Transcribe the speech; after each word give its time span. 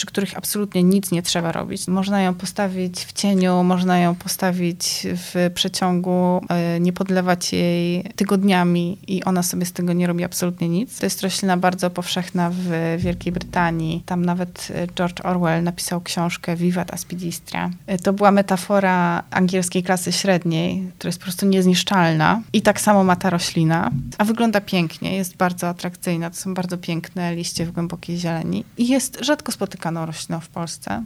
przy 0.00 0.06
których 0.06 0.36
absolutnie 0.36 0.82
nic 0.82 1.10
nie 1.10 1.22
trzeba 1.22 1.52
robić. 1.52 1.88
Można 1.88 2.22
ją 2.22 2.34
postawić 2.34 3.04
w 3.04 3.12
cieniu, 3.12 3.62
można 3.62 3.98
ją 3.98 4.14
postawić 4.14 5.06
w 5.16 5.50
przeciągu, 5.54 6.40
e, 6.48 6.80
nie 6.80 6.92
podlewać 6.92 7.52
jej 7.52 8.04
tygodniami 8.16 8.98
i 9.06 9.24
ona 9.24 9.42
sobie 9.42 9.66
z 9.66 9.72
tego 9.72 9.92
nie 9.92 10.06
robi 10.06 10.24
absolutnie 10.24 10.68
nic. 10.68 10.98
To 10.98 11.06
jest 11.06 11.22
roślina 11.22 11.56
bardzo 11.56 11.90
powszechna 11.90 12.50
w 12.50 12.96
Wielkiej 12.98 13.32
Brytanii. 13.32 14.02
Tam 14.06 14.24
nawet 14.24 14.68
e, 14.74 14.86
George 14.86 15.20
Orwell 15.24 15.62
napisał 15.62 16.00
książkę 16.00 16.56
Vivat 16.56 16.94
Aspidistra. 16.94 17.70
E, 17.86 17.98
to 17.98 18.12
była 18.12 18.30
metafora 18.30 19.22
angielskiej 19.30 19.82
klasy 19.82 20.12
średniej, 20.12 20.92
która 20.98 21.08
jest 21.08 21.18
po 21.18 21.24
prostu 21.24 21.46
niezniszczalna. 21.46 22.42
I 22.52 22.62
tak 22.62 22.80
samo 22.80 23.04
ma 23.04 23.16
ta 23.16 23.30
roślina, 23.30 23.90
a 24.18 24.24
wygląda 24.24 24.60
pięknie, 24.60 25.16
jest 25.16 25.36
bardzo 25.36 25.68
atrakcyjna. 25.68 26.30
To 26.30 26.36
są 26.36 26.54
bardzo 26.54 26.78
piękne 26.78 27.34
liście 27.34 27.66
w 27.66 27.72
głębokiej 27.72 28.18
zieleni 28.18 28.64
i 28.78 28.88
jest 28.88 29.18
rzadko 29.24 29.52
rośliną 29.96 30.40
w 30.40 30.48
Polsce. 30.48 31.04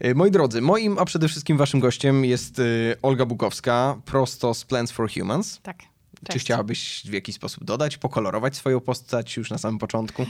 E, 0.00 0.14
moi 0.14 0.30
drodzy, 0.30 0.60
moim, 0.60 0.98
a 0.98 1.04
przede 1.04 1.28
wszystkim 1.28 1.56
waszym 1.56 1.80
gościem 1.80 2.24
jest 2.24 2.58
y, 2.58 2.96
Olga 3.02 3.26
Bukowska, 3.26 3.96
prosto 4.04 4.54
z 4.54 4.64
Plants 4.64 4.92
for 4.92 5.10
Humans. 5.10 5.60
Tak. 5.62 5.95
Cześć. 6.26 6.38
Czy 6.38 6.44
chciałabyś 6.44 7.02
w 7.04 7.12
jakiś 7.12 7.34
sposób 7.34 7.64
dodać, 7.64 7.96
pokolorować 7.96 8.56
swoją 8.56 8.80
postać 8.80 9.36
już 9.36 9.50
na 9.50 9.58
samym 9.58 9.78
początku? 9.78 10.26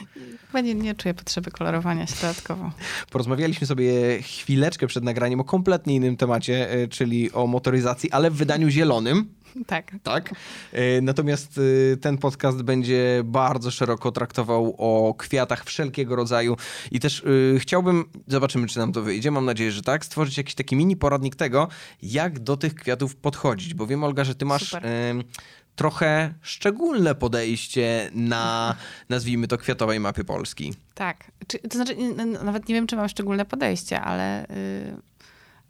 Chyba 0.46 0.60
nie, 0.60 0.74
nie 0.74 0.94
czuję 0.94 1.14
potrzeby 1.14 1.50
kolorowania 1.50 2.06
się 2.06 2.14
dodatkowo. 2.22 2.72
Porozmawialiśmy 3.10 3.66
sobie 3.66 4.22
chwileczkę 4.22 4.86
przed 4.86 5.04
nagraniem 5.04 5.40
o 5.40 5.44
kompletnie 5.44 5.94
innym 5.94 6.16
temacie, 6.16 6.70
e, 6.70 6.88
czyli 6.88 7.32
o 7.32 7.46
motoryzacji, 7.46 8.10
ale 8.10 8.30
w 8.30 8.34
wydaniu 8.34 8.68
zielonym. 8.68 9.34
Tak. 9.66 9.92
Tak. 10.02 10.34
E, 10.72 11.00
natomiast 11.00 11.60
e, 11.92 11.96
ten 11.96 12.18
podcast 12.18 12.62
będzie 12.62 13.22
bardzo 13.24 13.70
szeroko 13.70 14.12
traktował 14.12 14.74
o 14.78 15.14
kwiatach 15.14 15.64
wszelkiego 15.64 16.16
rodzaju 16.16 16.56
i 16.90 17.00
też 17.00 17.24
chciałbym, 17.58 18.04
zobaczymy 18.26 18.66
czy 18.66 18.78
nam 18.78 18.92
to 18.92 19.02
wyjdzie, 19.02 19.30
mam 19.30 19.44
nadzieję, 19.44 19.72
że 19.72 19.82
tak, 19.82 20.04
stworzyć 20.04 20.38
jakiś 20.38 20.54
taki 20.54 20.76
mini 20.76 20.96
poradnik 20.96 21.36
tego, 21.36 21.68
jak 22.02 22.38
do 22.38 22.56
tych 22.56 22.74
kwiatów 22.74 23.16
podchodzić, 23.16 23.74
bo 23.74 23.86
wiem 23.86 24.04
Olga, 24.04 24.24
że 24.24 24.34
ty 24.34 24.44
masz... 24.44 24.62
Super 24.62 24.82
trochę 25.76 26.34
szczególne 26.42 27.14
podejście 27.14 28.10
na, 28.14 28.74
nazwijmy 29.08 29.48
to, 29.48 29.58
kwiatowej 29.58 30.00
mapie 30.00 30.24
Polski. 30.24 30.74
Tak. 30.94 31.30
Czy, 31.46 31.58
to 31.58 31.76
znaczy, 31.76 31.96
nawet 32.44 32.68
nie 32.68 32.74
wiem, 32.74 32.86
czy 32.86 32.96
mam 32.96 33.08
szczególne 33.08 33.44
podejście, 33.44 34.00
ale, 34.00 34.46
yy, 34.50 34.96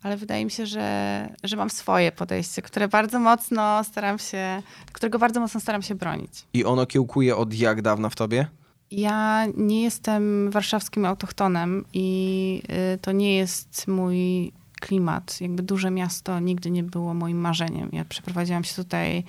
ale 0.02 0.16
wydaje 0.16 0.44
mi 0.44 0.50
się, 0.50 0.66
że, 0.66 1.28
że 1.44 1.56
mam 1.56 1.70
swoje 1.70 2.12
podejście, 2.12 2.62
które 2.62 2.88
bardzo 2.88 3.20
mocno 3.20 3.84
staram 3.84 4.18
się, 4.18 4.62
którego 4.92 5.18
bardzo 5.18 5.40
mocno 5.40 5.60
staram 5.60 5.82
się 5.82 5.94
bronić. 5.94 6.30
I 6.52 6.64
ono 6.64 6.86
kiełkuje 6.86 7.36
od 7.36 7.54
jak 7.54 7.82
dawna 7.82 8.08
w 8.08 8.14
tobie? 8.14 8.46
Ja 8.90 9.46
nie 9.56 9.82
jestem 9.82 10.50
warszawskim 10.50 11.04
autochtonem 11.04 11.84
i 11.92 12.62
y, 12.94 12.98
to 12.98 13.12
nie 13.12 13.36
jest 13.36 13.88
mój 13.88 14.52
klimat. 14.80 15.40
Jakby 15.40 15.62
duże 15.62 15.90
miasto 15.90 16.40
nigdy 16.40 16.70
nie 16.70 16.82
było 16.82 17.14
moim 17.14 17.38
marzeniem. 17.38 17.88
Ja 17.92 18.04
przeprowadziłam 18.04 18.64
się 18.64 18.74
tutaj 18.74 19.24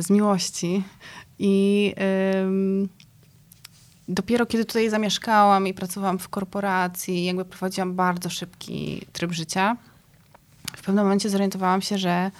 z 0.00 0.10
miłości. 0.10 0.82
I 1.38 1.94
dopiero 4.08 4.46
kiedy 4.46 4.64
tutaj 4.64 4.90
zamieszkałam 4.90 5.66
i 5.66 5.74
pracowałam 5.74 6.18
w 6.18 6.28
korporacji, 6.28 7.24
jakby 7.24 7.44
prowadziłam 7.44 7.94
bardzo 7.94 8.30
szybki 8.30 9.06
tryb 9.12 9.32
życia, 9.32 9.76
w 10.76 10.82
pewnym 10.82 11.04
momencie 11.04 11.30
zorientowałam 11.30 11.82
się, 11.82 11.98
że 11.98 12.30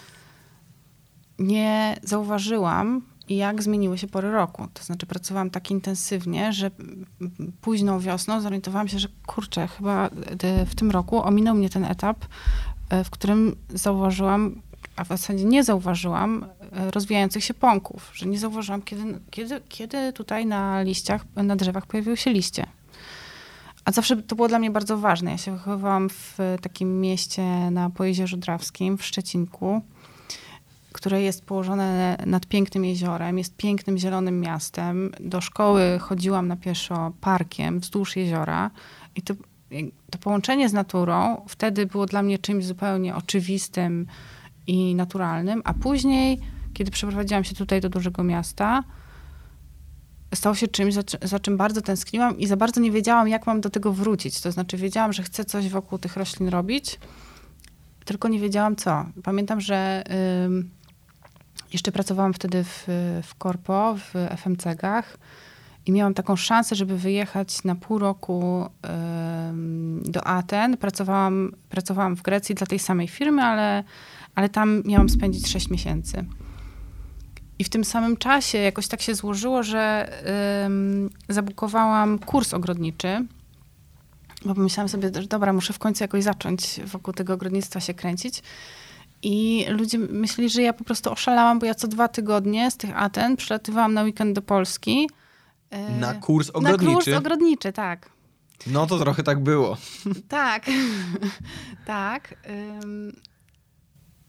nie 1.38 1.96
zauważyłam, 2.02 3.02
jak 3.28 3.62
zmieniły 3.62 3.98
się 3.98 4.06
pory 4.06 4.30
roku. 4.30 4.68
To 4.74 4.82
znaczy 4.82 5.06
pracowałam 5.06 5.50
tak 5.50 5.70
intensywnie, 5.70 6.52
że 6.52 6.70
późną 7.60 8.00
wiosną 8.00 8.40
zorientowałam 8.40 8.88
się, 8.88 8.98
że 8.98 9.08
kurczę, 9.26 9.68
chyba 9.68 10.10
w 10.66 10.74
tym 10.74 10.90
roku 10.90 11.22
ominął 11.22 11.54
mnie 11.54 11.70
ten 11.70 11.84
etap, 11.84 12.24
e, 12.88 13.04
w 13.04 13.10
którym 13.10 13.56
zauważyłam 13.74 14.62
a 14.96 15.04
w 15.04 15.08
zasadzie 15.08 15.44
nie 15.44 15.64
zauważyłam 15.64 16.44
e, 16.44 16.59
rozwijających 16.72 17.44
się 17.44 17.54
pąków, 17.54 18.10
że 18.14 18.26
nie 18.26 18.38
zauważyłam, 18.38 18.82
kiedy, 18.82 19.20
kiedy, 19.30 19.60
kiedy 19.68 20.12
tutaj 20.12 20.46
na 20.46 20.82
liściach, 20.82 21.24
na 21.36 21.56
drzewach 21.56 21.86
pojawiły 21.86 22.16
się 22.16 22.32
liście. 22.32 22.66
A 23.84 23.92
zawsze 23.92 24.16
to 24.16 24.36
było 24.36 24.48
dla 24.48 24.58
mnie 24.58 24.70
bardzo 24.70 24.98
ważne. 24.98 25.30
Ja 25.30 25.38
się 25.38 25.52
wychowywałam 25.52 26.08
w 26.08 26.38
takim 26.62 27.00
mieście 27.00 27.70
na 27.70 27.90
Pojezierzu 27.90 28.36
Drawskim, 28.36 28.98
w 28.98 29.04
Szczecinku, 29.04 29.82
które 30.92 31.22
jest 31.22 31.44
położone 31.44 32.16
nad 32.26 32.46
pięknym 32.46 32.84
jeziorem, 32.84 33.38
jest 33.38 33.56
pięknym, 33.56 33.98
zielonym 33.98 34.40
miastem. 34.40 35.12
Do 35.20 35.40
szkoły 35.40 35.98
chodziłam 36.00 36.48
na 36.48 36.56
pieszo 36.56 37.12
parkiem 37.20 37.80
wzdłuż 37.80 38.16
jeziora 38.16 38.70
i 39.16 39.22
to, 39.22 39.34
to 40.10 40.18
połączenie 40.18 40.68
z 40.68 40.72
naturą 40.72 41.44
wtedy 41.48 41.86
było 41.86 42.06
dla 42.06 42.22
mnie 42.22 42.38
czymś 42.38 42.64
zupełnie 42.64 43.14
oczywistym, 43.14 44.06
i 44.70 44.94
naturalnym, 44.94 45.62
a 45.64 45.74
później, 45.74 46.40
kiedy 46.80 46.90
przeprowadziłam 46.90 47.44
się 47.44 47.54
tutaj 47.54 47.80
do 47.80 47.88
dużego 47.88 48.22
miasta, 48.22 48.84
stało 50.34 50.54
się 50.54 50.68
czymś, 50.68 50.94
za, 50.94 51.02
za, 51.22 51.40
czym 51.40 51.56
bardzo 51.56 51.82
tęskniłam 51.82 52.38
i 52.38 52.46
za 52.46 52.56
bardzo 52.56 52.80
nie 52.80 52.90
wiedziałam, 52.90 53.28
jak 53.28 53.46
mam 53.46 53.60
do 53.60 53.70
tego 53.70 53.92
wrócić. 53.92 54.40
To 54.40 54.52
znaczy, 54.52 54.76
wiedziałam, 54.76 55.12
że 55.12 55.22
chcę 55.22 55.44
coś 55.44 55.68
wokół 55.68 55.98
tych 55.98 56.16
roślin 56.16 56.48
robić, 56.48 56.98
tylko 58.04 58.28
nie 58.28 58.40
wiedziałam 58.40 58.76
co. 58.76 59.06
Pamiętam, 59.22 59.60
że 59.60 60.04
jeszcze 61.72 61.92
pracowałam 61.92 62.34
wtedy 62.34 62.64
w, 62.64 62.84
w 63.22 63.34
korpo, 63.34 63.96
w 63.96 64.14
FMCG-ach 64.14 65.18
i 65.86 65.92
miałam 65.92 66.14
taką 66.14 66.36
szansę, 66.36 66.76
żeby 66.76 66.98
wyjechać 66.98 67.64
na 67.64 67.74
pół 67.74 67.98
roku 67.98 68.66
do 70.02 70.26
Aten. 70.26 70.76
Pracowałam, 70.76 71.52
pracowałam 71.68 72.16
w 72.16 72.22
Grecji 72.22 72.54
dla 72.54 72.66
tej 72.66 72.78
samej 72.78 73.08
firmy, 73.08 73.42
ale 73.42 73.84
ale 74.34 74.48
tam 74.48 74.82
miałam 74.86 75.08
spędzić 75.08 75.48
6 75.48 75.70
miesięcy. 75.70 76.24
I 77.60 77.64
w 77.64 77.68
tym 77.68 77.84
samym 77.84 78.16
czasie 78.16 78.58
jakoś 78.58 78.88
tak 78.88 79.02
się 79.02 79.14
złożyło, 79.14 79.62
że 79.62 80.12
ym, 80.64 81.10
zabukowałam 81.28 82.18
kurs 82.18 82.54
ogrodniczy, 82.54 83.26
bo 84.44 84.54
pomyślałam 84.54 84.88
sobie, 84.88 85.10
że 85.14 85.26
dobra, 85.26 85.52
muszę 85.52 85.72
w 85.72 85.78
końcu 85.78 86.04
jakoś 86.04 86.24
zacząć 86.24 86.80
wokół 86.84 87.14
tego 87.14 87.34
ogrodnictwa 87.34 87.80
się 87.80 87.94
kręcić. 87.94 88.42
I 89.22 89.66
ludzie 89.68 89.98
myśleli, 89.98 90.50
że 90.50 90.62
ja 90.62 90.72
po 90.72 90.84
prostu 90.84 91.12
oszalałam, 91.12 91.58
bo 91.58 91.66
ja 91.66 91.74
co 91.74 91.88
dwa 91.88 92.08
tygodnie 92.08 92.70
z 92.70 92.76
tych 92.76 93.02
Aten 93.02 93.36
przylatywałam 93.36 93.94
na 93.94 94.02
weekend 94.02 94.34
do 94.34 94.42
Polski. 94.42 95.10
Na 96.00 96.14
kurs 96.14 96.50
ogrodniczy? 96.50 96.84
Na 96.86 96.94
kurs 96.94 97.08
ogrodniczy, 97.08 97.72
tak. 97.72 98.10
No 98.66 98.86
to 98.86 98.98
trochę 98.98 99.22
tak 99.22 99.42
było. 99.42 99.76
tak, 100.28 100.66
tak. 101.86 102.34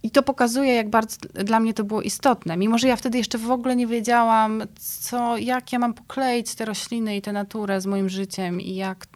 I 0.04 0.12
to 0.12 0.24
pokazuje, 0.24 0.74
jak 0.74 0.90
bardzo 0.90 1.18
dla 1.34 1.60
mnie 1.60 1.74
to 1.74 1.84
było 1.84 2.02
istotne. 2.02 2.58
Mimo, 2.58 2.78
że 2.78 2.88
ja 2.88 2.96
wtedy 2.96 3.18
jeszcze 3.18 3.38
w 3.38 3.52
ogóle 3.52 3.76
nie 3.76 3.88
wiedziałam, 3.88 4.64
co, 4.80 5.38
jak 5.38 5.74
ja 5.74 5.80
mam 5.80 5.94
pokleić 5.94 6.56
te 6.56 6.66
rośliny 6.66 7.18
i 7.18 7.22
tę 7.22 7.34
naturę 7.34 7.82
z 7.82 7.86
moim 7.86 8.10
życiem 8.10 8.62
i 8.62 8.76
jak, 8.76 9.08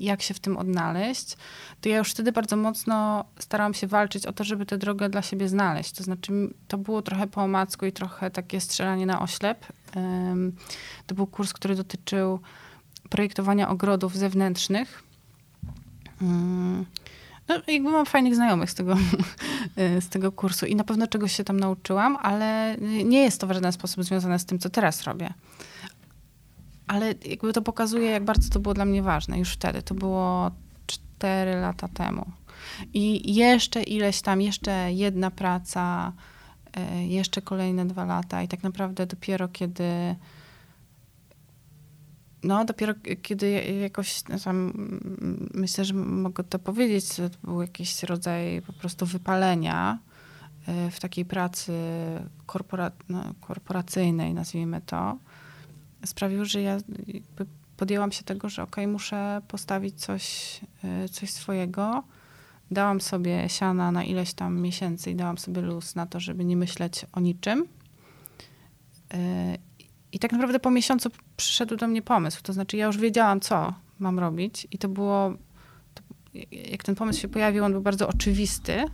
jak 0.00 0.22
się 0.22 0.34
w 0.34 0.40
tym 0.40 0.56
odnaleźć, 0.56 1.36
to 1.80 1.88
ja 1.88 1.98
już 1.98 2.10
wtedy 2.10 2.32
bardzo 2.32 2.56
mocno 2.56 3.24
starałam 3.38 3.74
się 3.74 3.86
walczyć 3.86 4.26
o 4.26 4.32
to, 4.32 4.44
żeby 4.44 4.66
tę 4.66 4.78
drogę 4.78 5.08
dla 5.08 5.22
siebie 5.22 5.48
znaleźć. 5.48 5.92
To 5.92 6.02
znaczy, 6.02 6.32
to 6.68 6.78
było 6.78 7.02
trochę 7.02 7.26
po 7.26 7.42
omacku 7.42 7.86
i 7.86 7.92
trochę 7.92 8.30
takie 8.30 8.60
strzelanie 8.60 9.06
na 9.06 9.22
oślep. 9.22 9.66
To 11.06 11.14
był 11.14 11.26
kurs, 11.26 11.52
który 11.52 11.76
dotyczył 11.76 12.40
projektowania 13.10 13.68
ogrodów 13.68 14.16
zewnętrznych. 14.16 15.02
No, 17.52 17.72
jakby 17.72 17.90
mam 17.90 18.06
fajnych 18.06 18.34
znajomych 18.34 18.70
z 18.70 18.74
tego, 18.74 18.96
z 20.06 20.08
tego 20.08 20.32
kursu 20.32 20.66
i 20.66 20.76
na 20.76 20.84
pewno 20.84 21.06
czegoś 21.06 21.36
się 21.36 21.44
tam 21.44 21.60
nauczyłam, 21.60 22.16
ale 22.22 22.76
nie 23.04 23.22
jest 23.22 23.40
to 23.40 23.46
w 23.46 23.52
żaden 23.52 23.72
sposób 23.72 24.04
związane 24.04 24.38
z 24.38 24.46
tym, 24.46 24.58
co 24.58 24.70
teraz 24.70 25.02
robię. 25.02 25.34
Ale 26.86 27.14
jakby 27.24 27.52
to 27.52 27.62
pokazuje, 27.62 28.10
jak 28.10 28.24
bardzo 28.24 28.50
to 28.50 28.60
było 28.60 28.74
dla 28.74 28.84
mnie 28.84 29.02
ważne 29.02 29.38
już 29.38 29.52
wtedy. 29.52 29.82
To 29.82 29.94
było 29.94 30.50
cztery 30.86 31.54
lata 31.54 31.88
temu. 31.88 32.26
I 32.94 33.34
jeszcze 33.34 33.82
ileś 33.82 34.22
tam, 34.22 34.40
jeszcze 34.40 34.92
jedna 34.92 35.30
praca, 35.30 36.12
e, 36.76 37.06
jeszcze 37.06 37.42
kolejne 37.42 37.86
dwa 37.86 38.04
lata 38.04 38.42
i 38.42 38.48
tak 38.48 38.62
naprawdę 38.62 39.06
dopiero 39.06 39.48
kiedy 39.48 40.16
no, 42.42 42.64
dopiero 42.64 42.94
kiedy 43.22 43.50
jakoś 43.82 44.22
tam, 44.44 44.72
myślę, 45.54 45.84
że 45.84 45.94
mogę 45.94 46.44
to 46.44 46.58
powiedzieć, 46.58 47.14
to 47.14 47.22
był 47.44 47.62
jakiś 47.62 48.02
rodzaj 48.02 48.62
po 48.66 48.72
prostu 48.72 49.06
wypalenia 49.06 49.98
e, 50.66 50.90
w 50.90 51.00
takiej 51.00 51.24
pracy 51.24 51.72
korpora, 52.46 52.90
no, 53.08 53.34
korporacyjnej, 53.40 54.34
nazwijmy 54.34 54.80
to, 54.86 55.18
sprawił, 56.04 56.44
że 56.44 56.62
ja 56.62 56.78
podjęłam 57.76 58.12
się 58.12 58.22
tego, 58.24 58.48
że 58.48 58.62
okej, 58.62 58.84
okay, 58.84 58.92
muszę 58.92 59.42
postawić 59.48 60.00
coś, 60.00 60.60
e, 60.84 61.08
coś 61.08 61.30
swojego 61.30 62.02
dałam 62.72 63.00
sobie 63.00 63.48
siana 63.48 63.92
na 63.92 64.04
ileś 64.04 64.34
tam 64.34 64.60
miesięcy 64.60 65.10
i 65.10 65.14
dałam 65.14 65.38
sobie 65.38 65.62
luz 65.62 65.94
na 65.94 66.06
to, 66.06 66.20
żeby 66.20 66.44
nie 66.44 66.56
myśleć 66.56 67.06
o 67.12 67.20
niczym. 67.20 67.66
E, 69.14 69.58
I 70.12 70.18
tak 70.18 70.32
naprawdę 70.32 70.60
po 70.60 70.70
miesiącu 70.70 71.10
przyszedł 71.36 71.76
do 71.76 71.88
mnie 71.88 72.02
pomysł. 72.02 72.42
To 72.42 72.52
znaczy, 72.52 72.76
ja 72.76 72.86
już 72.86 72.98
wiedziałam, 72.98 73.40
co 73.40 73.74
mam 73.98 74.18
robić, 74.18 74.66
i 74.70 74.78
to 74.78 74.88
było. 74.88 75.34
To, 75.94 76.02
jak 76.52 76.82
ten 76.82 76.94
pomysł 76.94 77.20
się 77.20 77.28
pojawił, 77.28 77.64
on 77.64 77.72
był 77.72 77.80
bardzo 77.80 78.08
oczywisty, 78.08 78.84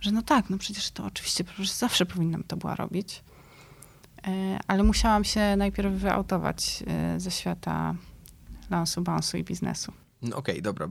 że 0.00 0.12
no 0.12 0.22
tak, 0.22 0.50
no 0.50 0.58
przecież 0.58 0.90
to 0.90 1.04
oczywiście 1.04 1.44
przecież 1.44 1.70
zawsze 1.70 2.06
powinnam 2.06 2.44
to 2.44 2.56
była 2.56 2.74
robić. 2.74 3.24
E, 4.26 4.58
ale 4.66 4.82
musiałam 4.82 5.24
się 5.24 5.56
najpierw 5.56 5.92
wyautować 5.92 6.84
e, 6.86 7.20
ze 7.20 7.30
świata 7.30 7.94
lansu, 8.70 9.02
bansu 9.02 9.36
i 9.36 9.44
biznesu. 9.44 9.92
No 10.22 10.36
Okej, 10.36 10.54
okay, 10.54 10.62
dobra. 10.62 10.88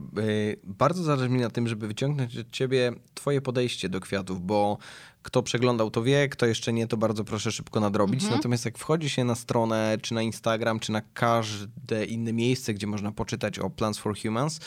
Bardzo 0.64 1.02
zależy 1.02 1.28
mi 1.28 1.40
na 1.40 1.50
tym, 1.50 1.68
żeby 1.68 1.88
wyciągnąć 1.88 2.36
od 2.36 2.50
ciebie 2.50 2.92
twoje 3.14 3.40
podejście 3.40 3.88
do 3.88 4.00
kwiatów, 4.00 4.46
bo 4.46 4.78
kto 5.26 5.42
przeglądał, 5.42 5.90
to 5.90 6.02
wie, 6.02 6.28
kto 6.28 6.46
jeszcze 6.46 6.72
nie, 6.72 6.86
to 6.86 6.96
bardzo 6.96 7.24
proszę 7.24 7.52
szybko 7.52 7.80
nadrobić. 7.80 8.22
Mhm. 8.22 8.38
Natomiast 8.38 8.64
jak 8.64 8.78
wchodzi 8.78 9.10
się 9.10 9.24
na 9.24 9.34
stronę, 9.34 9.98
czy 10.02 10.14
na 10.14 10.22
Instagram, 10.22 10.80
czy 10.80 10.92
na 10.92 11.00
każde 11.00 12.04
inne 12.04 12.32
miejsce, 12.32 12.74
gdzie 12.74 12.86
można 12.86 13.12
poczytać 13.12 13.58
o 13.58 13.70
Plants 13.70 13.98
for 13.98 14.18
Humans, 14.22 14.60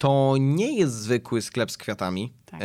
to 0.00 0.34
nie 0.40 0.78
jest 0.78 0.94
zwykły 0.94 1.42
sklep 1.42 1.70
z 1.70 1.76
kwiatami. 1.76 2.32
Tak. 2.46 2.60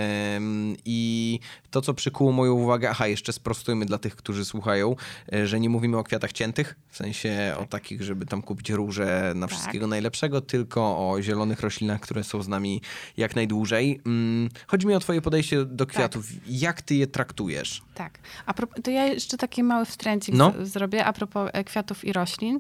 I 0.86 1.40
to, 1.70 1.82
co 1.82 1.94
przykuło 1.94 2.32
moją 2.32 2.54
uwagę, 2.54 2.90
aha, 2.90 3.08
jeszcze 3.08 3.34
sprostujmy 3.34 3.86
dla 3.86 3.98
tych, 3.98 4.16
którzy 4.16 4.46
słuchają, 4.46 4.96
e, 5.34 5.48
że 5.48 5.60
nie 5.60 5.70
mówimy 5.70 5.98
o 5.98 6.04
kwiatach 6.04 6.32
ciętych, 6.34 6.76
w 6.88 6.98
sensie 6.98 7.52
tak. 7.54 7.64
o 7.64 7.66
takich, 7.66 8.02
żeby 8.02 8.26
tam 8.26 8.42
kupić 8.42 8.70
róże 8.70 9.34
na 9.36 9.48
tak. 9.48 9.56
wszystkiego 9.56 9.88
najlepszego, 9.88 10.42
tylko 10.42 10.82
o 10.82 11.22
zielonych 11.22 11.60
roślinach, 11.60 12.02
które 12.02 12.24
są 12.24 12.42
z 12.42 12.48
nami 12.48 12.82
jak 13.18 13.36
najdłużej. 13.36 14.02
Mm, 14.06 14.50
chodzi 14.68 14.88
mi 14.88 14.94
o 14.94 15.00
twoje 15.00 15.22
podejście 15.22 15.66
do 15.66 15.86
tak. 15.86 15.96
kwiatów. 15.96 16.26
Jak 16.48 16.82
ty 16.82 16.96
je 16.96 17.08
traktujesz? 17.08 17.84
Tak. 17.94 18.20
A 18.46 18.54
to 18.54 18.92
ja 18.92 19.06
jeszcze 19.06 19.38
taki 19.38 19.64
mały 19.64 19.86
wstręcik 19.86 20.36
no. 20.36 20.54
zrobię 20.62 21.06
a 21.06 21.14
propos 21.14 21.50
e, 21.54 21.64
kwiatów 21.64 22.06
i 22.06 22.14
roślin. 22.14 22.60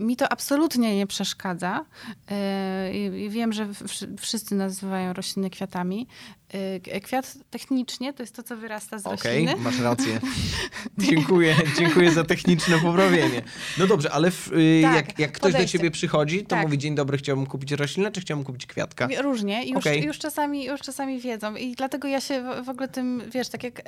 Mi 0.00 0.16
to 0.16 0.32
absolutnie 0.32 0.96
nie 0.96 1.06
przeszkadza. 1.06 1.84
Y, 2.94 3.28
wiem, 3.28 3.52
że 3.52 3.68
wszyscy 4.18 4.54
nazywają 4.54 5.12
rośliny 5.12 5.50
kwiatami. 5.50 6.06
Y, 6.96 7.00
kwiat 7.00 7.34
technicznie 7.50 8.12
to 8.12 8.22
jest 8.22 8.36
to, 8.36 8.42
co 8.42 8.56
wyrasta 8.56 8.98
z 8.98 9.06
okay, 9.06 9.16
rośliny. 9.16 9.52
Okej, 9.52 9.64
masz 9.64 9.80
rację. 9.80 10.20
dziękuję, 10.98 11.56
dziękuję 11.78 12.10
za 12.10 12.24
techniczne 12.24 12.78
poprawienie. 12.78 13.42
No 13.78 13.86
dobrze, 13.86 14.12
ale 14.12 14.30
w, 14.30 14.52
y, 14.52 14.80
tak, 14.82 14.94
jak, 14.94 15.18
jak 15.18 15.32
ktoś 15.32 15.52
podejście. 15.52 15.78
do 15.78 15.82
ciebie 15.82 15.90
przychodzi, 15.90 16.42
to 16.42 16.48
tak. 16.48 16.62
mówi 16.62 16.78
dzień 16.78 16.94
dobry, 16.94 17.18
chciałbym 17.18 17.46
kupić 17.46 17.72
roślinę, 17.72 18.12
czy 18.12 18.20
chciałbym 18.20 18.44
kupić 18.44 18.66
kwiatka? 18.66 19.08
Różnie. 19.20 19.66
Już, 19.66 19.78
okay. 19.78 19.98
już, 19.98 20.18
czasami, 20.18 20.64
już 20.64 20.80
czasami 20.80 21.20
wiedzą. 21.20 21.56
I 21.56 21.74
dlatego 21.74 22.08
ja 22.08 22.20
się 22.20 22.44
w, 22.64 22.68
ogóle 22.68 22.88
tym, 22.88 23.22
wiesz, 23.30 23.48
tak 23.48 23.64
jak 23.64 23.80
e, 23.80 23.84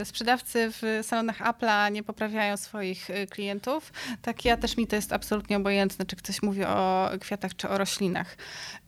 e, 0.00 0.04
sprzedawcy 0.04 0.70
w 0.70 1.00
salonach 1.02 1.40
Apple'a 1.40 1.92
nie 1.92 2.02
poprawiają 2.02 2.56
swoich 2.56 3.10
e, 3.10 3.26
klientów, 3.26 3.92
tak 4.22 4.44
ja 4.44 4.56
też 4.56 4.75
mi 4.76 4.86
to 4.86 4.96
jest 4.96 5.12
absolutnie 5.12 5.56
obojętne, 5.56 6.06
czy 6.06 6.16
ktoś 6.16 6.42
mówi 6.42 6.64
o 6.64 7.10
kwiatach, 7.20 7.56
czy 7.56 7.68
o 7.68 7.78
roślinach. 7.78 8.36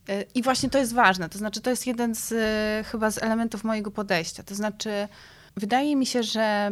E, 0.08 0.24
I 0.34 0.42
właśnie 0.42 0.70
to 0.70 0.78
jest 0.78 0.94
ważne. 0.94 1.28
To 1.28 1.38
znaczy, 1.38 1.60
to 1.60 1.70
jest 1.70 1.86
jeden 1.86 2.14
z 2.14 2.32
e, 2.32 2.84
chyba 2.90 3.10
z 3.10 3.22
elementów 3.22 3.64
mojego 3.64 3.90
podejścia. 3.90 4.42
To 4.42 4.54
znaczy, 4.54 5.08
wydaje 5.56 5.96
mi 5.96 6.06
się, 6.06 6.22
że 6.22 6.70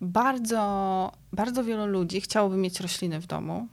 bardzo, 0.00 1.12
bardzo 1.32 1.64
wielu 1.64 1.86
ludzi 1.86 2.20
chciałoby 2.20 2.56
mieć 2.56 2.80
rośliny 2.80 3.20
w 3.20 3.26
domu. 3.26 3.68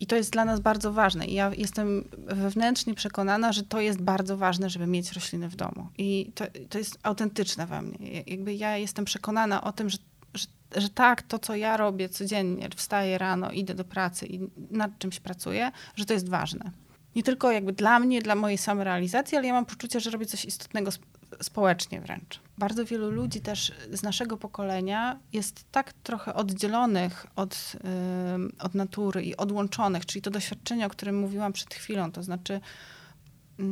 I 0.00 0.06
to 0.06 0.16
jest 0.16 0.30
dla 0.30 0.44
nas 0.44 0.60
bardzo 0.60 0.92
ważne. 0.92 1.26
I 1.26 1.34
ja 1.34 1.50
jestem 1.56 2.04
wewnętrznie 2.18 2.94
przekonana, 2.94 3.52
że 3.52 3.62
to 3.62 3.80
jest 3.80 4.02
bardzo 4.02 4.36
ważne, 4.36 4.70
żeby 4.70 4.86
mieć 4.86 5.12
rośliny 5.12 5.48
w 5.48 5.56
domu. 5.56 5.88
I 5.98 6.32
to, 6.34 6.44
to 6.68 6.78
jest 6.78 6.98
autentyczne 7.02 7.66
we 7.66 7.82
mnie. 7.82 8.22
Jakby 8.26 8.54
ja 8.54 8.76
jestem 8.76 9.04
przekonana 9.04 9.64
o 9.64 9.72
tym, 9.72 9.90
że, 9.90 9.98
że, 10.76 10.88
tak, 10.88 11.22
to 11.22 11.38
co 11.38 11.56
ja 11.56 11.76
robię 11.76 12.08
codziennie, 12.08 12.68
wstaję 12.76 13.18
rano, 13.18 13.50
idę 13.50 13.74
do 13.74 13.84
pracy 13.84 14.26
i 14.26 14.40
nad 14.70 14.98
czymś 14.98 15.20
pracuję, 15.20 15.72
że 15.96 16.04
to 16.04 16.12
jest 16.12 16.28
ważne 16.28 16.70
nie 17.16 17.22
tylko 17.22 17.52
jakby 17.52 17.72
dla 17.72 17.98
mnie, 17.98 18.22
dla 18.22 18.34
mojej 18.34 18.58
samorealizacji, 18.58 19.38
ale 19.38 19.46
ja 19.46 19.52
mam 19.52 19.66
poczucie, 19.66 20.00
że 20.00 20.10
robię 20.10 20.26
coś 20.26 20.44
istotnego 20.44 20.90
społecznie 21.42 22.00
wręcz. 22.00 22.40
Bardzo 22.58 22.84
wielu 22.84 23.10
ludzi 23.10 23.40
też 23.40 23.72
z 23.92 24.02
naszego 24.02 24.36
pokolenia 24.36 25.18
jest 25.32 25.64
tak 25.72 25.92
trochę 25.92 26.34
oddzielonych 26.34 27.26
od, 27.36 27.72
yy, 28.38 28.58
od 28.58 28.74
natury 28.74 29.22
i 29.22 29.36
odłączonych, 29.36 30.06
czyli 30.06 30.22
to 30.22 30.30
doświadczenie, 30.30 30.86
o 30.86 30.90
którym 30.90 31.18
mówiłam 31.18 31.52
przed 31.52 31.74
chwilą, 31.74 32.12
to 32.12 32.22
znaczy 32.22 32.60
yy, 33.58 33.64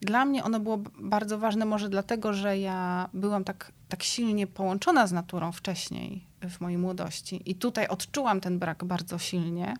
dla 0.00 0.24
mnie 0.24 0.44
ono 0.44 0.60
było 0.60 0.78
bardzo 1.00 1.38
ważne 1.38 1.64
może 1.64 1.88
dlatego, 1.88 2.32
że 2.32 2.58
ja 2.58 3.08
byłam 3.14 3.44
tak, 3.44 3.72
tak 3.88 4.02
silnie 4.02 4.46
połączona 4.46 5.06
z 5.06 5.12
naturą 5.12 5.52
wcześniej 5.52 6.31
w 6.50 6.60
mojej 6.60 6.78
młodości 6.78 7.42
i 7.46 7.54
tutaj 7.54 7.88
odczułam 7.88 8.40
ten 8.40 8.58
brak 8.58 8.84
bardzo 8.84 9.18
silnie 9.18 9.74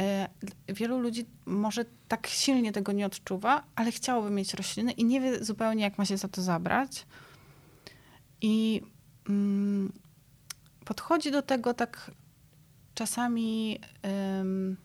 E, 0.00 0.28
wielu 0.68 0.98
ludzi 0.98 1.26
może 1.46 1.84
tak 2.08 2.26
silnie 2.26 2.72
tego 2.72 2.92
nie 2.92 3.06
odczuwa, 3.06 3.64
ale 3.74 3.92
chciałoby 3.92 4.30
mieć 4.30 4.54
rośliny 4.54 4.92
i 4.92 5.04
nie 5.04 5.20
wie 5.20 5.44
zupełnie, 5.44 5.84
jak 5.84 5.98
ma 5.98 6.04
się 6.04 6.16
za 6.16 6.28
to 6.28 6.42
zabrać. 6.42 7.06
I 8.40 8.82
mm, 9.28 9.92
podchodzi 10.84 11.30
do 11.30 11.42
tego 11.42 11.74
tak 11.74 12.10
czasami 12.94 13.78
um, 14.02 14.76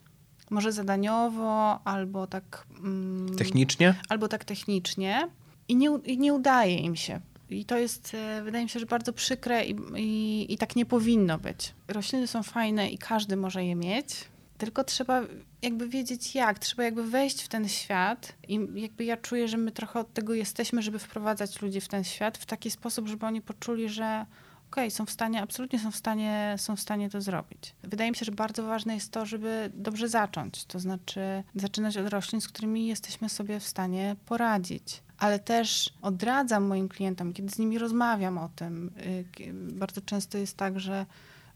może 0.49 0.71
zadaniowo, 0.71 1.79
albo 1.83 2.27
tak. 2.27 2.67
Um, 2.83 3.27
technicznie? 3.37 3.95
Albo 4.09 4.27
tak 4.27 4.45
technicznie. 4.45 5.29
I 5.67 5.75
nie, 5.75 5.89
i 6.05 6.17
nie 6.17 6.33
udaje 6.33 6.77
im 6.77 6.95
się. 6.95 7.21
I 7.49 7.65
to 7.65 7.77
jest, 7.77 8.13
e, 8.13 8.41
wydaje 8.43 8.63
mi 8.63 8.69
się, 8.69 8.79
że 8.79 8.85
bardzo 8.85 9.13
przykre 9.13 9.65
i, 9.65 9.75
i, 9.95 10.53
i 10.53 10.57
tak 10.57 10.75
nie 10.75 10.85
powinno 10.85 11.37
być. 11.37 11.73
Rośliny 11.87 12.27
są 12.27 12.43
fajne 12.43 12.89
i 12.89 12.97
każdy 12.97 13.35
może 13.35 13.65
je 13.65 13.75
mieć 13.75 14.29
tylko 14.59 14.83
trzeba 14.83 15.21
jakby 15.61 15.89
wiedzieć 15.89 16.35
jak, 16.35 16.59
trzeba 16.59 16.83
jakby 16.83 17.03
wejść 17.03 17.43
w 17.43 17.47
ten 17.47 17.69
świat 17.69 18.33
i 18.47 18.59
jakby 18.73 19.05
ja 19.05 19.17
czuję, 19.17 19.47
że 19.47 19.57
my 19.57 19.71
trochę 19.71 19.99
od 19.99 20.13
tego 20.13 20.33
jesteśmy, 20.33 20.81
żeby 20.81 20.99
wprowadzać 20.99 21.61
ludzi 21.61 21.81
w 21.81 21.87
ten 21.87 22.03
świat 22.03 22.37
w 22.37 22.45
taki 22.45 22.71
sposób, 22.71 23.07
żeby 23.07 23.25
oni 23.25 23.41
poczuli, 23.41 23.89
że 23.89 24.25
okej, 24.71 24.83
okay, 24.83 24.91
są 24.91 25.05
w 25.05 25.11
stanie, 25.11 25.41
absolutnie 25.41 25.79
są 25.79 25.91
w 25.91 25.95
stanie, 25.95 26.55
są 26.57 26.75
w 26.75 26.79
stanie 26.79 27.09
to 27.09 27.21
zrobić. 27.21 27.75
Wydaje 27.83 28.11
mi 28.11 28.17
się, 28.17 28.25
że 28.25 28.31
bardzo 28.31 28.63
ważne 28.63 28.93
jest 28.93 29.11
to, 29.11 29.25
żeby 29.25 29.71
dobrze 29.73 30.09
zacząć, 30.09 30.65
to 30.65 30.79
znaczy 30.79 31.43
zaczynać 31.55 31.97
od 31.97 32.09
roślin, 32.09 32.41
z 32.41 32.47
którymi 32.47 32.87
jesteśmy 32.87 33.29
sobie 33.29 33.59
w 33.59 33.67
stanie 33.67 34.15
poradzić. 34.25 35.01
Ale 35.19 35.39
też 35.39 35.93
odradzam 36.01 36.63
moim 36.63 36.89
klientom, 36.89 37.33
kiedy 37.33 37.49
z 37.49 37.59
nimi 37.59 37.77
rozmawiam 37.77 38.37
o 38.37 38.49
tym. 38.55 38.91
Y, 39.39 39.53
bardzo 39.53 40.01
często 40.01 40.37
jest 40.37 40.57
tak, 40.57 40.79
że 40.79 41.05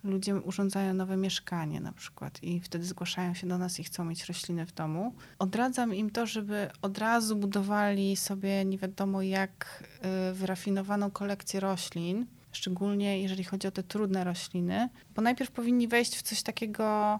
ludzie 0.04 0.36
urządzają 0.36 0.94
nowe 0.94 1.18
mieszkanie 1.18 1.82
na 1.82 1.92
przykład 1.92 2.44
i 2.44 2.60
wtedy 2.60 2.86
zgłaszają 2.86 3.34
się 3.34 3.48
do 3.48 3.58
nas 3.58 3.80
i 3.80 3.84
chcą 3.84 4.06
mieć 4.06 4.26
rośliny 4.26 4.66
w 4.66 4.74
domu. 4.74 5.14
Odradzam 5.40 5.96
im 5.96 6.10
to, 6.10 6.26
żeby 6.26 6.70
od 6.82 6.98
razu 6.98 7.36
budowali 7.36 8.16
sobie 8.16 8.66
nie 8.66 8.78
wiadomo 8.78 9.22
jak 9.22 9.84
y, 10.32 10.34
wyrafinowaną 10.34 11.12
kolekcję 11.12 11.60
roślin, 11.60 12.26
szczególnie 12.52 13.22
jeżeli 13.22 13.44
chodzi 13.44 13.68
o 13.68 13.72
te 13.72 13.84
trudne 13.84 14.24
rośliny, 14.24 14.90
bo 15.16 15.22
najpierw 15.22 15.52
powinni 15.52 15.88
wejść 15.88 16.16
w 16.16 16.22
coś 16.22 16.44
takiego, 16.44 17.20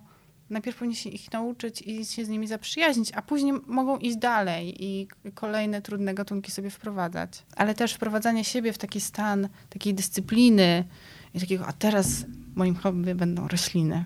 najpierw 0.54 0.78
powinni 0.78 0.96
się 0.96 1.10
ich 1.10 1.32
nauczyć 1.32 1.82
i 1.82 2.06
się 2.06 2.26
z 2.26 2.30
nimi 2.30 2.48
zaprzyjaźnić, 2.48 3.12
a 3.12 3.22
później 3.22 3.54
mogą 3.68 3.98
iść 3.98 4.18
dalej 4.18 4.84
i 4.86 5.08
kolejne 5.34 5.82
trudne 5.82 6.14
gatunki 6.14 6.52
sobie 6.52 6.70
wprowadzać. 6.70 7.44
Ale 7.56 7.74
też 7.74 7.94
wprowadzanie 7.94 8.44
siebie 8.44 8.74
w 8.74 8.78
taki 8.78 9.02
stan 9.02 9.50
takiej 9.70 9.94
dyscypliny 9.94 10.84
i 11.34 11.40
takiego, 11.40 11.68
a 11.68 11.74
teraz 11.74 12.26
moim 12.56 12.76
hobby 12.76 13.16
będą 13.16 13.48
rośliny. 13.48 14.06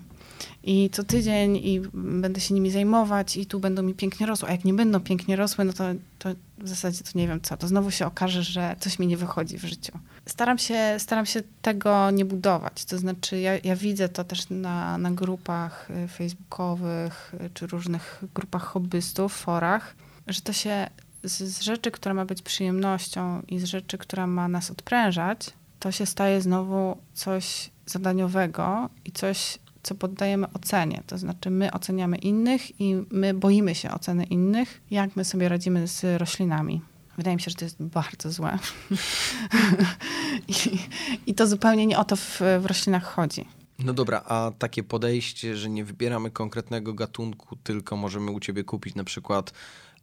I 0.62 0.90
co 0.92 1.04
tydzień 1.04 1.56
i 1.56 1.80
będę 1.94 2.40
się 2.40 2.54
nimi 2.54 2.70
zajmować 2.70 3.36
i 3.36 3.46
tu 3.46 3.60
będą 3.60 3.82
mi 3.82 3.94
pięknie 3.94 4.26
rosły. 4.26 4.48
A 4.48 4.52
jak 4.52 4.64
nie 4.64 4.74
będą 4.74 5.00
pięknie 5.00 5.36
rosły, 5.36 5.64
no 5.64 5.72
to, 5.72 5.84
to 6.18 6.28
w 6.58 6.68
zasadzie 6.68 7.04
to 7.04 7.10
nie 7.14 7.28
wiem 7.28 7.40
co. 7.40 7.56
To 7.56 7.68
znowu 7.68 7.90
się 7.90 8.06
okaże, 8.06 8.42
że 8.42 8.76
coś 8.80 8.98
mi 8.98 9.06
nie 9.06 9.16
wychodzi 9.16 9.58
w 9.58 9.64
życiu. 9.64 9.92
Staram 10.26 10.58
się, 10.58 10.94
staram 10.98 11.26
się 11.26 11.42
tego 11.62 12.10
nie 12.10 12.24
budować. 12.24 12.84
To 12.84 12.98
znaczy 12.98 13.40
ja, 13.40 13.58
ja 13.58 13.76
widzę 13.76 14.08
to 14.08 14.24
też 14.24 14.50
na, 14.50 14.98
na 14.98 15.10
grupach 15.10 15.90
y, 16.04 16.08
facebookowych 16.08 17.34
y, 17.46 17.50
czy 17.54 17.66
różnych 17.66 18.24
grupach 18.34 18.62
hobbystów, 18.62 19.32
forach, 19.32 19.94
że 20.26 20.40
to 20.40 20.52
się 20.52 20.88
z, 21.22 21.42
z 21.42 21.60
rzeczy, 21.60 21.90
która 21.90 22.14
ma 22.14 22.24
być 22.24 22.42
przyjemnością 22.42 23.42
i 23.48 23.58
z 23.58 23.64
rzeczy, 23.64 23.98
która 23.98 24.26
ma 24.26 24.48
nas 24.48 24.70
odprężać, 24.70 25.52
to 25.80 25.92
się 25.92 26.06
staje 26.06 26.40
znowu 26.40 26.98
coś 27.14 27.70
zadaniowego 27.86 28.88
i 29.04 29.12
coś, 29.12 29.58
co 29.82 29.94
poddajemy 29.94 30.46
ocenie. 30.52 31.02
To 31.06 31.18
znaczy, 31.18 31.50
my 31.50 31.72
oceniamy 31.72 32.16
innych 32.16 32.80
i 32.80 32.94
my 33.10 33.34
boimy 33.34 33.74
się 33.74 33.90
oceny 33.90 34.24
innych, 34.24 34.80
jak 34.90 35.16
my 35.16 35.24
sobie 35.24 35.48
radzimy 35.48 35.88
z 35.88 36.20
roślinami. 36.20 36.80
Wydaje 37.16 37.36
mi 37.36 37.42
się, 37.42 37.50
że 37.50 37.56
to 37.56 37.64
jest 37.64 37.82
bardzo 37.82 38.32
złe. 38.32 38.58
I, 40.48 40.78
I, 41.26 41.34
to 41.34 41.46
zupełnie 41.46 41.86
nie 41.86 41.98
o 41.98 42.04
to 42.04 42.16
w, 42.16 42.40
w 42.60 42.66
roślinach 42.66 43.04
chodzi. 43.04 43.44
No 43.78 43.92
dobra, 43.92 44.22
a 44.26 44.52
takie 44.58 44.82
podejście, 44.82 45.56
że 45.56 45.70
nie 45.70 45.84
wybieramy 45.84 46.30
konkretnego 46.30 46.94
gatunku, 46.94 47.56
tylko 47.56 47.96
możemy 47.96 48.30
u 48.30 48.40
ciebie 48.40 48.64
kupić 48.64 48.94
na 48.94 49.04
przykład 49.04 49.52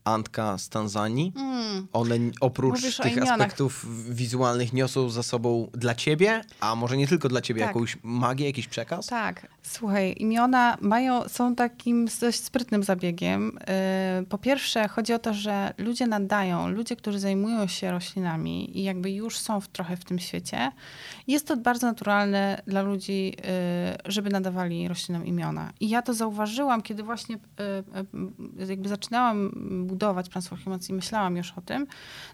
Antka 0.05 0.57
z 0.57 0.69
Tanzanii. 0.69 1.33
Mm. 1.35 1.88
One 1.93 2.15
oprócz 2.41 2.81
Mówisz 2.81 2.97
tych 2.97 3.24
aspektów 3.24 3.85
wizualnych 4.15 4.74
niosą 4.74 5.09
za 5.09 5.24
sobą 5.24 5.69
dla 5.74 5.95
ciebie, 5.95 6.41
a 6.59 6.75
może 6.75 6.97
nie 6.97 7.07
tylko 7.07 7.29
dla 7.29 7.41
ciebie, 7.41 7.62
Tak. 7.62 7.69
jakąś 7.69 7.97
magię, 8.03 8.45
jakiś 8.45 8.67
przekaz? 8.67 9.07
Tak. 9.07 9.47
Słuchaj, 9.63 10.15
imiona 10.17 10.77
mają, 10.81 11.29
są 11.29 11.55
takim 11.55 12.07
dość 12.21 12.43
sprytnym 12.43 12.83
zabiegiem. 12.83 13.51
Yy, 14.19 14.25
Po 14.25 14.38
pierwsze, 14.38 14.88
chodzi 14.88 15.13
o 15.13 15.19
to, 15.19 15.33
że 15.33 15.74
ludzie 15.77 16.07
nadają, 16.07 16.69
ludzie, 16.69 16.95
którzy 16.95 17.19
zajmują 17.19 17.67
się 17.67 17.91
roślinami 17.91 18.77
i 18.79 18.83
jakby 18.83 19.12
już 19.12 19.38
są 19.38 19.62
w, 19.62 19.67
trochę 19.67 19.97
w 19.97 20.05
tym 20.05 20.19
świecie, 20.19 20.71
jest 21.27 21.47
to 21.47 21.57
bardzo 21.57 21.88
naturalne 21.88 22.62
dla 22.67 22.81
ludzi, 22.81 23.25
yy, 23.25 23.33
żeby 24.05 24.29
nadawali 24.29 24.88
roślinom 24.88 25.25
imiona. 25.25 25.74
I 25.79 25.89
ja 25.89 26.01
to 26.01 26.13
zauważyłam, 26.13 26.81
kiedy 26.81 27.03
właśnie 27.03 27.38
yy, 28.59 28.65
jakby 28.65 28.89
zaczynałam 28.89 29.51
budować 29.88 29.94
plan 29.99 30.23
transformacji, 30.23 30.93
myślałam 30.93 31.37
już 31.37 31.53
o 31.57 31.61
tym. 31.61 31.87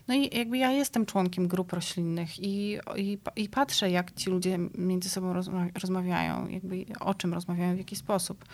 No 0.07 0.13
i 0.13 0.37
jakby 0.37 0.57
ja 0.57 0.71
jestem 0.71 1.05
członkiem 1.05 1.47
grup 1.47 1.73
roślinnych 1.73 2.39
i, 2.39 2.77
i, 2.97 3.17
i 3.35 3.49
patrzę, 3.49 3.91
jak 3.91 4.11
ci 4.11 4.29
ludzie 4.29 4.59
między 4.77 5.09
sobą 5.09 5.33
rozma- 5.33 5.69
rozmawiają, 5.81 6.47
jakby 6.47 6.85
o 6.99 7.13
czym 7.13 7.33
rozmawiają, 7.33 7.75
w 7.75 7.77
jaki 7.77 7.95
sposób. 7.95 8.45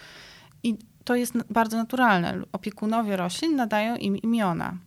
I 0.63 0.77
to 1.03 1.15
jest 1.15 1.33
bardzo 1.49 1.77
naturalne. 1.77 2.41
Opiekunowie 2.51 3.17
roślin 3.17 3.55
nadają 3.55 3.95
im 3.95 4.17
imiona. 4.17 4.77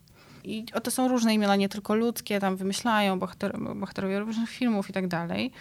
I 0.45 0.65
to 0.83 0.91
są 0.91 1.09
różne 1.09 1.35
imiona, 1.35 1.57
nie 1.57 1.69
tylko 1.69 1.95
ludzkie, 1.95 2.41
tam 2.41 2.57
wymyślają 2.57 3.19
bohater, 3.19 3.59
bohaterowie 3.77 4.21
różnych 4.21 4.51
filmów 4.51 4.91
i 4.91 4.93
tak 4.93 5.09
dalej. 5.09 5.53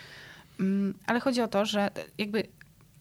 Mm, 0.60 0.94
Ale 1.06 1.20
chodzi 1.20 1.42
o 1.42 1.48
to, 1.48 1.66
że 1.66 1.90
jakby 2.18 2.44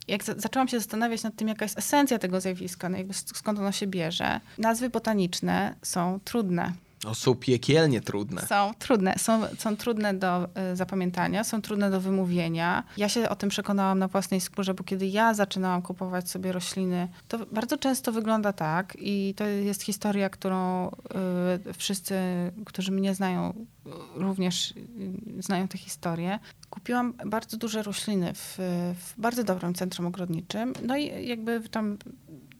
jak 0.08 0.24
za- 0.24 0.34
zaczęłam 0.36 0.68
się 0.68 0.78
zastanawiać 0.78 1.22
nad 1.22 1.36
tym, 1.36 1.48
jaka 1.48 1.64
jest 1.64 1.78
esencja 1.78 2.18
tego 2.18 2.40
zjawiska, 2.40 2.88
no 2.88 2.98
jakby 2.98 3.12
sk- 3.12 3.36
skąd 3.36 3.58
ono 3.58 3.72
się 3.72 3.86
bierze, 3.86 4.40
nazwy 4.58 4.90
botaniczne 4.90 5.74
są 5.82 6.20
trudne. 6.24 6.72
O, 7.08 7.14
są 7.14 7.34
piekielnie 7.34 8.00
trudne. 8.00 8.46
Są 8.46 8.72
trudne, 8.78 9.14
są, 9.18 9.42
są 9.58 9.76
trudne 9.76 10.14
do 10.14 10.48
y, 10.72 10.76
zapamiętania, 10.76 11.44
są 11.44 11.62
trudne 11.62 11.90
do 11.90 12.00
wymówienia. 12.00 12.84
Ja 12.96 13.08
się 13.08 13.28
o 13.28 13.36
tym 13.36 13.48
przekonałam 13.48 13.98
na 13.98 14.08
własnej 14.08 14.40
skórze, 14.40 14.74
bo 14.74 14.84
kiedy 14.84 15.06
ja 15.06 15.34
zaczynałam 15.34 15.82
kupować 15.82 16.30
sobie 16.30 16.52
rośliny, 16.52 17.08
to 17.28 17.38
bardzo 17.52 17.78
często 17.78 18.12
wygląda 18.12 18.52
tak 18.52 18.96
i 19.00 19.34
to 19.36 19.44
jest 19.44 19.82
historia, 19.82 20.30
którą 20.30 20.88
y, 21.68 21.72
wszyscy, 21.72 22.14
którzy 22.66 22.92
mnie 22.92 23.14
znają, 23.14 23.66
również 24.14 24.70
y, 24.70 25.42
znają 25.42 25.68
tę 25.68 25.78
historię. 25.78 26.38
Kupiłam 26.70 27.14
bardzo 27.26 27.56
duże 27.56 27.82
rośliny 27.82 28.32
w, 28.34 28.54
w 28.98 29.20
bardzo 29.20 29.44
dobrym 29.44 29.74
centrum 29.74 30.06
ogrodniczym. 30.06 30.72
No 30.82 30.96
i 30.96 31.28
jakby 31.28 31.60
tam 31.60 31.98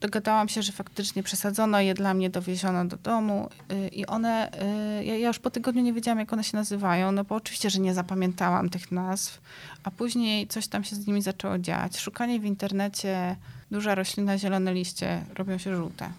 dogadałam 0.01 0.49
się, 0.49 0.61
że 0.61 0.71
faktycznie 0.71 1.23
przesadzono 1.23 1.79
je 1.79 1.93
dla 1.93 2.13
mnie, 2.13 2.29
dowieziono 2.29 2.85
do 2.85 2.97
domu 2.97 3.49
y, 3.71 3.87
i 3.87 4.05
one, 4.05 4.51
y, 4.99 5.05
ja, 5.05 5.17
ja 5.17 5.27
już 5.27 5.39
po 5.39 5.49
tygodniu 5.49 5.81
nie 5.81 5.93
wiedziałam, 5.93 6.19
jak 6.19 6.33
one 6.33 6.43
się 6.43 6.57
nazywają, 6.57 7.11
no 7.11 7.23
bo 7.23 7.35
oczywiście, 7.35 7.69
że 7.69 7.79
nie 7.79 7.93
zapamiętałam 7.93 8.69
tych 8.69 8.91
nazw, 8.91 9.41
a 9.83 9.91
później 9.91 10.47
coś 10.47 10.67
tam 10.67 10.83
się 10.83 10.95
z 10.95 11.07
nimi 11.07 11.21
zaczęło 11.21 11.57
dziać. 11.57 11.99
Szukanie 11.99 12.39
w 12.39 12.45
internecie, 12.45 13.35
duża 13.71 13.95
roślina, 13.95 14.37
zielone 14.37 14.73
liście, 14.73 15.25
robią 15.35 15.57
się 15.57 15.75
żółte. 15.75 16.09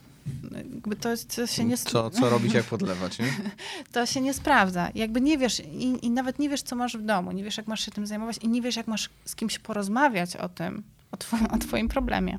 No, 0.51 0.59
Jakby 0.59 0.97
to, 0.97 1.09
to 1.37 1.47
się 1.47 1.65
nie... 1.65 1.77
Co, 1.77 2.11
co 2.11 2.31
robić, 2.31 2.55
jak 2.55 2.65
podlewać, 2.65 3.19
nie? 3.19 3.27
to 3.93 4.07
się 4.07 4.21
nie 4.21 4.35
sprawdza. 4.35 4.89
Jakby 4.95 5.21
nie 5.21 5.39
wiesz 5.39 5.61
i, 5.61 6.07
i 6.07 6.11
nawet 6.11 6.39
nie 6.39 6.49
wiesz, 6.49 6.63
co 6.63 6.77
masz 6.77 6.97
w 6.97 7.03
domu, 7.03 7.33
nie 7.33 7.45
wiesz, 7.45 7.57
jak 7.57 7.67
masz 7.67 7.85
się 7.85 7.91
tym 7.91 8.07
zajmować 8.07 8.39
i 8.39 8.49
nie 8.49 8.63
wiesz, 8.63 8.77
jak 8.77 8.87
masz 8.87 9.11
z 9.25 9.37
kimś 9.37 9.59
porozmawiać 9.59 10.37
o 10.37 10.49
tym, 10.49 10.83
o, 11.13 11.17
two- 11.17 11.55
o 11.55 11.59
twoim 11.59 11.89
problemie. 11.89 12.39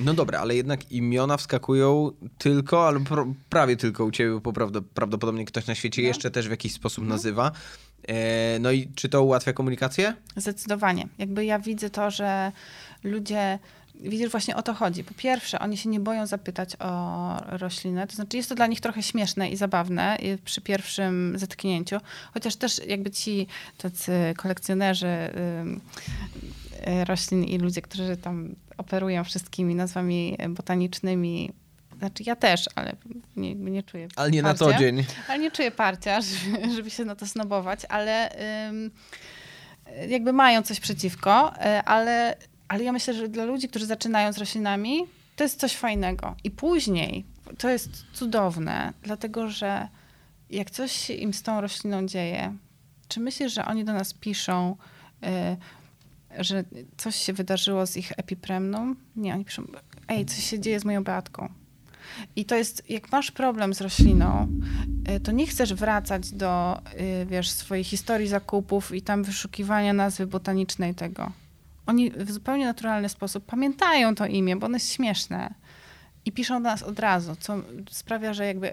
No 0.00 0.14
dobra, 0.14 0.40
ale 0.40 0.56
jednak 0.56 0.92
imiona 0.92 1.36
wskakują 1.36 2.10
tylko, 2.38 2.88
albo 2.88 3.26
prawie 3.50 3.76
tylko 3.76 4.04
u 4.04 4.10
ciebie, 4.10 4.40
bo 4.40 4.52
prawdopodobnie 4.94 5.44
ktoś 5.44 5.66
na 5.66 5.74
świecie 5.74 6.02
No. 6.02 6.08
jeszcze 6.08 6.30
też 6.30 6.48
w 6.48 6.50
jakiś 6.50 6.72
sposób 6.72 7.02
Mhm. 7.04 7.16
nazywa. 7.18 7.52
E, 8.08 8.58
no 8.58 8.72
i 8.72 8.88
czy 8.94 9.08
to 9.08 9.22
ułatwia 9.22 9.52
komunikację? 9.52 10.14
Zdecydowanie. 10.36 11.08
Jakby 11.18 11.44
ja 11.44 11.58
widzę 11.58 11.90
to, 11.90 12.10
że 12.10 12.52
ludzie, 13.04 13.58
widzisz, 14.00 14.28
właśnie 14.30 14.56
o 14.56 14.62
to 14.62 14.74
chodzi. 14.74 15.04
Po 15.04 15.14
pierwsze, 15.14 15.58
oni 15.58 15.76
się 15.76 15.88
nie 15.88 16.00
boją 16.00 16.26
zapytać 16.26 16.76
o 16.78 17.36
roślinę, 17.58 18.06
to 18.06 18.14
znaczy 18.16 18.36
jest 18.36 18.48
to 18.48 18.54
dla 18.54 18.66
nich 18.66 18.80
trochę 18.80 19.02
śmieszne 19.02 19.48
i 19.50 19.56
zabawne 19.56 20.18
przy 20.44 20.60
pierwszym 20.60 21.38
zetknięciu, 21.38 21.96
chociaż 22.34 22.56
też 22.56 22.80
jakby 22.86 23.10
ci 23.10 23.46
tacy 23.78 24.12
kolekcjonerzy 24.36 25.06
ym, 25.60 25.76
y, 25.76 26.63
roślin 27.04 27.44
i 27.44 27.58
ludzie, 27.58 27.82
którzy 27.82 28.16
tam 28.16 28.54
operują 28.76 29.24
wszystkimi 29.24 29.74
nazwami 29.74 30.38
botanicznymi, 30.48 31.52
znaczy 31.98 32.22
ja 32.26 32.36
też, 32.36 32.64
ale 32.74 32.96
nie, 33.36 33.54
nie 33.54 33.82
czuję 33.82 34.08
Ale 34.16 34.30
nie 34.30 34.42
na 34.42 34.54
co 34.54 34.64
parcia. 34.64 34.80
dzień. 34.80 35.04
Ale 35.28 35.38
nie 35.38 35.50
czuję 35.50 35.70
parcia, 35.70 36.20
żeby, 36.22 36.74
żeby 36.74 36.90
się 36.90 37.04
na 37.04 37.16
to 37.16 37.26
snobować, 37.26 37.80
ale 37.88 38.30
ym, 38.68 38.90
jakby 40.08 40.32
mają 40.32 40.62
coś 40.62 40.80
przeciwko, 40.80 41.52
y, 41.54 41.82
ale, 41.82 42.36
ale 42.68 42.84
ja 42.84 42.92
myślę, 42.92 43.14
że 43.14 43.28
dla 43.28 43.44
ludzi, 43.44 43.68
którzy 43.68 43.86
zaczynają 43.86 44.32
z 44.32 44.38
roślinami, 44.38 45.00
to 45.36 45.44
jest 45.44 45.60
coś 45.60 45.76
fajnego. 45.76 46.36
I 46.44 46.50
później 46.50 47.24
to 47.58 47.68
jest 47.70 48.04
cudowne, 48.12 48.92
dlatego 49.02 49.48
że 49.50 49.88
jak 50.50 50.70
coś 50.70 50.92
się 50.92 51.14
im 51.14 51.34
z 51.34 51.42
tą 51.42 51.60
rośliną 51.60 52.06
dzieje, 52.06 52.56
czy 53.08 53.20
myślisz, 53.20 53.52
że 53.52 53.64
oni 53.64 53.84
do 53.84 53.92
nas 53.92 54.14
piszą, 54.14 54.76
y, 55.24 55.26
że 56.38 56.64
coś 56.96 57.16
się 57.16 57.32
wydarzyło 57.32 57.86
z 57.86 57.96
ich 57.96 58.12
epipremną? 58.16 58.94
Nie, 59.16 59.34
oni 59.34 59.44
piszą, 59.44 59.66
ej, 60.08 60.26
coś 60.26 60.44
się 60.44 60.60
dzieje 60.60 60.80
z 60.80 60.84
moją 60.84 61.04
Beatką. 61.04 61.48
I 62.36 62.44
to 62.44 62.56
jest, 62.56 62.90
jak 62.90 63.12
masz 63.12 63.30
problem 63.30 63.74
z 63.74 63.80
rośliną, 63.80 64.48
y, 65.16 65.20
to 65.20 65.32
nie 65.32 65.46
chcesz 65.46 65.74
wracać 65.74 66.30
do, 66.30 66.80
y, 67.22 67.26
wiesz, 67.26 67.50
swojej 67.50 67.84
historii 67.84 68.28
zakupów 68.28 68.94
i 68.94 69.02
tam 69.02 69.24
wyszukiwania 69.24 69.92
nazwy 69.92 70.26
botanicznej 70.26 70.94
tego. 70.94 71.32
Oni 71.86 72.10
w 72.10 72.32
zupełnie 72.32 72.66
naturalny 72.66 73.08
sposób 73.08 73.44
pamiętają 73.44 74.14
to 74.14 74.26
imię, 74.26 74.56
bo 74.56 74.66
ono 74.66 74.76
jest 74.76 74.92
śmieszne. 74.92 75.54
I 76.24 76.32
piszą 76.32 76.54
do 76.54 76.68
nas 76.68 76.82
od 76.82 76.98
razu, 76.98 77.36
co 77.40 77.56
sprawia, 77.90 78.34
że 78.34 78.46
jakby 78.46 78.72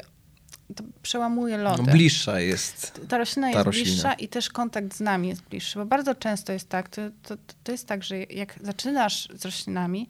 to 0.73 0.83
przełamuje 1.01 1.57
No, 1.57 1.63
lody. 1.63 1.91
bliższa 1.91 2.39
jest. 2.39 3.01
Ta 3.09 3.17
roślina 3.17 3.47
ta 3.47 3.53
jest 3.57 3.65
roślina. 3.65 3.85
bliższa 3.91 4.13
i 4.13 4.27
też 4.27 4.49
kontakt 4.49 4.95
z 4.95 4.99
nami 4.99 5.27
jest 5.29 5.41
bliższy, 5.43 5.79
bo 5.79 5.85
bardzo 5.85 6.15
często 6.15 6.53
jest 6.53 6.69
tak, 6.69 6.89
to, 6.89 7.01
to, 7.23 7.35
to 7.63 7.71
jest 7.71 7.87
tak, 7.87 8.03
że 8.03 8.17
jak 8.17 8.55
zaczynasz 8.61 9.27
z 9.33 9.45
roślinami, 9.45 10.09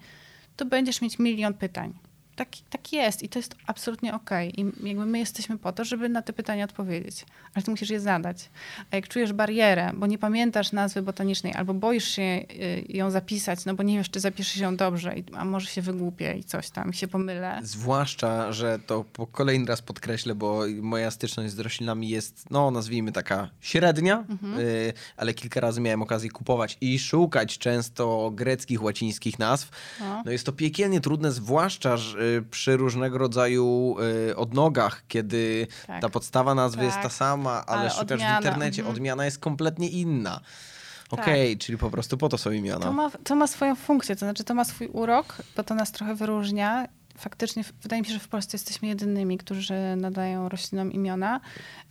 to 0.58 0.66
będziesz 0.66 1.02
mieć 1.02 1.20
milion 1.20 1.54
pytań. 1.54 1.94
Tak, 2.36 2.48
tak 2.70 2.94
jest 2.94 3.24
i 3.24 3.30
to 3.30 3.40
jest 3.40 3.56
absolutnie 3.68 4.14
okej. 4.14 4.62
I 4.62 4.66
jakby 4.88 5.06
my 5.06 5.20
jesteśmy 5.20 5.58
po 5.58 5.72
to, 5.72 5.86
żeby 5.86 6.10
na 6.10 6.22
te 6.22 6.34
pytania 6.34 6.64
odpowiedzieć, 6.66 7.26
ale 7.54 7.64
ty 7.64 7.72
musisz 7.72 7.90
je 7.90 8.00
zadać. 8.00 8.50
A 8.92 8.96
jak 8.96 9.08
czujesz 9.08 9.34
barierę, 9.34 9.92
bo 9.94 10.08
nie 10.08 10.18
pamiętasz 10.18 10.72
nazwy 10.72 11.02
botanicznej 11.02 11.54
albo 11.54 11.74
boisz 11.74 12.08
się 12.08 12.22
y, 12.22 12.86
ją 12.90 13.12
zapisać, 13.12 13.66
no 13.66 13.74
bo 13.76 13.84
nie 13.84 13.98
wiesz, 13.98 14.10
czy 14.10 14.20
zapiszesz 14.20 14.58
ją 14.58 14.76
dobrze, 14.76 15.14
a 15.36 15.46
może 15.46 15.68
się 15.68 15.82
wygłupię 15.82 16.36
i 16.38 16.44
coś 16.44 16.70
tam, 16.70 16.94
się 16.94 17.08
pomylę. 17.08 17.60
Zwłaszcza, 17.64 18.52
że 18.52 18.80
to 18.80 19.04
po 19.14 19.28
kolejny 19.28 19.66
raz 19.66 19.82
podkreślę, 19.82 20.36
bo 20.36 20.64
moja 20.82 21.12
styczność 21.12 21.54
z 21.54 21.60
roślinami 21.60 22.10
jest, 22.10 22.46
no 22.50 22.72
nazwijmy 22.72 23.12
taka 23.12 23.50
średnia, 23.62 24.26
Mhm. 24.30 24.60
y, 24.60 24.94
ale 25.18 25.34
kilka 25.34 25.60
razy 25.60 25.82
miałem 25.82 26.02
okazję 26.02 26.30
kupować 26.30 26.78
i 26.82 27.00
szukać 27.00 27.58
często 27.58 28.32
greckich, 28.36 28.84
łacińskich 28.84 29.40
nazw. 29.40 29.70
No. 30.00 30.22
No 30.26 30.32
jest 30.32 30.46
to 30.46 30.52
piekielnie 30.52 31.02
trudne, 31.02 31.32
zwłaszcza 31.32 31.98
że, 31.98 32.21
przy 32.52 32.78
różnego 32.78 33.18
rodzaju 33.18 33.96
y, 34.30 34.36
odnogach, 34.36 35.04
kiedy 35.08 35.68
Tak. 35.88 36.02
ta 36.02 36.10
podstawa 36.10 36.56
nazwy 36.56 36.84
jest 36.84 36.96
Tak. 36.96 37.04
ta 37.04 37.10
sama, 37.10 37.66
ale, 37.66 37.82
Ale 37.82 37.90
szukasz 37.90 38.12
odmiana, 38.12 38.36
w 38.36 38.44
internecie, 38.46 38.82
mhm. 38.82 38.96
odmiana 38.96 39.26
jest 39.26 39.40
kompletnie 39.40 39.90
inna. 39.90 40.40
Tak. 41.10 41.20
Okej, 41.20 41.58
czyli 41.58 41.78
po 41.78 41.92
prostu 41.92 42.18
po 42.18 42.30
to 42.30 42.38
są 42.38 42.52
imiona. 42.52 42.86
To 42.86 42.94
ma, 42.94 43.12
to 43.24 43.36
ma 43.36 43.48
swoją 43.48 43.76
funkcję, 43.76 44.16
to 44.16 44.20
znaczy 44.20 44.44
to 44.44 44.54
ma 44.54 44.66
swój 44.66 44.88
urok, 44.88 45.38
bo 45.58 45.64
to 45.64 45.76
nas 45.76 45.92
trochę 45.92 46.16
wyróżnia. 46.16 46.88
Faktycznie 47.18 47.64
wydaje 47.82 48.02
mi 48.02 48.08
się, 48.08 48.14
że 48.14 48.20
w 48.20 48.28
Polsce 48.28 48.56
jesteśmy 48.56 48.88
jedynymi, 48.88 49.38
którzy 49.38 49.74
nadają 49.98 50.50
roślinom 50.50 50.92
imiona, 50.92 51.40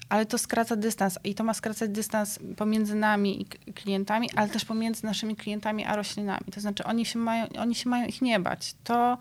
ale 0.09 0.27
to 0.27 0.39
skraca 0.39 0.77
dystans 0.77 1.19
i 1.25 1.35
to 1.35 1.45
ma 1.45 1.55
skracać 1.55 1.91
dystans 1.91 2.39
pomiędzy 2.57 2.95
nami 2.95 3.43
i 3.43 3.73
klientami, 3.73 4.29
ale 4.37 4.49
też 4.49 4.65
pomiędzy 4.65 5.07
naszymi 5.07 5.37
klientami 5.37 5.85
a 5.85 5.97
roślinami. 5.97 6.45
To 6.55 6.61
znaczy 6.61 6.85
oni 6.85 7.07
się 7.07 7.19
mają, 7.19 7.47
oni 7.59 7.75
się 7.75 7.91
mają 7.91 8.07
ich 8.07 8.23
nie 8.23 8.41
bać. 8.41 8.75
To, 8.85 9.19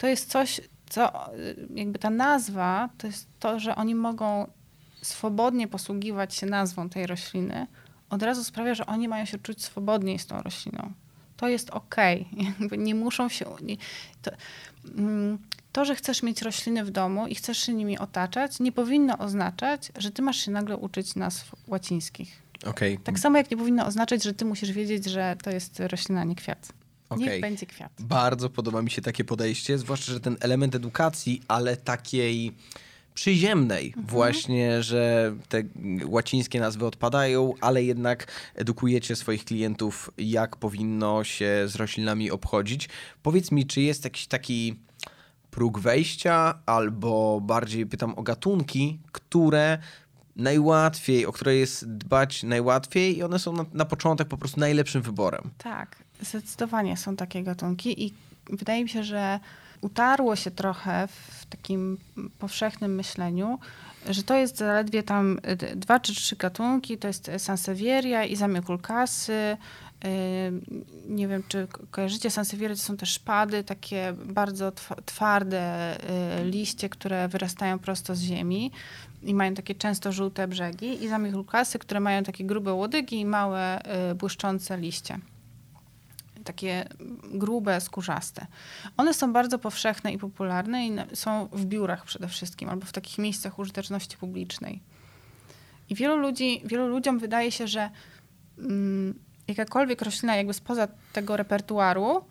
to 0.00 0.06
jest 0.06 0.30
coś, 0.30 0.60
co 0.88 1.34
y, 1.34 1.68
jakby 1.74 1.98
ta 1.98 2.10
nazwa, 2.10 2.88
to 2.98 3.06
jest 3.06 3.26
to, 3.40 3.60
że 3.60 3.76
oni 3.76 3.94
mogą 3.94 4.50
swobodnie 5.02 5.68
posługiwać 5.68 6.34
się 6.34 6.46
nazwą 6.46 6.88
tej 6.88 7.06
rośliny, 7.06 7.66
od 8.10 8.22
razu 8.22 8.44
sprawia, 8.44 8.74
że 8.74 8.86
oni 8.86 9.08
mają 9.08 9.24
się 9.24 9.38
czuć 9.38 9.64
swobodniej 9.64 10.18
z 10.18 10.26
tą 10.26 10.42
rośliną. 10.42 10.92
To 11.36 11.48
jest 11.48 11.70
okej. 11.70 12.28
Jakby 12.60 12.78
Nie 12.78 12.94
muszą 12.94 13.28
się. 13.28 13.46
Nie, 13.62 13.76
to, 14.22 14.30
mm, 14.96 15.38
to, 15.72 15.84
że 15.84 15.94
chcesz 15.94 16.22
mieć 16.22 16.42
rośliny 16.42 16.84
w 16.84 16.90
domu 16.90 17.26
i 17.26 17.34
chcesz 17.34 17.58
się 17.58 17.74
nimi 17.74 17.98
otaczać, 17.98 18.60
nie 18.60 18.72
powinno 18.72 19.18
oznaczać, 19.18 19.92
że 19.98 20.10
ty 20.10 20.22
masz 20.22 20.36
się 20.36 20.50
nagle 20.50 20.76
uczyć 20.76 21.14
nazw 21.14 21.54
łacińskich. 21.66 22.42
Okej, 22.66 22.98
Tak 22.98 23.18
samo 23.18 23.38
jak 23.38 23.50
nie 23.50 23.56
powinno 23.56 23.86
oznaczać, 23.86 24.22
że 24.24 24.34
ty 24.34 24.44
musisz 24.44 24.72
wiedzieć, 24.72 25.04
że 25.04 25.36
to 25.42 25.50
jest 25.50 25.80
roślina, 25.80 26.24
nie 26.24 26.34
kwiat. 26.34 26.72
Okej. 27.10 27.26
Niech 27.26 27.40
będzie 27.40 27.66
kwiat. 27.66 27.92
Bardzo 28.00 28.50
podoba 28.50 28.82
mi 28.82 28.90
się 28.90 29.02
takie 29.02 29.24
podejście, 29.24 29.78
zwłaszcza, 29.78 30.12
że 30.12 30.20
ten 30.20 30.36
element 30.40 30.74
edukacji, 30.74 31.42
ale 31.48 31.76
takiej 31.76 32.52
przyziemnej 33.14 33.86
mhm. 33.86 34.06
właśnie, 34.06 34.82
że 34.82 35.34
te 35.48 35.62
łacińskie 36.04 36.60
nazwy 36.60 36.86
odpadają, 36.86 37.54
ale 37.60 37.84
jednak 37.84 38.26
edukujecie 38.54 39.16
swoich 39.16 39.44
klientów, 39.44 40.10
jak 40.18 40.56
powinno 40.56 41.24
się 41.24 41.62
z 41.66 41.76
roślinami 41.76 42.30
obchodzić. 42.30 42.88
Powiedz 43.22 43.52
mi, 43.52 43.66
czy 43.66 43.80
jest 43.80 44.04
jakiś 44.04 44.26
taki 44.26 44.80
próg 45.50 45.78
wejścia, 45.78 46.58
albo 46.66 47.40
bardziej 47.40 47.86
pytam 47.86 48.14
o 48.14 48.22
gatunki, 48.22 48.98
które 49.12 49.78
najłatwiej, 50.36 51.26
o 51.26 51.32
które 51.32 51.56
jest 51.56 51.92
dbać 51.92 52.42
najłatwiej 52.42 53.18
i 53.18 53.22
one 53.22 53.38
są 53.38 53.52
na, 53.52 53.64
na 53.72 53.84
początek 53.84 54.28
po 54.28 54.36
prostu 54.36 54.60
najlepszym 54.60 55.02
wyborem. 55.02 55.50
Tak, 55.58 55.96
zdecydowanie 56.22 56.96
są 56.96 57.16
takie 57.16 57.42
gatunki 57.42 58.06
i 58.06 58.14
wydaje 58.50 58.82
mi 58.82 58.88
się, 58.88 59.04
że 59.04 59.40
utarło 59.80 60.36
się 60.36 60.50
trochę 60.50 61.08
w 61.08 61.46
takim 61.46 61.98
powszechnym 62.38 62.94
myśleniu, 62.94 63.58
że 64.10 64.22
to 64.22 64.34
jest 64.34 64.56
zaledwie 64.56 65.02
tam 65.02 65.38
dwa 65.76 66.00
czy 66.00 66.14
trzy 66.14 66.36
gatunki, 66.36 66.98
to 66.98 67.08
jest 67.08 67.30
Sansevieria 67.38 68.24
i 68.24 68.36
Zamiokulkasy, 68.36 69.56
nie 71.08 71.28
wiem, 71.28 71.42
czy 71.48 71.68
kojarzycie 71.90 72.30
Sansevieria, 72.30 72.76
to 72.76 72.82
są 72.82 72.96
te 72.96 73.06
szpady, 73.06 73.64
takie 73.64 74.14
bardzo 74.24 74.72
twarde 75.04 75.96
y, 76.40 76.44
liście, 76.44 76.88
które 76.88 77.28
wyrastają 77.28 77.78
prosto 77.78 78.14
z 78.14 78.20
ziemi 78.20 78.72
i 79.22 79.34
mają 79.34 79.54
takie 79.54 79.74
często 79.74 80.12
żółte 80.12 80.48
brzegi. 80.48 81.04
I 81.04 81.08
Zamiokulkasy, 81.08 81.78
które 81.78 82.00
mają 82.00 82.22
takie 82.22 82.44
grube 82.44 82.72
łodygi 82.72 83.20
i 83.20 83.26
małe 83.26 83.80
y, 84.10 84.14
błyszczące 84.14 84.78
liście 84.78 85.18
takie 86.44 86.88
grube, 87.24 87.80
skórzaste. 87.80 88.46
One 88.96 89.14
są 89.14 89.32
bardzo 89.32 89.58
powszechne 89.58 90.12
i 90.12 90.18
popularne 90.18 90.86
i 90.86 90.92
są 91.14 91.48
w 91.52 91.64
biurach 91.64 92.04
przede 92.04 92.28
wszystkim, 92.28 92.68
albo 92.68 92.86
w 92.86 92.92
takich 92.92 93.18
miejscach 93.18 93.58
użyteczności 93.58 94.16
publicznej. 94.16 94.80
I 95.88 95.94
wielu 95.94 96.16
ludzi, 96.16 96.62
wielu 96.64 96.86
ludziom 96.88 97.18
wydaje 97.18 97.52
się, 97.52 97.66
że 97.66 97.90
mm, 98.58 99.18
jakakolwiek 99.48 100.02
roślina 100.02 100.36
jakby 100.36 100.54
spoza 100.54 100.88
tego 101.12 101.36
repertuaru, 101.36 102.24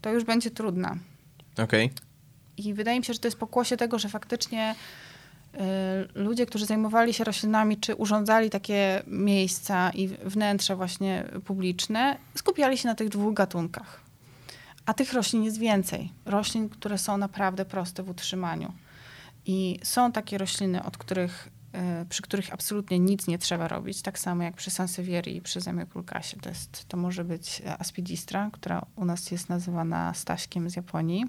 to 0.00 0.10
już 0.10 0.24
będzie 0.24 0.50
trudna. 0.50 0.96
Okej. 1.52 1.86
Okay. 1.86 2.08
I 2.56 2.74
wydaje 2.74 2.98
mi 2.98 3.04
się, 3.04 3.12
że 3.12 3.18
to 3.18 3.28
jest 3.28 3.38
pokłosie 3.38 3.76
tego, 3.76 3.98
że 3.98 4.08
faktycznie 4.08 4.74
ludzie, 6.14 6.46
którzy 6.46 6.66
zajmowali 6.66 7.14
się 7.14 7.24
roślinami, 7.24 7.76
czy 7.76 7.94
urządzali 7.94 8.50
takie 8.50 9.02
miejsca 9.06 9.90
i 9.90 10.08
wnętrze 10.08 10.76
właśnie 10.76 11.24
publiczne, 11.44 12.16
skupiali 12.34 12.78
się 12.78 12.88
na 12.88 12.94
tych 12.94 13.08
dwóch 13.08 13.34
gatunkach. 13.34 14.00
A 14.86 14.94
tych 14.94 15.12
roślin 15.12 15.44
jest 15.44 15.58
więcej. 15.58 16.12
Roślin, 16.24 16.68
które 16.68 16.98
są 16.98 17.16
naprawdę 17.16 17.64
proste 17.64 18.02
w 18.02 18.10
utrzymaniu. 18.10 18.72
I 19.46 19.80
są 19.82 20.12
takie 20.12 20.38
rośliny, 20.38 20.82
od 20.84 20.98
których, 20.98 21.48
y, 22.02 22.06
przy 22.06 22.22
których 22.22 22.52
absolutnie 22.52 22.98
nic 22.98 23.26
nie 23.26 23.38
trzeba 23.38 23.68
robić, 23.68 24.02
tak 24.02 24.18
samo 24.18 24.42
jak 24.42 24.56
przy 24.56 24.70
Sansevierii 24.70 25.36
i 25.36 25.40
przy 25.40 25.60
Zamiopulkasie. 25.60 26.36
To, 26.40 26.48
jest, 26.48 26.88
to 26.88 26.96
może 26.96 27.24
być 27.24 27.62
aspidistra, 27.78 28.50
która 28.52 28.86
u 28.96 29.04
nas 29.04 29.30
jest 29.30 29.48
nazywana 29.48 30.14
staśkiem 30.14 30.70
z 30.70 30.76
Japonii 30.76 31.24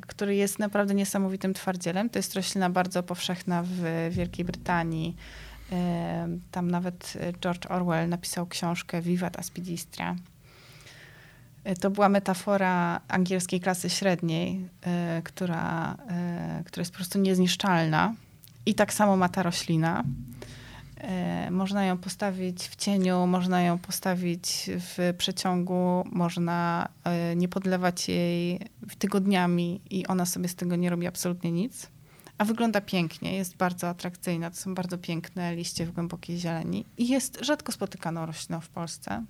który 0.00 0.34
jest 0.34 0.58
naprawdę 0.58 0.94
niesamowitym 0.94 1.54
twardzielem. 1.54 2.10
To 2.10 2.18
jest 2.18 2.34
roślina 2.34 2.70
bardzo 2.70 3.02
powszechna 3.02 3.62
w 3.62 4.08
Wielkiej 4.10 4.44
Brytanii. 4.44 5.16
E, 5.72 6.28
tam 6.50 6.70
nawet 6.70 7.14
George 7.40 7.66
Orwell 7.68 8.08
napisał 8.08 8.46
książkę 8.46 9.02
Vivat 9.02 9.38
Aspidistra. 9.38 10.16
E, 11.64 11.76
to 11.76 11.90
była 11.90 12.08
metafora 12.08 13.00
angielskiej 13.08 13.60
klasy 13.60 13.90
średniej, 13.90 14.68
która, 15.24 15.96
która 16.64 16.80
jest 16.80 16.92
po 16.92 16.96
prostu 16.96 17.18
niezniszczalna. 17.18 18.14
I 18.66 18.74
tak 18.74 18.92
samo 18.92 19.16
ma 19.16 19.28
ta 19.28 19.42
roślina. 19.42 20.04
E, 21.00 21.50
można 21.50 21.84
ją 21.84 21.98
postawić 21.98 22.68
w 22.68 22.76
cieniu, 22.76 23.26
można 23.26 23.62
ją 23.62 23.78
postawić 23.78 24.70
w 24.78 25.14
przeciągu, 25.18 26.04
można 26.12 26.88
e, 27.04 27.36
nie 27.36 27.48
podlewać 27.48 28.08
jej 28.08 28.60
tygodniami 28.98 29.80
i 29.90 30.06
ona 30.06 30.26
sobie 30.26 30.48
z 30.48 30.54
tego 30.54 30.76
nie 30.76 30.90
robi 30.90 31.06
absolutnie 31.06 31.52
nic. 31.52 31.88
A 32.38 32.44
wygląda 32.44 32.80
pięknie, 32.80 33.36
jest 33.36 33.56
bardzo 33.56 33.88
atrakcyjna. 33.88 34.50
To 34.50 34.56
są 34.56 34.74
bardzo 34.74 34.98
piękne 34.98 35.56
liście 35.56 35.86
w 35.86 35.92
głębokiej 35.92 36.38
zieleni 36.38 36.84
i 36.98 37.08
jest 37.08 37.38
rzadko 37.40 37.72
spotykaną 37.72 38.26
rośliną 38.26 38.60
w 38.60 38.68
Polsce. 38.68 39.24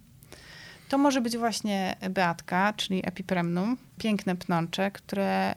To 0.89 0.99
może 0.99 1.21
być 1.21 1.37
właśnie 1.37 1.97
beatka, 2.11 2.73
czyli 2.73 3.09
epipremnum, 3.09 3.77
piękne 3.99 4.37
pnącze, 4.37 4.91
które, 4.91 5.55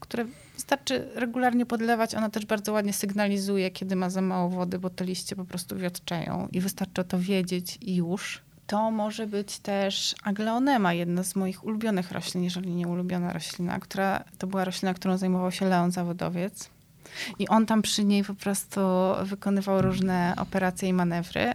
które 0.00 0.24
Wystarczy 0.58 1.08
regularnie 1.14 1.66
podlewać, 1.66 2.14
ona 2.14 2.30
też 2.30 2.46
bardzo 2.46 2.72
ładnie 2.72 2.92
sygnalizuje, 2.92 3.70
kiedy 3.70 3.96
ma 3.96 4.10
za 4.10 4.20
mało 4.20 4.48
wody, 4.48 4.78
bo 4.78 4.90
te 4.90 5.04
liście 5.04 5.36
po 5.36 5.44
prostu 5.44 5.76
wiotczeją 5.76 6.48
i 6.52 6.60
wystarczy 6.60 7.04
to 7.04 7.18
wiedzieć 7.18 7.78
i 7.80 7.96
już. 7.96 8.42
To 8.66 8.90
może 8.90 9.26
być 9.26 9.58
też 9.58 10.14
agleonema, 10.24 10.92
jedna 10.92 11.22
z 11.22 11.36
moich 11.36 11.64
ulubionych 11.64 12.12
roślin, 12.12 12.44
jeżeli 12.44 12.74
nie 12.74 12.88
ulubiona 12.88 13.32
roślina, 13.32 13.78
która 13.78 14.24
to 14.38 14.46
była 14.46 14.64
roślina, 14.64 14.94
którą 14.94 15.16
zajmował 15.16 15.52
się 15.52 15.66
Leon 15.66 15.90
Zawodowiec. 15.90 16.70
I 17.38 17.48
on 17.48 17.66
tam 17.66 17.82
przy 17.82 18.04
niej 18.04 18.24
po 18.24 18.34
prostu 18.34 18.80
wykonywał 19.22 19.82
różne 19.82 20.34
operacje 20.36 20.88
i 20.88 20.92
manewry, 20.92 21.54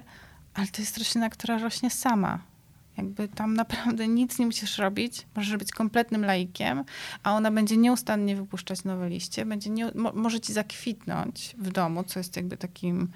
ale 0.53 0.67
to 0.67 0.81
jest 0.81 0.97
roślina, 0.97 1.29
która 1.29 1.57
rośnie 1.57 1.89
sama 1.89 2.52
jakby 2.97 3.27
tam 3.27 3.53
naprawdę 3.53 4.07
nic 4.19 4.39
nie 4.39 4.45
musisz 4.45 4.77
robić, 4.77 5.27
możesz 5.35 5.57
być 5.57 5.71
kompletnym 5.71 6.25
laikiem, 6.25 6.83
a 7.23 7.33
ona 7.33 7.51
będzie 7.51 7.77
nieustannie 7.77 8.35
wypuszczać 8.35 8.83
nowe 8.83 9.09
liście, 9.09 9.45
będzie 9.45 9.69
nie, 9.69 9.91
mo, 9.95 10.11
może 10.13 10.39
ci 10.39 10.53
zakwitnąć 10.53 11.55
w 11.57 11.71
domu, 11.71 12.03
co 12.03 12.19
jest 12.19 12.35
jakby 12.35 12.57
takim 12.57 13.07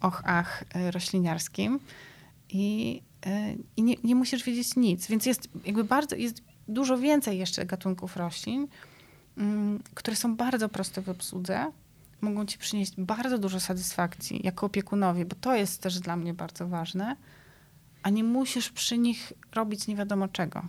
och, 0.00 0.22
ach 0.24 0.64
e, 0.74 0.90
rośliniarskim. 0.90 1.80
I, 2.50 3.02
e, 3.26 3.54
i 3.76 3.82
nie, 3.82 3.94
nie 4.04 4.14
musisz 4.14 4.44
wiedzieć 4.44 4.76
nic. 4.76 5.06
Więc 5.06 5.26
jest 5.26 5.48
jakby 5.64 5.84
bardzo, 5.84 6.16
jest 6.16 6.42
dużo 6.68 6.98
więcej 6.98 7.38
jeszcze 7.38 7.66
gatunków 7.66 8.16
roślin, 8.16 8.68
mm, 9.38 9.82
które 9.94 10.16
są 10.16 10.36
bardzo 10.36 10.68
proste 10.68 11.02
w 11.02 11.08
obsłudze, 11.08 11.72
mogą 12.20 12.46
ci 12.46 12.58
przynieść 12.58 12.92
bardzo 12.98 13.38
dużo 13.38 13.60
satysfakcji 13.60 14.40
jako 14.44 14.66
opiekunowie, 14.66 15.24
bo 15.24 15.36
to 15.40 15.54
jest 15.54 15.82
też 15.82 16.00
dla 16.00 16.16
mnie 16.16 16.34
bardzo 16.34 16.68
ważne 16.68 17.16
a 18.02 18.10
nie 18.10 18.24
musisz 18.24 18.70
przy 18.70 18.98
nich 18.98 19.32
robić 19.54 19.86
nie 19.86 19.96
wiadomo 19.96 20.28
czego. 20.28 20.62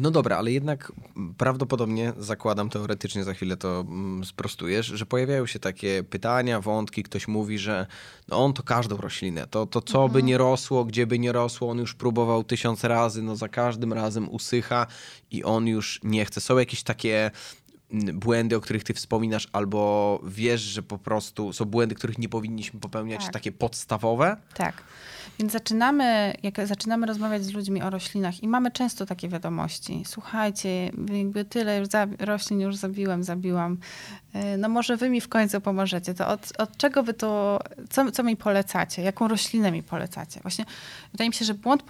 No 0.00 0.10
dobra, 0.10 0.36
ale 0.36 0.52
jednak 0.52 0.92
prawdopodobnie, 1.38 2.12
zakładam 2.18 2.70
teoretycznie, 2.70 3.24
za 3.24 3.34
chwilę 3.34 3.56
to 3.56 3.80
mm, 3.80 4.24
sprostujesz, 4.24 4.86
że 4.86 5.06
pojawiają 5.06 5.46
się 5.46 5.58
takie 5.58 6.02
pytania, 6.02 6.60
wątki, 6.60 7.02
ktoś 7.02 7.28
mówi, 7.28 7.58
że 7.58 7.86
no 8.28 8.44
on 8.44 8.52
to 8.52 8.62
każdą 8.62 8.96
roślinę, 8.96 9.46
to, 9.46 9.66
to 9.66 9.80
co 9.80 9.98
mhm. 9.98 10.12
by 10.12 10.22
nie 10.22 10.38
rosło, 10.38 10.84
gdzie 10.84 11.06
by 11.06 11.18
nie 11.18 11.32
rosło, 11.32 11.70
on 11.70 11.78
już 11.78 11.94
próbował 11.94 12.44
tysiąc 12.44 12.84
razy, 12.84 13.22
no 13.22 13.36
za 13.36 13.48
każdym 13.48 13.92
razem 13.92 14.28
usycha 14.28 14.86
i 15.30 15.44
on 15.44 15.66
już 15.66 16.00
nie 16.02 16.24
chce. 16.24 16.40
Są 16.40 16.58
jakieś 16.58 16.82
takie 16.82 17.30
błędy, 18.14 18.56
o 18.56 18.60
których 18.60 18.84
ty 18.84 18.94
wspominasz, 18.94 19.48
albo 19.52 20.20
wiesz, 20.24 20.60
że 20.60 20.82
po 20.82 20.98
prostu 20.98 21.52
są 21.52 21.64
błędy, 21.64 21.94
których 21.94 22.18
nie 22.18 22.28
powinniśmy 22.28 22.80
popełniać, 22.80 23.24
tak. 23.24 23.32
takie 23.32 23.52
podstawowe? 23.52 24.36
Tak. 24.54 24.82
Więc 25.38 25.52
zaczynamy, 25.52 26.34
jak 26.42 26.66
zaczynamy 26.66 27.06
rozmawiać 27.06 27.44
z 27.44 27.52
ludźmi 27.52 27.82
o 27.82 27.90
roślinach 27.90 28.42
i 28.42 28.48
mamy 28.48 28.70
często 28.70 29.06
takie 29.06 29.28
wiadomości. 29.28 30.02
Słuchajcie, 30.06 30.90
jakby 31.12 31.44
tyle 31.44 31.78
już 31.78 31.88
roślin 32.18 32.60
już 32.60 32.76
zabiłem, 32.76 33.24
zabiłam. 33.24 33.78
E, 34.32 34.56
no 34.56 34.68
może 34.68 34.96
wy 34.96 35.10
mi 35.10 35.20
w 35.20 35.28
końcu 35.28 35.60
pomożecie. 35.60 36.14
To 36.14 36.28
od, 36.28 36.52
od 36.58 36.76
czego 36.76 37.02
wy 37.02 37.14
to, 37.14 37.60
co, 37.90 38.12
co 38.12 38.22
mi 38.22 38.36
polecacie? 38.36 39.02
Jaką 39.02 39.28
roślinę 39.28 39.72
mi 39.72 39.82
polecacie? 39.82 40.40
Właśnie 40.40 40.64
wydaje 41.12 41.30
mi 41.30 41.34
się, 41.34 41.44
że 41.44 41.54
błąd, 41.54 41.82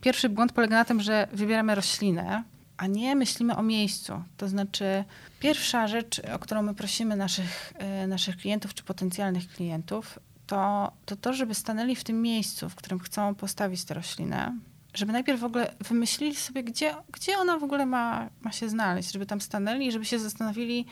pierwszy 0.00 0.28
błąd 0.28 0.52
polega 0.52 0.76
na 0.76 0.84
tym, 0.84 1.00
że 1.00 1.28
wybieramy 1.32 1.74
roślinę, 1.74 2.42
a 2.76 2.86
nie 2.86 3.16
myślimy 3.16 3.56
o 3.56 3.62
miejscu. 3.62 4.22
To 4.36 4.48
znaczy, 4.48 5.04
pierwsza 5.40 5.88
rzecz, 5.88 6.20
o 6.34 6.38
którą 6.38 6.62
my 6.62 6.74
prosimy 6.74 7.16
naszych, 7.16 7.72
e, 7.76 8.06
naszych 8.06 8.36
klientów 8.36 8.74
czy 8.74 8.82
potencjalnych 8.82 9.48
klientów, 9.48 10.18
to, 10.46 10.92
to 11.06 11.16
to, 11.16 11.32
żeby 11.32 11.54
stanęli 11.54 11.96
w 11.96 12.04
tym 12.04 12.22
miejscu, 12.22 12.68
w 12.68 12.74
którym 12.74 12.98
chcą 12.98 13.34
postawić 13.34 13.84
tę 13.84 13.94
roślinę, 13.94 14.58
żeby 14.94 15.12
najpierw 15.12 15.40
w 15.40 15.44
ogóle 15.44 15.74
wymyślili 15.80 16.36
sobie, 16.36 16.64
gdzie, 16.64 16.94
gdzie 17.12 17.38
ona 17.38 17.58
w 17.58 17.64
ogóle 17.64 17.86
ma, 17.86 18.28
ma 18.40 18.52
się 18.52 18.68
znaleźć, 18.68 19.12
żeby 19.12 19.26
tam 19.26 19.40
stanęli 19.40 19.92
żeby 19.92 20.04
się 20.04 20.18
zastanowili, 20.18 20.86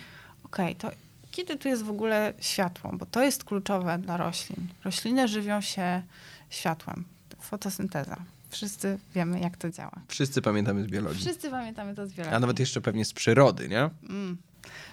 okay, 0.45 0.75
to 0.75 0.91
kiedy 1.31 1.57
tu 1.57 1.69
jest 1.69 1.83
w 1.83 1.91
ogóle 1.91 2.33
światło, 2.41 2.91
bo 2.93 3.07
to 3.07 3.23
jest 3.23 3.45
kluczowe 3.45 3.99
dla 3.99 4.17
roślin. 4.17 4.69
Rośliny 4.85 5.29
żywią 5.29 5.61
się 5.61 6.03
światłem. 6.51 7.05
Fotosynteza. 7.41 8.17
Wszyscy 8.51 8.99
wiemy, 9.15 9.41
jak 9.41 9.57
to 9.57 9.71
działa. 9.71 10.01
Wszyscy 10.09 10.43
pamiętamy 10.43 10.85
z 10.85 10.87
biologii. 10.87 11.21
Wszyscy 11.21 11.51
pamiętamy 11.51 11.95
to 11.95 12.07
z 12.07 12.13
biologii. 12.13 12.37
A 12.37 12.41
nawet 12.41 12.61
jeszcze 12.61 12.81
pewnie 12.81 13.05
z 13.05 13.13
przyrody, 13.13 13.69
nie? 13.69 13.91
Mm, 14.09 14.37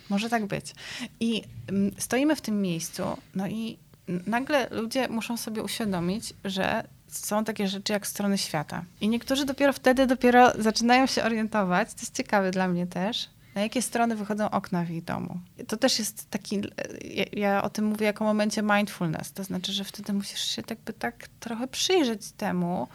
może 0.09 0.29
tak 0.29 0.45
być. 0.45 0.75
I 1.19 1.43
mm, 1.67 1.91
stoimy 1.97 2.35
w 2.35 2.41
tym 2.41 2.61
miejscu, 2.61 3.03
no 3.35 3.47
i 3.47 3.77
nagle 4.27 4.67
ludzie 4.71 5.07
muszą 5.07 5.37
sobie 5.37 5.63
uświadomić, 5.63 6.33
że 6.45 6.83
są 7.07 7.43
takie 7.43 7.67
rzeczy 7.67 7.93
jak 7.93 8.07
strony 8.07 8.37
świata. 8.37 8.83
I 9.01 9.09
niektórzy 9.09 9.45
dopiero 9.45 9.73
wtedy 9.73 10.07
dopiero 10.07 10.51
zaczynają 10.59 11.05
się 11.05 11.23
orientować, 11.23 11.93
to 11.93 11.99
jest 11.99 12.15
ciekawe 12.15 12.51
dla 12.51 12.67
mnie 12.67 12.87
też, 12.87 13.29
na 13.55 13.61
jakie 13.61 13.81
strony 13.81 14.15
wychodzą 14.15 14.49
okna 14.49 14.85
w 14.85 14.91
ich 14.91 15.03
domu. 15.03 15.39
To 15.67 15.77
też 15.77 15.99
jest 15.99 16.29
taki, 16.29 16.61
ja, 17.05 17.25
ja 17.33 17.63
o 17.63 17.69
tym 17.69 17.85
mówię 17.85 18.05
jako 18.05 18.23
momencie 18.23 18.61
mindfulness, 18.61 19.31
to 19.31 19.43
znaczy, 19.43 19.73
że 19.73 19.83
wtedy 19.83 20.13
musisz 20.13 20.41
się 20.41 20.61
jakby 20.69 20.93
tak 20.93 21.27
trochę 21.39 21.67
przyjrzeć 21.67 22.31
temu, 22.31 22.87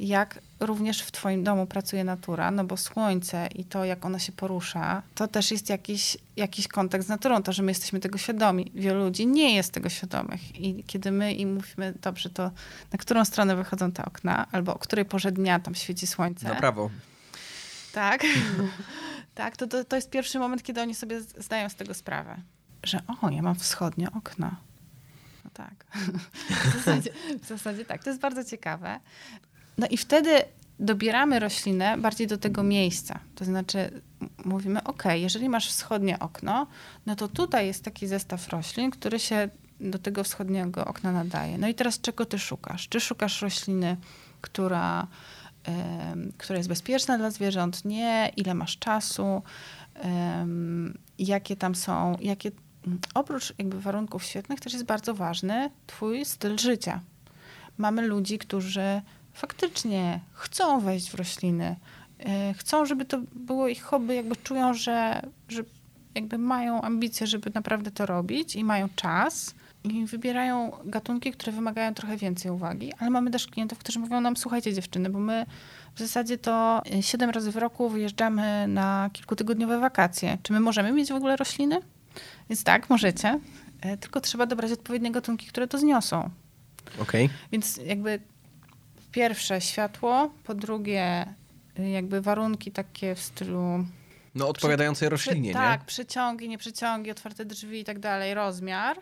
jak 0.00 0.40
również 0.60 1.02
w 1.02 1.12
twoim 1.12 1.44
domu 1.44 1.66
pracuje 1.66 2.04
natura, 2.04 2.50
no 2.50 2.64
bo 2.64 2.76
słońce 2.76 3.48
i 3.54 3.64
to, 3.64 3.84
jak 3.84 4.04
ona 4.04 4.18
się 4.18 4.32
porusza, 4.32 5.02
to 5.14 5.28
też 5.28 5.50
jest 5.50 5.68
jakiś, 5.68 6.16
jakiś 6.36 6.68
kontakt 6.68 7.04
z 7.04 7.08
naturą, 7.08 7.42
to, 7.42 7.52
że 7.52 7.62
my 7.62 7.70
jesteśmy 7.70 8.00
tego 8.00 8.18
świadomi. 8.18 8.72
Wielu 8.74 9.04
ludzi 9.04 9.26
nie 9.26 9.54
jest 9.54 9.72
tego 9.72 9.88
świadomych 9.88 10.60
i 10.60 10.84
kiedy 10.84 11.10
my 11.10 11.32
im 11.32 11.54
mówimy, 11.54 11.94
dobrze, 12.02 12.30
to 12.30 12.50
na 12.92 12.98
którą 12.98 13.24
stronę 13.24 13.56
wychodzą 13.56 13.92
te 13.92 14.04
okna, 14.04 14.46
albo 14.52 14.74
o 14.74 14.78
której 14.78 15.04
porze 15.04 15.32
dnia 15.32 15.60
tam 15.60 15.74
świeci 15.74 16.06
słońce. 16.06 16.48
Na 16.48 16.54
prawo. 16.54 16.90
Tak, 17.92 18.22
tak, 19.34 19.56
to, 19.56 19.66
to, 19.66 19.84
to 19.84 19.96
jest 19.96 20.10
pierwszy 20.10 20.38
moment, 20.38 20.62
kiedy 20.62 20.80
oni 20.80 20.94
sobie 20.94 21.20
zdają 21.20 21.68
z 21.68 21.74
tego 21.74 21.94
sprawę, 21.94 22.36
że 22.82 23.02
o, 23.22 23.30
ja 23.30 23.42
mam 23.42 23.54
wschodnie 23.54 24.12
okna. 24.12 24.56
No 25.44 25.50
tak. 25.54 25.86
W 26.70 26.74
zasadzie, 26.74 27.10
w 27.42 27.46
zasadzie 27.46 27.84
tak. 27.84 28.04
To 28.04 28.10
jest 28.10 28.22
bardzo 28.22 28.44
ciekawe. 28.44 29.00
No 29.80 29.86
i 29.90 29.96
wtedy 29.96 30.30
dobieramy 30.80 31.38
roślinę 31.38 31.98
bardziej 31.98 32.26
do 32.26 32.38
tego 32.38 32.62
miejsca. 32.62 33.20
To 33.34 33.44
znaczy 33.44 34.02
mówimy, 34.44 34.84
ok, 34.84 35.02
jeżeli 35.14 35.48
masz 35.48 35.68
wschodnie 35.68 36.18
okno, 36.18 36.66
no 37.06 37.16
to 37.16 37.28
tutaj 37.28 37.66
jest 37.66 37.84
taki 37.84 38.06
zestaw 38.06 38.48
roślin, 38.48 38.90
który 38.90 39.18
się 39.18 39.48
do 39.80 39.98
tego 39.98 40.24
wschodniego 40.24 40.84
okna 40.84 41.12
nadaje. 41.12 41.58
No 41.58 41.68
i 41.68 41.74
teraz 41.74 42.00
czego 42.00 42.26
ty 42.26 42.38
szukasz? 42.38 42.88
Czy 42.88 43.00
szukasz 43.00 43.42
rośliny, 43.42 43.96
która, 44.40 45.06
um, 45.68 46.32
która 46.38 46.56
jest 46.56 46.68
bezpieczna 46.68 47.18
dla 47.18 47.30
zwierząt? 47.30 47.84
Nie. 47.84 48.32
Ile 48.36 48.54
masz 48.54 48.78
czasu? 48.78 49.42
Um, 50.04 50.98
jakie 51.18 51.56
tam 51.56 51.74
są, 51.74 52.16
jakie... 52.20 52.50
Oprócz 53.14 53.54
jakby 53.58 53.80
warunków 53.80 54.24
świetnych 54.24 54.60
też 54.60 54.72
jest 54.72 54.84
bardzo 54.84 55.14
ważny 55.14 55.70
twój 55.86 56.24
styl 56.24 56.58
życia. 56.58 57.00
Mamy 57.78 58.02
ludzi, 58.02 58.38
którzy 58.38 59.02
faktycznie 59.40 60.20
chcą 60.32 60.80
wejść 60.80 61.10
w 61.10 61.14
rośliny, 61.14 61.76
e, 62.18 62.54
chcą, 62.54 62.86
żeby 62.86 63.04
to 63.04 63.18
było 63.32 63.68
ich 63.68 63.82
hobby, 63.82 64.14
jakby 64.14 64.36
czują, 64.36 64.74
że, 64.74 65.22
że 65.48 65.62
jakby 66.14 66.38
mają 66.38 66.82
ambicje, 66.82 67.26
żeby 67.26 67.50
naprawdę 67.54 67.90
to 67.90 68.06
robić 68.06 68.56
i 68.56 68.64
mają 68.64 68.88
czas 68.96 69.54
i 69.84 70.06
wybierają 70.06 70.72
gatunki, 70.84 71.32
które 71.32 71.52
wymagają 71.52 71.94
trochę 71.94 72.16
więcej 72.16 72.50
uwagi, 72.50 72.92
ale 72.98 73.10
mamy 73.10 73.30
też 73.30 73.46
klientów, 73.46 73.78
którzy 73.78 73.98
mówią 73.98 74.20
nam, 74.20 74.36
słuchajcie 74.36 74.74
dziewczyny, 74.74 75.10
bo 75.10 75.18
my 75.18 75.46
w 75.94 75.98
zasadzie 75.98 76.38
to 76.38 76.82
7 77.00 77.30
razy 77.30 77.52
w 77.52 77.56
roku 77.56 77.88
wyjeżdżamy 77.88 78.68
na 78.68 79.10
kilkutygodniowe 79.12 79.78
wakacje. 79.78 80.38
Czy 80.42 80.52
my 80.52 80.60
możemy 80.60 80.92
mieć 80.92 81.12
w 81.12 81.14
ogóle 81.14 81.36
rośliny? 81.36 81.80
Więc 82.50 82.64
tak, 82.64 82.90
możecie, 82.90 83.40
e, 83.80 83.96
tylko 83.96 84.20
trzeba 84.20 84.46
dobrać 84.46 84.72
odpowiednie 84.72 85.12
gatunki, 85.12 85.46
które 85.46 85.68
to 85.68 85.78
zniosą. 85.78 86.30
Okay. 87.02 87.28
Więc 87.52 87.76
jakby 87.76 88.20
pierwsze 89.12 89.60
światło, 89.60 90.30
po 90.44 90.54
drugie 90.54 91.26
jakby 91.78 92.20
warunki 92.20 92.72
takie 92.72 93.14
w 93.14 93.20
stylu... 93.20 93.84
No 94.34 94.48
odpowiadającej 94.48 95.08
roślinie, 95.08 95.40
przy, 95.40 95.48
nie? 95.48 95.52
Tak, 95.52 95.84
przyciągi, 95.84 96.48
nieprzeciągi, 96.48 97.10
otwarte 97.10 97.44
drzwi 97.44 97.80
i 97.80 97.84
tak 97.84 97.98
dalej, 97.98 98.34
rozmiar. 98.34 98.96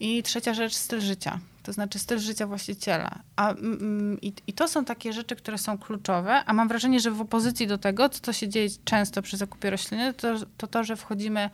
I 0.00 0.22
trzecia 0.22 0.54
rzecz, 0.54 0.74
styl 0.74 1.00
życia. 1.00 1.38
To 1.62 1.72
znaczy 1.72 1.98
styl 1.98 2.18
życia 2.18 2.46
właściciela. 2.46 3.18
A, 3.36 3.50
mm, 3.50 4.20
i, 4.20 4.32
I 4.46 4.52
to 4.52 4.68
są 4.68 4.84
takie 4.84 5.12
rzeczy, 5.12 5.36
które 5.36 5.58
są 5.58 5.78
kluczowe, 5.78 6.44
a 6.46 6.52
mam 6.52 6.68
wrażenie, 6.68 7.00
że 7.00 7.10
w 7.10 7.20
opozycji 7.20 7.66
do 7.66 7.78
tego, 7.78 8.08
co 8.08 8.20
to 8.20 8.32
się 8.32 8.48
dzieje 8.48 8.68
często 8.84 9.22
przy 9.22 9.36
zakupie 9.36 9.70
rośliny, 9.70 10.14
to 10.14 10.28
to, 10.56 10.66
to 10.66 10.84
że 10.84 10.96
wchodzimy 10.96 11.50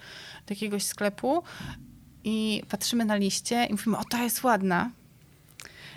do 0.46 0.54
jakiegoś 0.54 0.82
sklepu 0.82 1.42
i 2.24 2.62
patrzymy 2.68 3.04
na 3.04 3.16
liście 3.16 3.64
i 3.64 3.72
mówimy, 3.72 3.98
o 3.98 4.04
ta 4.04 4.22
jest 4.22 4.44
ładna, 4.44 4.90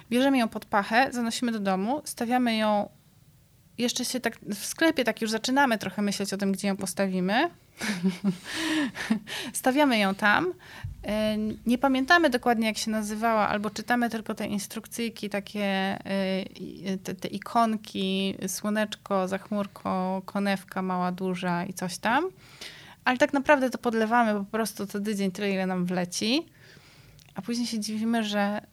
bierzemy 0.09 0.37
ją 0.37 0.47
pod 0.47 0.65
pachę, 0.65 1.09
zanosimy 1.11 1.51
do 1.51 1.59
domu, 1.59 2.01
stawiamy 2.05 2.57
ją 2.57 2.89
jeszcze 3.77 4.05
się 4.05 4.19
tak 4.19 4.39
w 4.39 4.65
sklepie 4.65 5.03
tak 5.03 5.21
już 5.21 5.31
zaczynamy 5.31 5.77
trochę 5.77 6.01
myśleć 6.01 6.33
o 6.33 6.37
tym, 6.37 6.51
gdzie 6.51 6.67
ją 6.67 6.77
postawimy. 6.77 7.49
Stawiamy 9.53 9.97
ją 9.97 10.15
tam. 10.15 10.53
E, 11.03 11.37
nie 11.65 11.77
pamiętamy 11.77 12.29
dokładnie, 12.29 12.67
jak 12.67 12.77
się 12.77 12.91
nazywała, 12.91 13.49
albo 13.49 13.69
czytamy 13.69 14.09
tylko 14.09 14.35
te 14.35 14.47
instrukcyjki, 14.47 15.29
takie 15.29 15.63
e, 15.63 16.45
te, 17.03 17.15
te 17.15 17.27
ikonki, 17.27 18.35
słoneczko, 18.47 19.27
zachmurko, 19.27 20.21
konewka 20.25 20.81
mała, 20.81 21.11
duża 21.11 21.65
i 21.65 21.73
coś 21.73 21.97
tam. 21.97 22.29
Ale 23.05 23.17
tak 23.17 23.33
naprawdę 23.33 23.69
to 23.69 23.77
podlewamy 23.77 24.39
po 24.39 24.45
prostu 24.45 24.87
co 24.87 24.99
tydzień 24.99 25.31
tyle, 25.31 25.51
ile 25.51 25.65
nam 25.65 25.85
wleci. 25.85 26.45
A 27.35 27.41
później 27.41 27.67
się 27.67 27.79
dziwimy, 27.79 28.23
że 28.23 28.61
Y, 28.61 28.72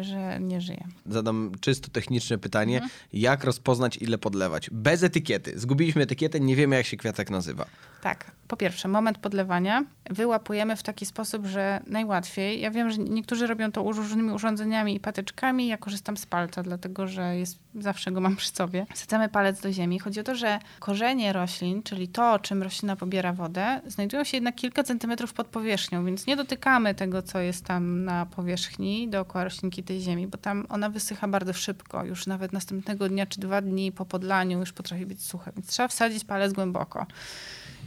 że 0.00 0.40
nie 0.40 0.60
żyje. 0.60 0.84
Zadam 1.06 1.52
czysto 1.60 1.88
techniczne 1.90 2.38
pytanie. 2.38 2.74
Mhm. 2.74 2.90
Jak 3.12 3.44
rozpoznać, 3.44 3.96
ile 3.96 4.18
podlewać? 4.18 4.70
Bez 4.70 5.02
etykiety. 5.02 5.52
Zgubiliśmy 5.60 6.02
etykietę, 6.02 6.40
nie 6.40 6.56
wiemy, 6.56 6.76
jak 6.76 6.86
się 6.86 6.96
kwiatek 6.96 7.30
nazywa. 7.30 7.66
Tak. 8.02 8.30
Po 8.48 8.56
pierwsze, 8.56 8.88
moment 8.88 9.18
podlewania 9.18 9.84
wyłapujemy 10.10 10.76
w 10.76 10.82
taki 10.82 11.06
sposób, 11.06 11.46
że 11.46 11.80
najłatwiej. 11.86 12.60
Ja 12.60 12.70
wiem, 12.70 12.90
że 12.90 12.98
niektórzy 12.98 13.46
robią 13.46 13.72
to 13.72 13.92
różnymi 13.92 14.30
urządzeniami 14.30 14.94
i 14.94 15.00
patyczkami. 15.00 15.68
Ja 15.68 15.76
korzystam 15.76 16.16
z 16.16 16.26
palca, 16.26 16.62
dlatego 16.62 17.06
że 17.06 17.36
jest, 17.36 17.58
zawsze 17.74 18.12
go 18.12 18.20
mam 18.20 18.36
przy 18.36 18.48
sobie. 18.48 18.86
Wsadzamy 18.94 19.28
palec 19.28 19.60
do 19.60 19.72
ziemi. 19.72 19.98
Chodzi 19.98 20.20
o 20.20 20.22
to, 20.22 20.34
że 20.34 20.58
korzenie 20.78 21.32
roślin, 21.32 21.82
czyli 21.82 22.08
to, 22.08 22.38
czym 22.38 22.62
roślina 22.62 22.96
pobiera 22.96 23.32
wodę, 23.32 23.80
znajdują 23.86 24.24
się 24.24 24.36
jednak 24.36 24.54
kilka 24.54 24.82
centymetrów 24.82 25.32
pod 25.32 25.46
powierzchnią, 25.46 26.04
więc 26.04 26.26
nie 26.26 26.36
dotykamy 26.36 26.94
tego, 26.94 27.22
co 27.22 27.38
jest 27.38 27.64
tam 27.64 28.04
na 28.04 28.26
powierzchni 28.26 29.08
dookoła 29.08 29.44
roślinki 29.52 29.82
tej 29.82 30.00
ziemi, 30.00 30.26
bo 30.26 30.38
tam 30.38 30.66
ona 30.68 30.90
wysycha 30.90 31.28
bardzo 31.28 31.52
szybko. 31.52 32.04
Już 32.04 32.26
nawet 32.26 32.52
następnego 32.52 33.08
dnia 33.08 33.26
czy 33.26 33.40
dwa 33.40 33.62
dni 33.62 33.92
po 33.92 34.04
podlaniu 34.04 34.58
już 34.58 34.72
potrafi 34.72 35.06
być 35.06 35.22
suche, 35.22 35.52
więc 35.56 35.66
trzeba 35.66 35.88
wsadzić 35.88 36.24
palec 36.24 36.52
głęboko. 36.52 37.06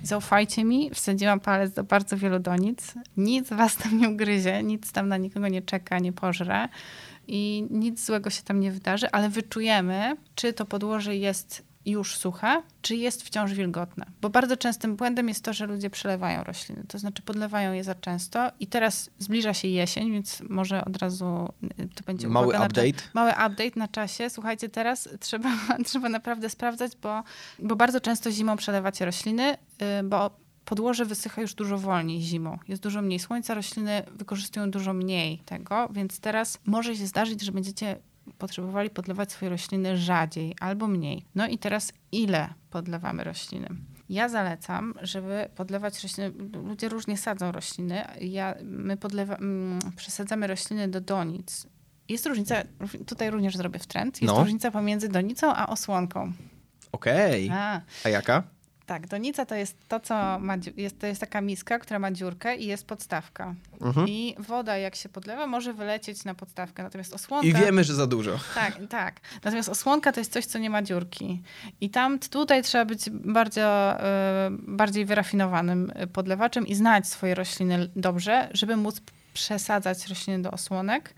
Zaufajcie 0.03 0.63
mi, 0.63 0.89
wsadziłam 0.93 1.39
palec 1.39 1.73
do 1.73 1.83
bardzo 1.83 2.17
wielu 2.17 2.39
donic. 2.39 2.93
Nic 3.17 3.49
was 3.49 3.75
tam 3.75 3.97
nie 3.97 4.09
ugryzie, 4.09 4.63
nic 4.63 4.91
tam 4.91 5.07
na 5.07 5.17
nikogo 5.17 5.47
nie 5.47 5.61
czeka, 5.61 5.99
nie 5.99 6.13
pożre 6.13 6.69
i 7.27 7.67
nic 7.69 8.05
złego 8.05 8.29
się 8.29 8.43
tam 8.43 8.59
nie 8.59 8.71
wydarzy, 8.71 9.11
ale 9.11 9.29
wyczujemy, 9.29 10.17
czy 10.35 10.53
to 10.53 10.65
podłoże 10.65 11.15
jest 11.15 11.64
już 11.85 12.17
suche, 12.17 12.63
czy 12.81 12.95
jest 12.95 13.23
wciąż 13.23 13.53
wilgotne. 13.53 14.05
Bo 14.21 14.29
bardzo 14.29 14.57
częstym 14.57 14.95
błędem 14.95 15.27
jest 15.27 15.43
to, 15.43 15.53
że 15.53 15.65
ludzie 15.65 15.89
przelewają 15.89 16.43
rośliny, 16.43 16.83
to 16.87 16.99
znaczy 16.99 17.21
podlewają 17.21 17.73
je 17.73 17.83
za 17.83 17.95
często 17.95 18.51
i 18.59 18.67
teraz 18.67 19.09
zbliża 19.19 19.53
się 19.53 19.67
jesień, 19.67 20.11
więc 20.11 20.43
może 20.49 20.85
od 20.85 20.97
razu 20.97 21.53
y, 21.63 21.87
to 21.95 22.03
będzie 22.05 22.27
mały 22.27 22.55
update. 22.55 23.03
mały 23.13 23.31
update 23.31 23.71
na 23.75 23.87
czasie. 23.87 24.29
Słuchajcie, 24.29 24.69
teraz 24.69 25.09
trzeba, 25.19 25.49
trzeba 25.85 26.09
naprawdę 26.09 26.49
sprawdzać, 26.49 26.91
bo, 27.01 27.23
bo 27.59 27.75
bardzo 27.75 28.01
często 28.01 28.31
zimą 28.31 28.57
przelewacie 28.57 29.05
rośliny, 29.05 29.53
y, 29.53 30.03
bo 30.03 30.45
podłoże 30.65 31.05
wysycha 31.05 31.41
już 31.41 31.53
dużo 31.53 31.77
wolniej 31.77 32.21
zimą. 32.21 32.59
Jest 32.67 32.83
dużo 32.83 33.01
mniej 33.01 33.19
słońca, 33.19 33.53
rośliny 33.53 34.03
wykorzystują 34.11 34.71
dużo 34.71 34.93
mniej 34.93 35.37
tego, 35.37 35.89
więc 35.91 36.19
teraz 36.19 36.59
może 36.65 36.95
się 36.95 37.07
zdarzyć, 37.07 37.41
że 37.41 37.51
będziecie 37.51 37.95
potrzebowali 38.37 38.89
podlewać 38.89 39.31
swoje 39.31 39.49
rośliny 39.49 39.97
rzadziej 39.97 40.55
albo 40.59 40.87
mniej. 40.87 41.25
No 41.35 41.47
i 41.47 41.57
teraz 41.57 41.93
ile 42.11 42.53
podlewamy 42.69 43.23
rośliny? 43.23 43.69
Ja 44.09 44.29
zalecam, 44.29 44.93
żeby 45.01 45.49
podlewać 45.55 46.03
rośliny. 46.03 46.31
Ludzie 46.53 46.89
różnie 46.89 47.17
sadzą 47.17 47.51
rośliny. 47.51 48.05
Ja, 48.21 48.55
my 48.63 48.97
podlewa, 48.97 49.35
mm, 49.35 49.79
przesadzamy 49.95 50.47
rośliny 50.47 50.87
do 50.87 51.01
donic. 51.01 51.67
Jest 52.09 52.25
różnica, 52.25 52.55
tutaj 53.07 53.29
również 53.29 53.57
zrobię 53.57 53.79
w 53.79 53.87
trend, 53.87 54.21
jest 54.21 54.33
no. 54.33 54.39
różnica 54.39 54.71
pomiędzy 54.71 55.09
donicą 55.09 55.53
a 55.53 55.67
osłonką. 55.67 56.33
Okej. 56.91 57.45
Okay. 57.45 57.57
A. 57.59 57.81
a 58.03 58.09
jaka? 58.09 58.43
Tak, 58.85 59.07
donica 59.07 59.45
to 59.45 59.55
jest 59.55 59.77
to, 59.87 59.99
co 59.99 60.39
ma, 60.39 60.55
jest, 60.77 60.99
to 60.99 61.07
jest 61.07 61.21
taka 61.21 61.41
miska, 61.41 61.79
która 61.79 61.99
ma 61.99 62.11
dziurkę 62.11 62.55
i 62.55 62.65
jest 62.65 62.87
podstawka. 62.87 63.55
Mhm. 63.81 64.07
I 64.07 64.35
woda, 64.39 64.77
jak 64.77 64.95
się 64.95 65.09
podlewa, 65.09 65.47
może 65.47 65.73
wylecieć 65.73 66.25
na 66.25 66.35
podstawkę. 66.35 66.83
Natomiast 66.83 67.13
osłonka... 67.13 67.47
I 67.47 67.53
wiemy, 67.53 67.83
że 67.83 67.95
za 67.95 68.07
dużo. 68.07 68.39
Tak, 68.55 68.79
tak. 68.89 69.19
Natomiast 69.43 69.69
osłonka 69.69 70.11
to 70.11 70.19
jest 70.19 70.33
coś, 70.33 70.45
co 70.45 70.59
nie 70.59 70.69
ma 70.69 70.81
dziurki. 70.81 71.41
I 71.81 71.89
tam 71.89 72.19
tutaj 72.19 72.63
trzeba 72.63 72.85
być 72.85 73.09
bardzo, 73.09 73.95
y, 73.95 74.01
bardziej 74.67 75.05
wyrafinowanym 75.05 75.91
podlewaczem 76.13 76.67
i 76.67 76.75
znać 76.75 77.07
swoje 77.07 77.35
rośliny 77.35 77.89
dobrze, 77.95 78.49
żeby 78.53 78.77
móc 78.77 79.01
przesadzać 79.33 80.07
rośliny 80.07 80.41
do 80.41 80.51
osłonek. 80.51 81.13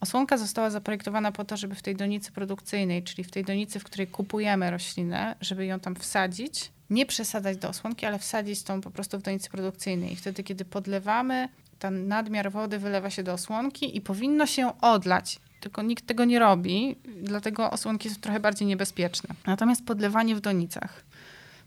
Osłonka 0.00 0.38
została 0.38 0.70
zaprojektowana 0.70 1.32
po 1.32 1.44
to, 1.44 1.56
żeby 1.56 1.74
w 1.74 1.82
tej 1.82 1.96
donicy 1.96 2.32
produkcyjnej, 2.32 3.02
czyli 3.02 3.24
w 3.24 3.30
tej 3.30 3.44
donicy, 3.44 3.80
w 3.80 3.84
której 3.84 4.06
kupujemy 4.06 4.70
roślinę, 4.70 5.36
żeby 5.40 5.66
ją 5.66 5.80
tam 5.80 5.96
wsadzić, 5.96 6.72
nie 6.90 7.06
przesadzać 7.06 7.56
do 7.56 7.68
osłonki, 7.68 8.06
ale 8.06 8.18
wsadzić 8.18 8.62
tą 8.62 8.80
po 8.80 8.90
prostu 8.90 9.18
w 9.18 9.22
donicy 9.22 9.50
produkcyjnej. 9.50 10.12
I 10.12 10.16
wtedy, 10.16 10.42
kiedy 10.42 10.64
podlewamy, 10.64 11.48
ten 11.78 12.08
nadmiar 12.08 12.52
wody 12.52 12.78
wylewa 12.78 13.10
się 13.10 13.22
do 13.22 13.32
osłonki 13.32 13.96
i 13.96 14.00
powinno 14.00 14.46
się 14.46 14.80
odlać. 14.80 15.40
Tylko 15.60 15.82
nikt 15.82 16.06
tego 16.06 16.24
nie 16.24 16.38
robi, 16.38 16.96
dlatego 17.22 17.70
osłonki 17.70 18.10
są 18.10 18.20
trochę 18.20 18.40
bardziej 18.40 18.68
niebezpieczne. 18.68 19.34
Natomiast 19.46 19.86
podlewanie 19.86 20.36
w 20.36 20.40
donicach. 20.40 21.04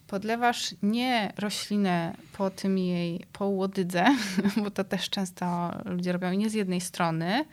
podlewasz 0.08 0.76
nie 0.84 1.34
roślinę 1.38 2.16
po 2.34 2.50
tym 2.50 2.78
jej 2.78 3.26
po 3.34 3.46
łodydze, 3.46 4.06
bo 4.64 4.72
to 4.72 4.84
też 4.84 5.10
często 5.10 5.72
ludzie 5.86 6.12
robią 6.12 6.32
nie 6.32 6.50
z 6.50 6.54
jednej 6.54 6.82
strony, 6.82 7.46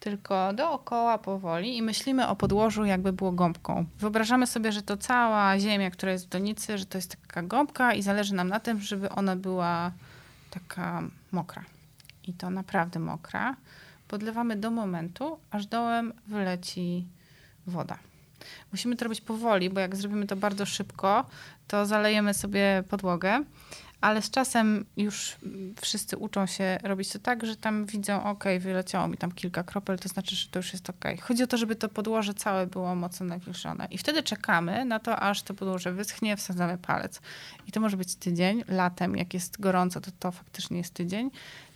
tylko 0.00 0.52
dookoła 0.52 1.18
powoli 1.18 1.76
i 1.76 1.82
myślimy 1.82 2.28
o 2.28 2.36
podłożu, 2.36 2.84
jakby 2.84 3.12
było 3.12 3.32
gąbką. 3.32 3.84
Wyobrażamy 3.98 4.46
sobie, 4.46 4.72
że 4.72 4.82
to 4.82 4.96
cała 4.96 5.58
ziemia, 5.58 5.90
która 5.90 6.12
jest 6.12 6.26
w 6.26 6.28
donicy, 6.28 6.78
że 6.78 6.86
to 6.86 6.98
jest 6.98 7.16
taka 7.16 7.42
gąbka 7.42 7.94
i 7.94 8.02
zależy 8.02 8.34
nam 8.34 8.48
na 8.48 8.60
tym, 8.60 8.80
żeby 8.80 9.10
ona 9.10 9.36
była 9.36 9.92
taka 10.50 11.02
mokra. 11.32 11.64
I 12.26 12.32
to 12.32 12.50
naprawdę 12.50 13.00
mokra. 13.00 13.56
Podlewamy 14.08 14.56
do 14.56 14.70
momentu, 14.70 15.38
aż 15.50 15.66
dołem 15.66 16.12
wyleci 16.26 17.06
woda. 17.66 17.98
Musimy 18.72 18.96
to 18.96 19.04
robić 19.04 19.20
powoli, 19.20 19.70
bo 19.70 19.80
jak 19.80 19.96
zrobimy 19.96 20.26
to 20.26 20.36
bardzo 20.36 20.66
szybko, 20.66 21.26
to 21.68 21.86
zalejemy 21.86 22.34
sobie 22.34 22.84
podłogę 22.88 23.44
ale 24.00 24.22
z 24.22 24.30
czasem 24.30 24.84
już 24.96 25.36
wszyscy 25.80 26.16
uczą 26.16 26.46
się 26.46 26.78
robić 26.82 27.08
to 27.08 27.18
tak, 27.18 27.46
że 27.46 27.56
tam 27.56 27.86
widzą, 27.86 28.24
ok, 28.24 28.44
wyleciało 28.60 29.08
mi 29.08 29.16
tam 29.16 29.32
kilka 29.32 29.62
kropel, 29.62 29.98
to 29.98 30.08
znaczy, 30.08 30.36
że 30.36 30.48
to 30.48 30.58
już 30.58 30.72
jest 30.72 30.90
ok. 30.90 31.04
Chodzi 31.20 31.42
o 31.42 31.46
to, 31.46 31.56
żeby 31.56 31.76
to 31.76 31.88
podłoże 31.88 32.34
całe 32.34 32.66
było 32.66 32.94
mocno 32.94 33.26
nawilżone. 33.26 33.88
I 33.90 33.98
wtedy 33.98 34.22
czekamy 34.22 34.84
na 34.84 34.98
to, 34.98 35.20
aż 35.20 35.42
to 35.42 35.54
podłoże 35.54 35.92
wyschnie, 35.92 36.36
wsadzamy 36.36 36.78
palec. 36.78 37.20
I 37.66 37.72
to 37.72 37.80
może 37.80 37.96
być 37.96 38.14
tydzień. 38.14 38.64
Latem, 38.68 39.16
jak 39.16 39.34
jest 39.34 39.60
gorąco, 39.60 40.00
to 40.00 40.10
to 40.18 40.30
faktycznie 40.30 40.78
jest 40.78 40.94
tydzień. 40.94 41.30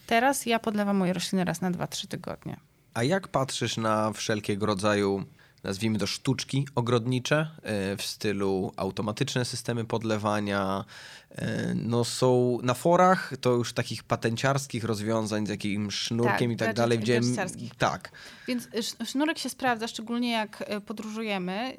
Teraz 0.06 0.46
ja 0.46 0.58
podlewam 0.58 0.96
moje 0.96 1.12
rośliny 1.12 1.44
raz 1.44 1.60
na 1.60 1.70
2-3 1.70 2.08
tygodnie. 2.08 2.56
A 2.94 3.02
jak 3.02 3.28
patrzysz 3.28 3.76
na 3.76 4.12
wszelkiego 4.12 4.66
rodzaju 4.66 5.24
nazwijmy 5.64 5.98
to 5.98 6.06
sztuczki 6.06 6.66
ogrodnicze 6.74 7.50
e, 7.62 7.96
w 7.96 8.02
stylu 8.02 8.72
automatyczne 8.76 9.44
systemy 9.44 9.84
podlewania. 9.84 10.84
E, 11.34 11.74
no 11.74 12.04
są 12.04 12.58
na 12.62 12.74
forach 12.74 13.32
to 13.40 13.50
już 13.50 13.72
takich 13.72 14.02
patenciarskich 14.02 14.84
rozwiązań 14.84 15.46
z 15.46 15.48
jakimś 15.50 15.94
sznurkiem 15.94 16.50
tak, 16.50 16.50
i 16.50 16.56
tak 16.56 16.76
dalej. 16.76 16.98
Widziałem, 16.98 17.36
tak. 17.78 18.10
Więc 18.48 18.68
sznurek 19.04 19.38
się 19.38 19.48
sprawdza, 19.48 19.88
szczególnie 19.88 20.30
jak 20.30 20.64
e, 20.66 20.80
podróżujemy. 20.80 21.76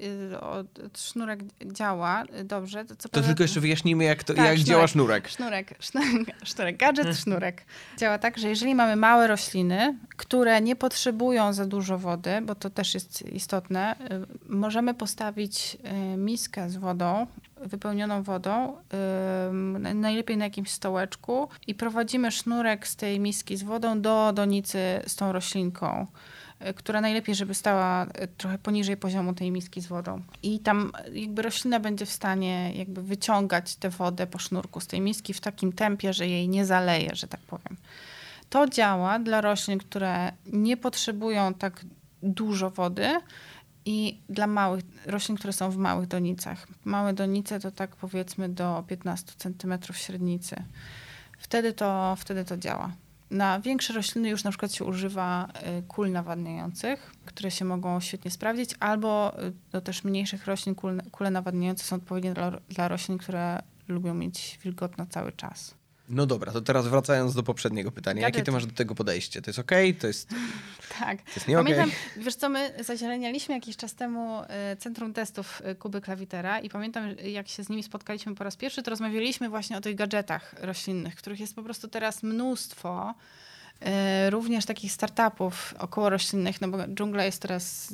Sznurek 0.97 1.39
działa 1.65 2.23
dobrze. 2.43 2.85
To, 2.85 2.95
to 3.09 3.21
tylko 3.21 3.43
jeszcze 3.43 3.59
wyjaśnijmy, 3.59 4.03
jak, 4.03 4.23
to, 4.23 4.33
tak, 4.33 4.45
jak 4.45 4.55
sznurek, 4.55 4.67
działa 4.67 4.87
sznurek. 4.87 5.29
Sznurek, 5.29 5.75
sznurek, 5.79 6.35
sznurek 6.43 6.77
gadżet, 6.83 7.17
sznurek. 7.17 7.65
Działa 7.97 8.17
tak, 8.17 8.37
że 8.37 8.49
jeżeli 8.49 8.75
mamy 8.75 8.95
małe 8.95 9.27
rośliny, 9.27 9.97
które 10.17 10.61
nie 10.61 10.75
potrzebują 10.75 11.53
za 11.53 11.65
dużo 11.65 11.97
wody, 11.97 12.41
bo 12.41 12.55
to 12.55 12.69
też 12.69 12.93
jest 12.93 13.21
istotne, 13.21 13.74
Y, 13.79 13.95
możemy 14.55 14.93
postawić 14.93 15.77
y, 16.13 16.17
miskę 16.17 16.69
z 16.69 16.77
wodą, 16.77 17.27
wypełnioną 17.57 18.23
wodą, 18.23 18.77
y, 19.51 19.93
najlepiej 19.93 20.37
na 20.37 20.45
jakimś 20.45 20.71
stołeczku 20.71 21.47
i 21.67 21.75
prowadzimy 21.75 22.31
sznurek 22.31 22.87
z 22.87 22.95
tej 22.95 23.19
miski 23.19 23.57
z 23.57 23.63
wodą 23.63 24.01
do 24.01 24.33
donicy 24.33 24.79
z 25.07 25.15
tą 25.15 25.31
roślinką 25.31 26.07
która 26.75 27.01
najlepiej, 27.01 27.35
żeby 27.35 27.53
stała 27.53 28.07
trochę 28.37 28.57
poniżej 28.57 28.97
poziomu 28.97 29.33
tej 29.33 29.51
miski 29.51 29.81
z 29.81 29.87
wodą. 29.87 30.21
I 30.43 30.59
tam 30.59 30.91
jakby 31.13 31.41
roślina 31.41 31.79
będzie 31.79 32.05
w 32.05 32.09
stanie 32.09 32.71
jakby 32.75 33.01
wyciągać 33.01 33.75
tę 33.75 33.89
wodę 33.89 34.27
po 34.27 34.39
sznurku 34.39 34.79
z 34.79 34.87
tej 34.87 35.01
miski 35.01 35.33
w 35.33 35.41
takim 35.41 35.73
tempie, 35.73 36.13
że 36.13 36.27
jej 36.27 36.49
nie 36.49 36.65
zaleje, 36.65 37.09
że 37.13 37.27
tak 37.27 37.39
powiem. 37.39 37.77
To 38.49 38.67
działa 38.67 39.19
dla 39.19 39.41
roślin, 39.41 39.79
które 39.79 40.31
nie 40.45 40.77
potrzebują 40.77 41.53
tak 41.53 41.85
dużo 42.23 42.69
wody, 42.69 43.19
i 43.85 44.21
dla 44.29 44.47
małych 44.47 44.83
roślin, 45.05 45.37
które 45.37 45.53
są 45.53 45.71
w 45.71 45.77
małych 45.77 46.07
donicach. 46.07 46.67
Małe 46.85 47.13
donice 47.13 47.59
to 47.59 47.71
tak 47.71 47.95
powiedzmy 47.95 48.49
do 48.49 48.83
15 48.87 49.31
cm 49.37 49.93
średnicy. 49.93 50.63
Wtedy 51.39 51.73
to, 51.73 52.15
wtedy 52.19 52.45
to 52.45 52.57
działa. 52.57 52.91
Na 53.31 53.59
większe 53.59 53.93
rośliny 53.93 54.29
już 54.29 54.43
na 54.43 54.51
przykład 54.51 54.73
się 54.73 54.85
używa 54.85 55.47
y, 55.79 55.83
kul 55.87 56.11
nawadniających, 56.11 57.11
które 57.25 57.51
się 57.51 57.65
mogą 57.65 57.99
świetnie 57.99 58.31
sprawdzić, 58.31 58.75
albo 58.79 59.41
y, 59.43 59.53
do 59.71 59.81
też 59.81 60.03
mniejszych 60.03 60.45
roślin 60.45 60.75
kule, 61.11 61.31
nawadniające 61.31 61.83
są 61.83 61.95
odpowiednie 61.95 62.33
dla, 62.33 62.51
dla 62.69 62.87
roślin, 62.87 63.17
które 63.17 63.61
lubią 63.87 64.13
mieć 64.13 64.59
wilgotno 64.63 65.05
cały 65.05 65.31
czas. 65.31 65.75
No 66.09 66.25
dobra, 66.25 66.51
to 66.51 66.61
teraz 66.61 66.87
wracając 66.87 67.35
do 67.35 67.43
poprzedniego 67.43 67.91
pytania. 67.91 68.21
Jakie 68.21 68.43
ty 68.43 68.51
masz 68.51 68.65
do 68.65 68.73
tego 68.73 68.95
podejście? 68.95 69.41
To 69.41 69.49
jest 69.49 69.59
ok? 69.59 69.71
To 69.99 70.07
jest. 70.07 70.29
Tak. 70.99 71.21
To 71.21 71.31
jest 71.35 71.47
nie 71.47 71.55
Pamiętam, 71.55 71.89
okay? 71.89 72.23
wiesz 72.23 72.35
co, 72.35 72.49
my 72.49 72.73
zazielenialiśmy 72.79 73.55
jakiś 73.55 73.77
czas 73.77 73.95
temu 73.95 74.41
y, 74.41 74.75
Centrum 74.77 75.13
Testów 75.13 75.61
y, 75.71 75.75
Kuby 75.75 76.01
Klawitera 76.01 76.59
i 76.59 76.69
pamiętam, 76.69 77.15
jak 77.23 77.47
się 77.47 77.63
z 77.63 77.69
nimi 77.69 77.83
spotkaliśmy 77.83 78.35
po 78.35 78.43
raz 78.43 78.55
pierwszy, 78.55 78.83
to 78.83 78.89
rozmawialiśmy 78.89 79.49
właśnie 79.49 79.77
o 79.77 79.81
tych 79.81 79.95
gadżetach 79.95 80.55
roślinnych, 80.57 81.15
których 81.15 81.39
jest 81.39 81.55
po 81.55 81.63
prostu 81.63 81.87
teraz 81.87 82.23
mnóstwo. 82.23 83.13
E, 83.85 84.29
również 84.29 84.65
takich 84.65 84.91
startupów 84.91 85.73
około 85.79 86.09
roślinnych, 86.09 86.61
no 86.61 86.67
bo 86.67 86.77
dżungla 86.87 87.23
jest 87.23 87.41
teraz 87.41 87.91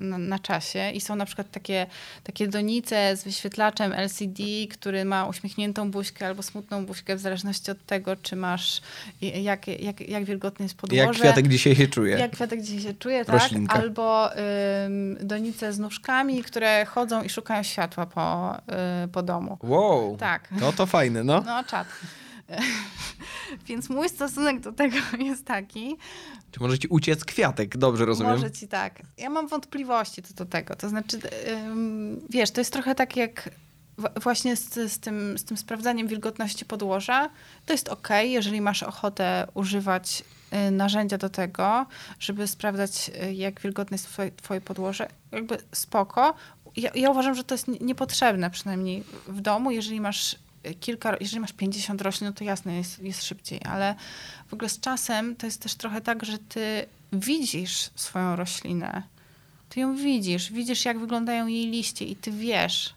na, 0.00 0.18
na, 0.18 0.38
czasie 0.38 0.90
i 0.90 1.00
są 1.00 1.16
na 1.16 1.26
przykład 1.26 1.50
takie, 1.50 1.86
takie 2.22 2.48
donice 2.48 3.16
z 3.16 3.24
wyświetlaczem 3.24 3.92
LCD, 3.92 4.42
który 4.70 5.04
ma 5.04 5.26
uśmiechniętą 5.26 5.90
buźkę 5.90 6.26
albo 6.26 6.42
smutną 6.42 6.86
buźkę 6.86 7.16
w 7.16 7.20
zależności 7.20 7.70
od 7.70 7.86
tego, 7.86 8.16
czy 8.16 8.36
masz, 8.36 8.82
jak, 9.20 9.68
jak, 9.68 10.00
jak 10.08 10.24
wilgotny 10.24 10.64
jest 10.64 10.74
podłoże. 10.74 11.02
Jak 11.02 11.12
kwiatek 11.12 11.48
dzisiaj 11.48 11.76
się 11.76 11.88
czuje. 11.88 12.18
Jak 12.18 12.30
kwiatek 12.30 12.62
dzisiaj 12.62 12.80
się 12.80 12.94
czuje, 12.94 13.24
tak. 13.24 13.42
Roślinka. 13.42 13.74
Albo 13.74 14.30
ym, 14.86 15.16
donice 15.20 15.72
z 15.72 15.78
nóżkami, 15.78 16.42
które 16.42 16.84
chodzą 16.84 17.22
i 17.22 17.28
szukają 17.28 17.62
światła 17.62 18.06
po, 18.06 18.56
y, 19.04 19.08
po 19.08 19.22
domu. 19.22 19.58
Wow, 19.62 20.16
tak. 20.16 20.48
no 20.60 20.72
to 20.72 20.86
fajne, 20.86 21.24
no. 21.24 21.42
No 21.46 21.64
czad. 21.64 21.86
Więc 23.66 23.90
mój 23.90 24.08
stosunek 24.08 24.60
do 24.60 24.72
tego 24.72 24.96
jest 25.18 25.44
taki. 25.44 25.96
Czy 26.50 26.60
może 26.60 26.78
ci 26.78 26.88
uciec 26.88 27.24
kwiatek? 27.24 27.76
Dobrze 27.76 28.04
rozumiem. 28.04 28.32
Może 28.32 28.50
ci 28.50 28.68
tak. 28.68 29.02
Ja 29.18 29.30
mam 29.30 29.48
wątpliwości 29.48 30.22
co 30.22 30.34
do 30.34 30.46
tego. 30.46 30.76
To 30.76 30.88
znaczy, 30.88 31.20
wiesz, 32.30 32.50
to 32.50 32.60
jest 32.60 32.72
trochę 32.72 32.94
tak 32.94 33.16
jak 33.16 33.50
właśnie 34.22 34.56
z, 34.56 34.92
z, 34.92 34.98
tym, 34.98 35.38
z 35.38 35.44
tym 35.44 35.56
sprawdzaniem 35.56 36.08
wilgotności 36.08 36.64
podłoża. 36.64 37.30
To 37.66 37.72
jest 37.72 37.88
ok, 37.88 38.08
jeżeli 38.22 38.60
masz 38.60 38.82
ochotę 38.82 39.46
używać 39.54 40.24
y, 40.68 40.70
narzędzia 40.70 41.18
do 41.18 41.28
tego, 41.28 41.86
żeby 42.20 42.46
sprawdzać, 42.46 43.10
y, 43.22 43.34
jak 43.34 43.60
wilgotne 43.60 43.94
jest 43.94 44.06
twoje, 44.06 44.30
twoje 44.30 44.60
podłoże. 44.60 45.08
Jakby 45.32 45.58
spoko. 45.72 46.34
Ja, 46.76 46.90
ja, 46.94 47.10
uważam, 47.10 47.34
że 47.34 47.44
to 47.44 47.54
jest 47.54 47.68
niepotrzebne, 47.68 48.50
przynajmniej 48.50 49.04
w 49.26 49.40
domu, 49.40 49.70
jeżeli 49.70 50.00
masz 50.00 50.36
kilka, 50.80 51.16
jeżeli 51.20 51.40
masz 51.40 51.52
50 51.52 52.02
roślin, 52.02 52.28
no 52.28 52.34
to 52.34 52.44
jasne, 52.44 52.76
jest, 52.76 52.98
jest 52.98 53.24
szybciej, 53.24 53.60
ale 53.64 53.94
w 54.46 54.52
ogóle 54.52 54.68
z 54.68 54.80
czasem 54.80 55.36
to 55.36 55.46
jest 55.46 55.62
też 55.62 55.74
trochę 55.74 56.00
tak, 56.00 56.24
że 56.24 56.38
ty 56.38 56.86
widzisz 57.12 57.90
swoją 57.94 58.36
roślinę. 58.36 59.02
Ty 59.68 59.80
ją 59.80 59.96
widzisz, 59.96 60.52
widzisz 60.52 60.84
jak 60.84 60.98
wyglądają 60.98 61.46
jej 61.46 61.66
liście 61.66 62.04
i 62.04 62.16
ty 62.16 62.30
wiesz, 62.30 62.94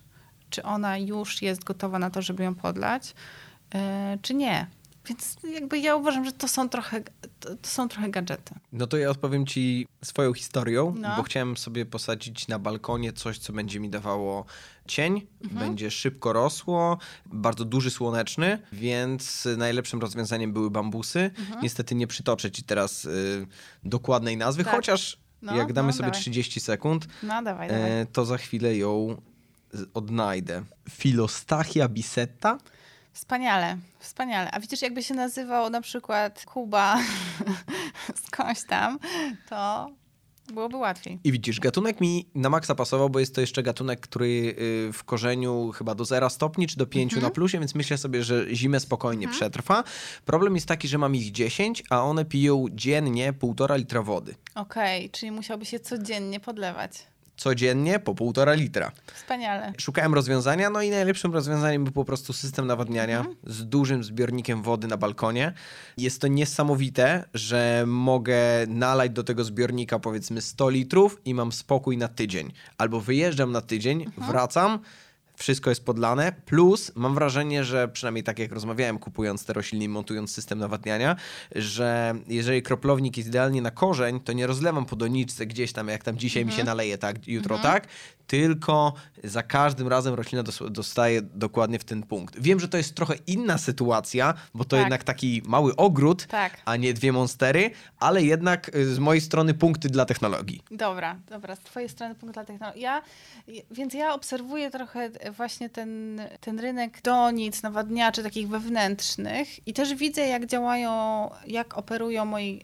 czy 0.49 0.63
ona 0.63 0.97
już 0.97 1.41
jest 1.41 1.63
gotowa 1.63 1.99
na 1.99 2.09
to, 2.09 2.21
żeby 2.21 2.43
ją 2.43 2.55
podlać, 2.55 3.13
yy, 3.73 3.79
czy 4.21 4.33
nie. 4.33 4.67
Więc 5.07 5.37
jakby 5.53 5.79
ja 5.79 5.95
uważam, 5.95 6.25
że 6.25 6.31
to 6.31 6.47
są 6.47 6.69
trochę, 6.69 7.01
to, 7.39 7.55
to 7.55 7.69
są 7.69 7.89
trochę 7.89 8.09
gadżety. 8.09 8.55
No 8.71 8.87
to 8.87 8.97
ja 8.97 9.09
odpowiem 9.09 9.45
ci 9.45 9.87
swoją 10.03 10.33
historią, 10.33 10.95
no. 10.97 11.15
bo 11.17 11.23
chciałem 11.23 11.57
sobie 11.57 11.85
posadzić 11.85 12.47
na 12.47 12.59
balkonie 12.59 13.13
coś, 13.13 13.37
co 13.37 13.53
będzie 13.53 13.79
mi 13.79 13.89
dawało 13.89 14.45
cień, 14.87 15.27
mhm. 15.43 15.59
będzie 15.59 15.91
szybko 15.91 16.33
rosło, 16.33 16.97
bardzo 17.25 17.65
duży 17.65 17.91
słoneczny, 17.91 18.59
więc 18.71 19.47
najlepszym 19.57 20.01
rozwiązaniem 20.01 20.53
były 20.53 20.71
bambusy. 20.71 21.19
Mhm. 21.19 21.61
Niestety 21.61 21.95
nie 21.95 22.07
przytoczę 22.07 22.51
ci 22.51 22.63
teraz 22.63 23.05
y, 23.05 23.47
dokładnej 23.83 24.37
nazwy, 24.37 24.63
tak. 24.63 24.75
chociaż 24.75 25.17
no, 25.41 25.55
jak 25.55 25.73
damy 25.73 25.87
no, 25.87 25.93
sobie 25.93 26.09
dawaj. 26.09 26.21
30 26.21 26.59
sekund, 26.59 27.07
no, 27.23 27.43
dawaj, 27.43 27.69
dawaj. 27.69 27.91
E, 27.91 28.05
to 28.05 28.25
za 28.25 28.37
chwilę 28.37 28.77
ją 28.77 29.21
odnajdę. 29.93 30.63
Filostachia 30.89 31.87
bisetta 31.87 32.57
Wspaniale, 33.15 33.77
wspaniale. 33.99 34.51
A 34.51 34.59
widzisz, 34.59 34.81
jakby 34.81 35.03
się 35.03 35.13
nazywał 35.13 35.69
na 35.69 35.81
przykład 35.81 36.45
Kuba 36.45 36.97
skądś 38.27 38.61
tam, 38.67 38.99
to 39.49 39.89
byłoby 40.53 40.77
łatwiej. 40.77 41.19
I 41.23 41.31
widzisz, 41.31 41.59
gatunek 41.59 42.01
mi 42.01 42.25
na 42.35 42.49
maksa 42.49 42.75
pasował, 42.75 43.09
bo 43.09 43.19
jest 43.19 43.35
to 43.35 43.41
jeszcze 43.41 43.63
gatunek, 43.63 43.99
który 43.99 44.55
y, 44.89 44.93
w 44.93 45.03
korzeniu 45.03 45.71
chyba 45.71 45.95
do 45.95 46.05
0 46.05 46.29
stopni 46.29 46.67
czy 46.67 46.77
do 46.77 46.85
5 46.85 47.13
mhm. 47.13 47.23
na 47.23 47.35
plusie, 47.35 47.59
więc 47.59 47.75
myślę 47.75 47.97
sobie, 47.97 48.23
że 48.23 48.55
zimę 48.55 48.79
spokojnie 48.79 49.25
mhm. 49.25 49.39
przetrwa. 49.39 49.83
Problem 50.25 50.55
jest 50.55 50.67
taki, 50.67 50.87
że 50.87 50.97
mam 50.97 51.15
ich 51.15 51.31
10, 51.31 51.83
a 51.89 52.03
one 52.03 52.25
piją 52.25 52.65
dziennie 52.71 53.33
półtora 53.33 53.75
litra 53.75 54.01
wody. 54.01 54.35
Okej, 54.55 54.99
okay, 54.99 55.09
czyli 55.09 55.31
musiałby 55.31 55.65
się 55.65 55.79
codziennie 55.79 56.39
podlewać 56.39 57.14
codziennie 57.37 57.99
po 57.99 58.15
półtora 58.15 58.53
litra. 58.53 58.91
Wspaniale. 59.13 59.73
Szukałem 59.77 60.13
rozwiązania, 60.13 60.69
no 60.69 60.81
i 60.81 60.89
najlepszym 60.89 61.33
rozwiązaniem 61.33 61.83
był 61.83 61.93
po 61.93 62.05
prostu 62.05 62.33
system 62.33 62.67
nawadniania 62.67 63.17
mhm. 63.17 63.35
z 63.43 63.65
dużym 63.65 64.03
zbiornikiem 64.03 64.63
wody 64.63 64.87
na 64.87 64.97
balkonie. 64.97 65.53
Jest 65.97 66.21
to 66.21 66.27
niesamowite, 66.27 67.23
że 67.33 67.83
mogę 67.87 68.37
nalać 68.67 69.11
do 69.11 69.23
tego 69.23 69.43
zbiornika 69.43 69.99
powiedzmy 69.99 70.41
100 70.41 70.69
litrów 70.69 71.21
i 71.25 71.33
mam 71.33 71.51
spokój 71.51 71.97
na 71.97 72.07
tydzień. 72.07 72.51
Albo 72.77 72.99
wyjeżdżam 72.99 73.51
na 73.51 73.61
tydzień, 73.61 74.03
mhm. 74.03 74.31
wracam, 74.31 74.79
wszystko 75.35 75.69
jest 75.69 75.85
podlane, 75.85 76.31
plus 76.45 76.91
mam 76.95 77.15
wrażenie, 77.15 77.63
że 77.63 77.87
przynajmniej 77.87 78.23
tak 78.23 78.39
jak 78.39 78.51
rozmawiałem 78.51 78.99
kupując 78.99 79.45
te 79.45 79.53
rośliny 79.53 79.85
i 79.85 79.89
montując 79.89 80.31
system 80.31 80.59
nawadniania, 80.59 81.15
że 81.55 82.13
jeżeli 82.27 82.61
kroplownik 82.61 83.17
jest 83.17 83.29
idealnie 83.29 83.61
na 83.61 83.71
korzeń, 83.71 84.19
to 84.19 84.33
nie 84.33 84.47
rozlewam 84.47 84.85
po 84.85 84.95
doniczce 84.95 85.45
gdzieś 85.45 85.73
tam, 85.73 85.87
jak 85.87 86.03
tam 86.03 86.17
dzisiaj 86.17 86.45
mi 86.45 86.51
się 86.51 86.63
naleje, 86.63 86.97
tak, 86.97 87.27
jutro 87.27 87.57
tak, 87.57 87.87
tylko 88.27 88.93
za 89.23 89.43
każdym 89.43 89.87
razem 89.87 90.13
roślina 90.13 90.43
dos- 90.43 90.59
dostaje 90.69 91.21
dokładnie 91.21 91.79
w 91.79 91.83
ten 91.83 92.03
punkt. 92.03 92.39
Wiem, 92.39 92.59
że 92.59 92.67
to 92.67 92.77
jest 92.77 92.95
trochę 92.95 93.13
inna 93.27 93.57
sytuacja, 93.57 94.33
bo 94.53 94.63
to 94.63 94.69
Tak. 94.69 94.79
jednak 94.79 95.03
taki 95.03 95.41
mały 95.45 95.75
ogród, 95.75 96.25
Tak. 96.27 96.57
a 96.65 96.75
nie 96.75 96.93
dwie 96.93 97.11
monstery, 97.11 97.71
ale 97.99 98.23
jednak 98.23 98.75
y, 98.75 98.93
z 98.95 98.99
mojej 98.99 99.21
strony 99.21 99.53
punkty 99.53 99.89
dla 99.89 100.05
technologii. 100.05 100.61
Dobra, 100.71 101.19
dobra, 101.29 101.55
z 101.55 101.59
twojej 101.59 101.89
strony 101.89 102.15
punkt 102.15 102.33
dla 102.35 102.45
technologii. 102.45 102.81
Ja, 102.81 103.01
więc 103.71 103.93
ja 103.93 104.13
obserwuję 104.13 104.71
trochę 104.71 105.09
właśnie 105.31 105.69
ten, 105.69 106.21
ten 106.39 106.59
rynek 106.59 107.01
donic, 107.01 107.63
nawadniaczy 107.63 108.23
takich 108.23 108.47
wewnętrznych 108.47 109.67
i 109.67 109.73
też 109.73 109.95
widzę, 109.95 110.27
jak 110.27 110.45
działają, 110.45 111.29
jak 111.47 111.77
operują 111.77 112.25
moi, 112.25 112.61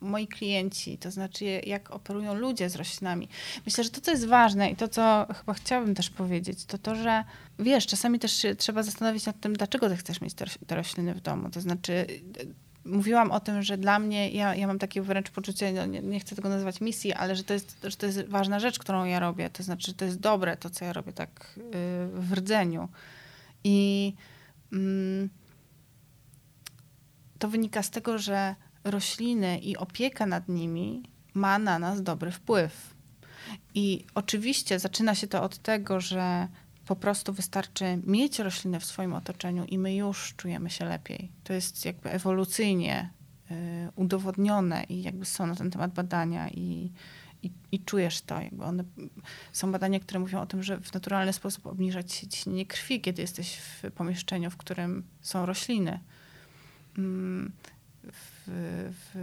moi 0.00 0.26
klienci, 0.28 0.98
to 0.98 1.10
znaczy 1.10 1.44
jak 1.66 1.90
operują 1.90 2.34
ludzie 2.34 2.70
z 2.70 2.76
roślinami. 2.76 3.28
Myślę, 3.66 3.84
że 3.84 3.90
to, 3.90 4.00
co 4.00 4.10
jest 4.10 4.26
ważne 4.26 4.70
i 4.70 4.76
to, 4.76 4.88
co 4.88 5.26
chyba 5.38 5.54
chciałabym 5.54 5.94
też 5.94 6.10
powiedzieć, 6.10 6.64
to 6.64 6.78
to, 6.78 6.94
że 6.94 7.24
wiesz, 7.58 7.86
czasami 7.86 8.18
też 8.18 8.46
trzeba 8.58 8.82
zastanowić 8.82 9.26
nad 9.26 9.40
tym, 9.40 9.52
dlaczego 9.52 9.88
ty 9.88 9.96
chcesz 9.96 10.20
mieć 10.20 10.34
te 10.66 10.76
rośliny 10.76 11.14
w 11.14 11.20
domu. 11.20 11.50
To 11.50 11.60
znaczy, 11.60 12.06
mówiłam 12.86 13.30
o 13.30 13.40
tym, 13.40 13.62
że 13.62 13.78
dla 13.78 13.98
mnie, 13.98 14.30
ja, 14.30 14.54
ja 14.54 14.66
mam 14.66 14.78
takie 14.78 15.02
wręcz 15.02 15.30
poczucie, 15.30 15.72
no 15.72 15.86
nie, 15.86 16.00
nie 16.00 16.20
chcę 16.20 16.36
tego 16.36 16.48
nazywać 16.48 16.80
misji, 16.80 17.12
ale 17.12 17.36
że 17.36 17.44
to, 17.44 17.54
jest, 17.54 17.78
że 17.84 17.96
to 17.96 18.06
jest 18.06 18.28
ważna 18.28 18.60
rzecz, 18.60 18.78
którą 18.78 19.04
ja 19.04 19.20
robię. 19.20 19.50
To 19.50 19.62
znaczy, 19.62 19.94
to 19.94 20.04
jest 20.04 20.20
dobre, 20.20 20.56
to 20.56 20.70
co 20.70 20.84
ja 20.84 20.92
robię 20.92 21.12
tak 21.12 21.54
yy, 21.56 21.72
w 22.20 22.32
rdzeniu. 22.32 22.88
I 23.64 24.12
mm, 24.72 25.28
to 27.38 27.48
wynika 27.48 27.82
z 27.82 27.90
tego, 27.90 28.18
że 28.18 28.54
rośliny 28.84 29.58
i 29.58 29.76
opieka 29.76 30.26
nad 30.26 30.48
nimi 30.48 31.02
ma 31.34 31.58
na 31.58 31.78
nas 31.78 32.02
dobry 32.02 32.30
wpływ. 32.30 32.94
I 33.74 34.04
oczywiście 34.14 34.78
zaczyna 34.78 35.14
się 35.14 35.26
to 35.26 35.42
od 35.42 35.58
tego, 35.58 36.00
że 36.00 36.48
po 36.86 36.96
prostu 36.96 37.32
wystarczy 37.32 37.84
mieć 38.04 38.38
rośliny 38.38 38.80
w 38.80 38.84
swoim 38.84 39.14
otoczeniu 39.14 39.64
i 39.64 39.78
my 39.78 39.94
już 39.94 40.34
czujemy 40.36 40.70
się 40.70 40.84
lepiej. 40.84 41.32
To 41.44 41.52
jest 41.52 41.84
jakby 41.84 42.10
ewolucyjnie 42.10 43.10
y, 43.50 43.54
udowodnione 43.96 44.84
i 44.84 45.02
jakby 45.02 45.24
są 45.24 45.46
na 45.46 45.54
ten 45.54 45.70
temat 45.70 45.92
badania 45.92 46.48
i, 46.48 46.92
i, 47.42 47.50
i 47.72 47.80
czujesz 47.80 48.20
to. 48.20 48.40
Jakby 48.40 48.64
one, 48.64 48.84
są 49.52 49.72
badania, 49.72 50.00
które 50.00 50.20
mówią 50.20 50.40
o 50.40 50.46
tym, 50.46 50.62
że 50.62 50.80
w 50.80 50.94
naturalny 50.94 51.32
sposób 51.32 51.66
obniża 51.66 52.02
ci 52.02 52.20
się 52.20 52.26
ciśnienie 52.26 52.66
krwi, 52.66 53.00
kiedy 53.00 53.22
jesteś 53.22 53.56
w 53.56 53.90
pomieszczeniu, 53.90 54.50
w 54.50 54.56
którym 54.56 55.04
są 55.20 55.46
rośliny. 55.46 56.00
W, 58.12 58.50
w 58.92 59.14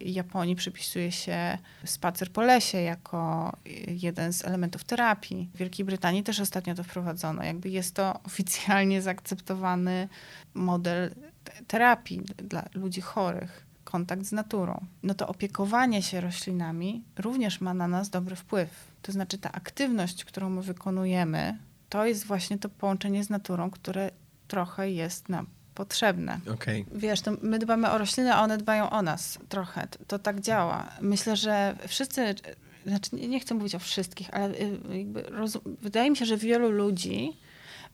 Japonii 0.00 0.56
przypisuje 0.56 1.12
się 1.12 1.58
spacer 1.84 2.32
po 2.32 2.42
lesie 2.42 2.78
jako 2.78 3.52
jeden 3.86 4.32
z 4.32 4.44
elementów 4.44 4.84
terapii. 4.84 5.50
W 5.54 5.58
Wielkiej 5.58 5.84
Brytanii 5.84 6.22
też 6.22 6.40
ostatnio 6.40 6.74
to 6.74 6.84
wprowadzono. 6.84 7.42
Jakby 7.42 7.68
jest 7.68 7.94
to 7.94 8.20
oficjalnie 8.24 9.02
zaakceptowany 9.02 10.08
model 10.54 11.14
te- 11.44 11.64
terapii 11.66 12.20
dla 12.36 12.64
ludzi 12.74 13.00
chorych. 13.00 13.66
Kontakt 13.84 14.24
z 14.24 14.32
naturą. 14.32 14.86
No 15.02 15.14
to 15.14 15.28
opiekowanie 15.28 16.02
się 16.02 16.20
roślinami 16.20 17.04
również 17.18 17.60
ma 17.60 17.74
na 17.74 17.88
nas 17.88 18.10
dobry 18.10 18.36
wpływ. 18.36 18.70
To 19.02 19.12
znaczy 19.12 19.38
ta 19.38 19.52
aktywność, 19.52 20.24
którą 20.24 20.50
my 20.50 20.62
wykonujemy, 20.62 21.58
to 21.88 22.06
jest 22.06 22.26
właśnie 22.26 22.58
to 22.58 22.68
połączenie 22.68 23.24
z 23.24 23.30
naturą, 23.30 23.70
które 23.70 24.10
trochę 24.48 24.90
jest 24.90 25.28
nam 25.28 25.46
potrzebne. 25.74 26.40
Okej. 26.54 26.86
Wiesz, 26.94 27.20
to 27.20 27.32
my 27.42 27.58
dbamy 27.58 27.90
o 27.90 27.98
rośliny, 27.98 28.34
a 28.34 28.42
one 28.42 28.58
dbają 28.58 28.90
o 28.90 29.02
nas 29.02 29.38
trochę. 29.48 29.86
To, 29.86 29.98
to 30.06 30.18
tak 30.18 30.40
działa. 30.40 30.88
Myślę, 31.00 31.36
że 31.36 31.76
wszyscy, 31.88 32.34
znaczy 32.86 33.16
nie, 33.16 33.28
nie 33.28 33.40
chcę 33.40 33.54
mówić 33.54 33.74
o 33.74 33.78
wszystkich, 33.78 34.34
ale 34.34 34.54
y, 34.54 34.78
wydaje 35.82 36.10
mi 36.10 36.16
się, 36.16 36.26
że 36.26 36.36
wielu 36.36 36.70
ludzi 36.70 37.36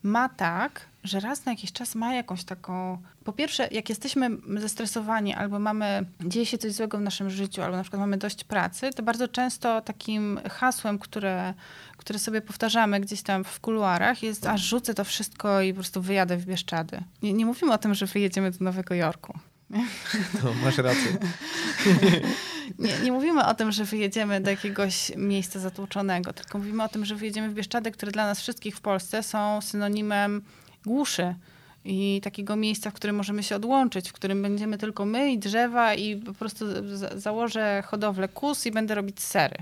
ma 0.03 0.29
tak, 0.29 0.87
że 1.05 1.21
raz 1.21 1.45
na 1.45 1.53
jakiś 1.53 1.73
czas 1.73 1.95
ma 1.95 2.15
jakąś 2.15 2.45
taką. 2.45 2.99
Po 3.25 3.33
pierwsze, 3.33 3.69
jak 3.71 3.89
jesteśmy 3.89 4.31
zestresowani 4.57 5.35
albo 5.35 5.59
mamy, 5.59 6.05
dzieje 6.21 6.47
się 6.47 6.59
coś 6.59 6.73
złego 6.73 6.99
w 6.99 7.01
naszym 7.01 7.31
życiu, 7.31 7.63
albo 7.63 7.77
na 7.77 7.83
przykład 7.83 8.01
mamy 8.01 8.17
dość 8.17 8.45
pracy, 8.45 8.91
to 8.91 9.03
bardzo 9.03 9.29
często 9.29 9.81
takim 9.81 10.41
hasłem, 10.51 10.99
które, 10.99 11.55
które 11.97 12.19
sobie 12.19 12.41
powtarzamy 12.41 13.01
gdzieś 13.01 13.23
tam 13.23 13.45
w 13.45 13.61
kuluarach, 13.61 14.23
jest, 14.23 14.47
a 14.47 14.57
rzucę 14.57 14.95
to 14.95 15.05
wszystko 15.05 15.61
i 15.61 15.73
po 15.73 15.77
prostu 15.77 16.03
wyjadę 16.03 16.37
w 16.37 16.47
Bieszczady. 16.47 17.01
Nie, 17.23 17.33
nie 17.33 17.47
mówimy 17.47 17.73
o 17.73 17.79
tym, 17.79 17.95
że 17.95 18.07
wyjedziemy 18.07 18.51
do 18.51 18.65
Nowego 18.65 18.95
Jorku. 18.95 19.39
No, 19.71 20.55
masz 20.65 20.79
rację. 20.79 21.17
Nie, 22.79 22.99
nie 23.05 23.13
mówimy 23.13 23.47
o 23.47 23.55
tym, 23.55 23.73
że 23.73 23.85
wyjedziemy 23.85 24.41
do 24.41 24.51
jakiegoś 24.51 25.13
miejsca 25.17 25.59
zatłoczonego, 25.61 26.33
tylko 26.33 26.59
mówimy 26.59 26.83
o 26.85 26.89
tym, 26.89 27.05
że 27.05 27.15
wyjedziemy 27.17 27.49
w 27.49 27.55
Bieszczady, 27.55 27.91
które 27.91 28.13
dla 28.13 28.27
nas 28.27 28.41
wszystkich 28.41 28.77
w 28.77 28.81
Polsce 28.81 29.23
są 29.23 29.61
synonimem 29.61 30.43
głuszy 30.87 31.35
i 31.85 32.21
takiego 32.25 32.57
miejsca, 32.57 32.91
w 32.91 32.95
którym 32.95 33.17
możemy 33.17 33.43
się 33.43 33.57
odłączyć, 33.57 34.09
w 34.09 34.13
którym 34.13 34.43
będziemy 34.43 34.79
tylko 34.79 35.05
my 35.05 35.33
i 35.33 35.39
drzewa 35.39 35.95
i 35.95 36.17
po 36.17 36.35
prostu 36.35 36.67
za- 36.97 37.19
założę 37.19 37.83
hodowlę 37.87 38.29
kus 38.29 38.67
i 38.67 38.71
będę 38.71 38.95
robić 38.95 39.21
sery. 39.21 39.57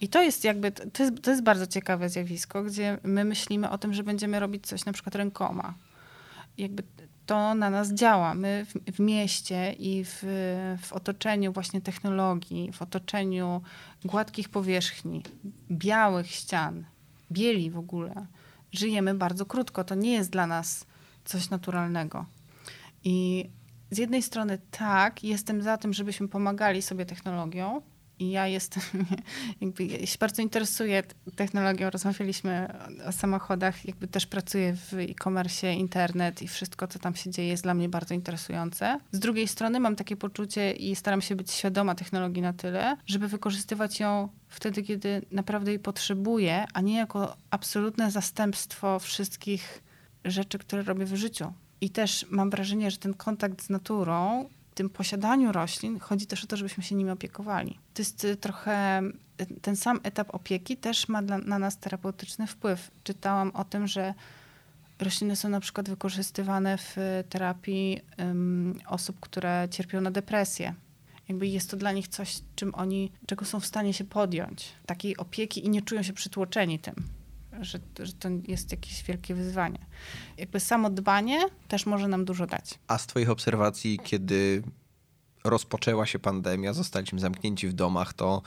I 0.00 0.08
to 0.08 0.22
jest 0.22 0.44
jakby, 0.44 0.72
to 0.72 1.02
jest, 1.02 1.22
to 1.22 1.30
jest 1.30 1.42
bardzo 1.42 1.66
ciekawe 1.66 2.08
zjawisko, 2.08 2.62
gdzie 2.62 2.98
my 3.02 3.24
myślimy 3.24 3.70
o 3.70 3.78
tym, 3.78 3.94
że 3.94 4.02
będziemy 4.02 4.40
robić 4.40 4.66
coś 4.66 4.84
na 4.84 4.92
przykład 4.92 5.14
rękoma. 5.14 5.74
Jakby 6.58 6.82
to 7.26 7.54
na 7.54 7.70
nas 7.70 7.92
działa. 7.92 8.34
My 8.34 8.66
w, 8.66 8.96
w 8.96 9.00
mieście 9.00 9.72
i 9.72 10.04
w, 10.04 10.22
w 10.82 10.92
otoczeniu 10.92 11.52
właśnie 11.52 11.80
technologii, 11.80 12.72
w 12.72 12.82
otoczeniu 12.82 13.62
gładkich 14.04 14.48
powierzchni, 14.48 15.22
białych 15.70 16.30
ścian, 16.30 16.84
bieli 17.32 17.70
w 17.70 17.78
ogóle, 17.78 18.26
żyjemy 18.72 19.14
bardzo 19.14 19.46
krótko. 19.46 19.84
To 19.84 19.94
nie 19.94 20.12
jest 20.12 20.30
dla 20.30 20.46
nas 20.46 20.86
coś 21.24 21.50
naturalnego. 21.50 22.26
I 23.04 23.48
z 23.90 23.98
jednej 23.98 24.22
strony 24.22 24.58
tak, 24.70 25.24
jestem 25.24 25.62
za 25.62 25.76
tym, 25.76 25.92
żebyśmy 25.92 26.28
pomagali 26.28 26.82
sobie 26.82 27.06
technologią. 27.06 27.82
I 28.18 28.30
ja 28.30 28.46
jestem, 28.46 28.82
jakby 29.60 29.84
ja 29.84 30.06
się 30.06 30.18
bardzo 30.20 30.42
interesuję 30.42 31.02
technologią. 31.36 31.90
Rozmawialiśmy 31.90 32.68
o 33.06 33.12
samochodach, 33.12 33.84
jakby 33.84 34.08
też 34.08 34.26
pracuję 34.26 34.76
w 34.76 34.94
e-commerce, 34.94 35.74
internet 35.74 36.42
i 36.42 36.48
wszystko, 36.48 36.86
co 36.86 36.98
tam 36.98 37.14
się 37.14 37.30
dzieje, 37.30 37.48
jest 37.48 37.62
dla 37.62 37.74
mnie 37.74 37.88
bardzo 37.88 38.14
interesujące. 38.14 39.00
Z 39.12 39.18
drugiej 39.18 39.48
strony 39.48 39.80
mam 39.80 39.96
takie 39.96 40.16
poczucie 40.16 40.72
i 40.72 40.96
staram 40.96 41.20
się 41.20 41.36
być 41.36 41.50
świadoma 41.50 41.94
technologii 41.94 42.42
na 42.42 42.52
tyle, 42.52 42.96
żeby 43.06 43.28
wykorzystywać 43.28 44.00
ją 44.00 44.28
wtedy, 44.48 44.82
kiedy 44.82 45.22
naprawdę 45.30 45.70
jej 45.70 45.80
potrzebuję, 45.80 46.66
a 46.74 46.80
nie 46.80 46.96
jako 46.96 47.36
absolutne 47.50 48.10
zastępstwo 48.10 48.98
wszystkich 48.98 49.82
rzeczy, 50.24 50.58
które 50.58 50.82
robię 50.82 51.04
w 51.04 51.14
życiu. 51.14 51.52
I 51.80 51.90
też 51.90 52.26
mam 52.30 52.50
wrażenie, 52.50 52.90
że 52.90 52.96
ten 52.96 53.14
kontakt 53.14 53.62
z 53.62 53.70
naturą, 53.70 54.48
tym 54.76 54.90
posiadaniu 54.90 55.52
roślin, 55.52 55.98
chodzi 55.98 56.26
też 56.26 56.44
o 56.44 56.46
to, 56.46 56.56
żebyśmy 56.56 56.82
się 56.82 56.94
nimi 56.94 57.10
opiekowali. 57.10 57.78
To 57.94 58.02
jest 58.02 58.24
y, 58.24 58.36
trochę, 58.36 59.02
y, 59.40 59.60
ten 59.62 59.76
sam 59.76 60.00
etap 60.02 60.34
opieki 60.34 60.76
też 60.76 61.08
ma 61.08 61.22
dla, 61.22 61.38
na 61.38 61.58
nas 61.58 61.78
terapeutyczny 61.78 62.46
wpływ. 62.46 62.90
Czytałam 63.04 63.50
o 63.50 63.64
tym, 63.64 63.86
że 63.86 64.14
rośliny 64.98 65.36
są 65.36 65.48
na 65.48 65.60
przykład 65.60 65.88
wykorzystywane 65.88 66.78
w 66.78 66.96
terapii 67.28 68.00
ym, 68.20 68.78
osób, 68.86 69.20
które 69.20 69.68
cierpią 69.70 70.00
na 70.00 70.10
depresję. 70.10 70.74
Jakby 71.28 71.46
jest 71.46 71.70
to 71.70 71.76
dla 71.76 71.92
nich 71.92 72.08
coś, 72.08 72.40
czym 72.56 72.74
oni, 72.74 73.12
czego 73.26 73.44
są 73.44 73.60
w 73.60 73.66
stanie 73.66 73.92
się 73.94 74.04
podjąć. 74.04 74.72
Takiej 74.86 75.16
opieki 75.16 75.66
i 75.66 75.70
nie 75.70 75.82
czują 75.82 76.02
się 76.02 76.12
przytłoczeni 76.12 76.78
tym 76.78 76.94
że, 77.60 77.78
że 77.98 78.12
to 78.12 78.28
jest 78.48 78.70
jakieś 78.70 79.02
wielkie 79.02 79.34
wyzwanie. 79.34 79.78
Jakby 80.38 80.60
samo 80.60 80.90
dbanie 80.90 81.40
też 81.68 81.86
może 81.86 82.08
nam 82.08 82.24
dużo 82.24 82.46
dać. 82.46 82.78
A 82.88 82.98
z 82.98 83.06
twoich 83.06 83.30
obserwacji, 83.30 83.98
kiedy 84.04 84.62
rozpoczęła 85.44 86.06
się 86.06 86.18
pandemia, 86.18 86.72
zostaliśmy 86.72 87.20
zamknięci 87.20 87.68
w 87.68 87.72
domach, 87.72 88.12
to 88.12 88.42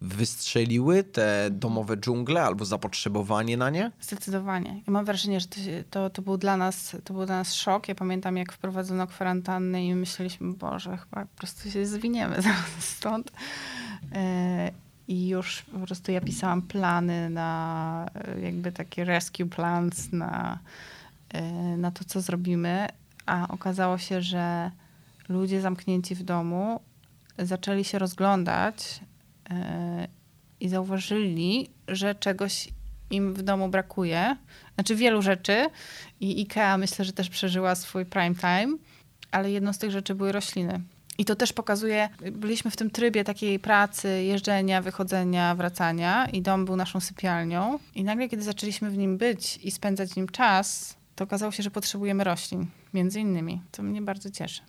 wystrzeliły 0.00 1.04
te 1.04 1.48
domowe 1.50 1.96
dżungle 1.96 2.42
albo 2.42 2.64
zapotrzebowanie 2.64 3.56
na 3.56 3.70
nie? 3.70 3.92
Zdecydowanie. 4.00 4.82
Ja 4.86 4.92
mam 4.92 5.04
wrażenie, 5.04 5.40
że 5.40 5.46
to, 5.46 5.60
to, 5.90 6.10
to, 6.10 6.22
był 6.22 6.36
dla 6.36 6.56
nas, 6.56 6.96
to 7.04 7.14
był 7.14 7.26
dla 7.26 7.36
nas 7.36 7.54
szok. 7.54 7.88
Ja 7.88 7.94
pamiętam, 7.94 8.36
jak 8.36 8.52
wprowadzono 8.52 9.06
kwarantannę 9.06 9.86
i 9.86 9.94
myśleliśmy, 9.94 10.52
Boże, 10.52 10.96
chyba 10.96 11.26
po 11.26 11.36
prostu 11.36 11.70
się 11.70 11.86
zwiniemy 11.86 12.36
stąd. 12.96 13.32
I 15.08 15.28
już 15.28 15.62
po 15.62 15.78
prostu 15.78 16.12
ja 16.12 16.20
pisałam 16.20 16.62
plany 16.62 17.30
na 17.30 18.10
e, 18.14 18.40
jakby 18.40 18.72
takie 18.72 19.04
rescue 19.04 19.46
plans 19.46 20.12
na, 20.12 20.58
e, 21.28 21.42
na 21.76 21.90
to, 21.90 22.04
co 22.04 22.20
zrobimy. 22.20 22.88
A 23.26 23.48
okazało 23.48 23.98
się, 23.98 24.22
że 24.22 24.70
ludzie 25.28 25.60
zamknięci 25.60 26.14
w 26.14 26.22
domu 26.22 26.80
zaczęli 27.38 27.84
się 27.84 27.98
rozglądać 27.98 29.00
e, 29.50 30.08
i 30.60 30.68
zauważyli, 30.68 31.70
że 31.88 32.14
czegoś 32.14 32.68
im 33.10 33.34
w 33.34 33.42
domu 33.42 33.68
brakuje. 33.68 34.36
Znaczy 34.74 34.96
wielu 34.96 35.22
rzeczy 35.22 35.66
i 36.20 36.40
IKEA 36.40 36.78
myślę, 36.78 37.04
że 37.04 37.12
też 37.12 37.30
przeżyła 37.30 37.74
swój 37.74 38.06
prime 38.06 38.34
time, 38.34 38.76
ale 39.30 39.50
jedną 39.50 39.72
z 39.72 39.78
tych 39.78 39.90
rzeczy 39.90 40.14
były 40.14 40.32
rośliny. 40.32 40.80
I 41.18 41.24
to 41.24 41.36
też 41.36 41.52
pokazuje, 41.52 42.08
byliśmy 42.32 42.70
w 42.70 42.76
tym 42.76 42.90
trybie 42.90 43.24
takiej 43.24 43.58
pracy, 43.58 44.08
jeżdżenia, 44.08 44.82
wychodzenia, 44.82 45.54
wracania 45.54 46.26
i 46.26 46.42
dom 46.42 46.64
był 46.64 46.76
naszą 46.76 47.00
sypialnią. 47.00 47.78
I 47.94 48.04
nagle, 48.04 48.28
kiedy 48.28 48.42
zaczęliśmy 48.42 48.90
w 48.90 48.96
nim 48.96 49.18
być 49.18 49.56
i 49.62 49.70
spędzać 49.70 50.10
w 50.10 50.16
nim 50.16 50.28
czas, 50.28 50.96
to 51.14 51.24
okazało 51.24 51.52
się, 51.52 51.62
że 51.62 51.70
potrzebujemy 51.70 52.24
roślin, 52.24 52.66
między 52.94 53.20
innymi. 53.20 53.62
To 53.70 53.82
mnie 53.82 54.02
bardzo 54.02 54.30
cieszy. 54.30 54.60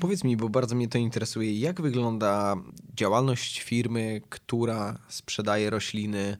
Powiedz 0.00 0.24
mi, 0.24 0.36
bo 0.36 0.48
bardzo 0.48 0.74
mnie 0.74 0.88
to 0.88 0.98
interesuje, 0.98 1.60
jak 1.60 1.80
wygląda 1.80 2.56
działalność 2.96 3.60
firmy, 3.60 4.20
która 4.28 4.98
sprzedaje 5.08 5.70
rośliny 5.70 6.36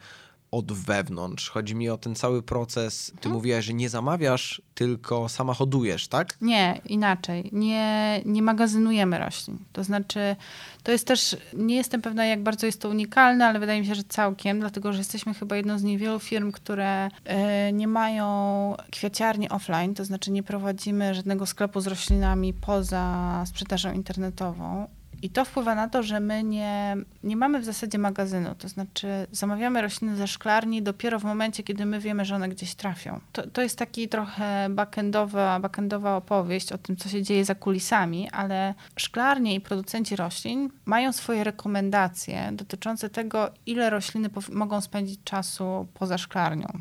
od 0.50 0.72
wewnątrz. 0.72 1.50
Chodzi 1.50 1.74
mi 1.74 1.88
o 1.88 1.98
ten 1.98 2.14
cały 2.14 2.42
proces. 2.42 3.06
Ty 3.06 3.12
mhm. 3.12 3.34
mówiłaś, 3.34 3.64
że 3.64 3.74
nie 3.74 3.88
zamawiasz, 3.88 4.62
tylko 4.74 5.28
sama 5.28 5.54
hodujesz, 5.54 6.08
tak? 6.08 6.36
Nie, 6.40 6.80
inaczej. 6.84 7.50
Nie, 7.52 8.20
nie 8.24 8.42
magazynujemy 8.42 9.18
roślin. 9.18 9.58
To 9.72 9.84
znaczy, 9.84 10.36
to 10.82 10.92
jest 10.92 11.06
też, 11.06 11.36
nie 11.54 11.76
jestem 11.76 12.02
pewna, 12.02 12.26
jak 12.26 12.42
bardzo 12.42 12.66
jest 12.66 12.80
to 12.80 12.88
unikalne, 12.88 13.46
ale 13.46 13.60
wydaje 13.60 13.80
mi 13.80 13.86
się, 13.86 13.94
że 13.94 14.04
całkiem, 14.04 14.60
dlatego 14.60 14.92
że 14.92 14.98
jesteśmy 14.98 15.34
chyba 15.34 15.56
jedną 15.56 15.78
z 15.78 15.82
niewielu 15.82 16.18
firm, 16.18 16.52
które 16.52 17.06
y, 17.06 17.72
nie 17.72 17.88
mają 17.88 18.26
kwiaciarni 18.90 19.48
offline, 19.48 19.94
to 19.94 20.04
znaczy 20.04 20.30
nie 20.30 20.42
prowadzimy 20.42 21.14
żadnego 21.14 21.46
sklepu 21.46 21.80
z 21.80 21.86
roślinami 21.86 22.54
poza 22.54 23.44
sprzedażą 23.46 23.92
internetową 23.92 24.88
i 25.22 25.30
to 25.30 25.44
wpływa 25.44 25.74
na 25.74 25.88
to, 25.88 26.02
że 26.02 26.20
my 26.20 26.44
nie, 26.44 26.96
nie 27.22 27.36
mamy 27.36 27.60
w 27.60 27.64
zasadzie 27.64 27.98
magazynu. 27.98 28.54
To 28.54 28.68
znaczy, 28.68 29.08
zamawiamy 29.32 29.82
rośliny 29.82 30.16
ze 30.16 30.26
szklarni 30.26 30.82
dopiero 30.82 31.18
w 31.18 31.24
momencie, 31.24 31.62
kiedy 31.62 31.86
my 31.86 32.00
wiemy, 32.00 32.24
że 32.24 32.34
one 32.34 32.48
gdzieś 32.48 32.74
trafią. 32.74 33.20
To, 33.32 33.46
to 33.46 33.62
jest 33.62 33.78
taki 33.78 34.08
trochę 34.08 34.68
backendowa, 34.70 35.60
backendowa 35.60 36.16
opowieść 36.16 36.72
o 36.72 36.78
tym, 36.78 36.96
co 36.96 37.08
się 37.08 37.22
dzieje 37.22 37.44
za 37.44 37.54
kulisami, 37.54 38.30
ale 38.30 38.74
szklarnie 38.96 39.54
i 39.54 39.60
producenci 39.60 40.16
roślin 40.16 40.70
mają 40.84 41.12
swoje 41.12 41.44
rekomendacje 41.44 42.50
dotyczące 42.52 43.10
tego, 43.10 43.50
ile 43.66 43.90
rośliny 43.90 44.30
mogą 44.52 44.80
spędzić 44.80 45.20
czasu 45.24 45.86
poza 45.94 46.18
szklarnią, 46.18 46.80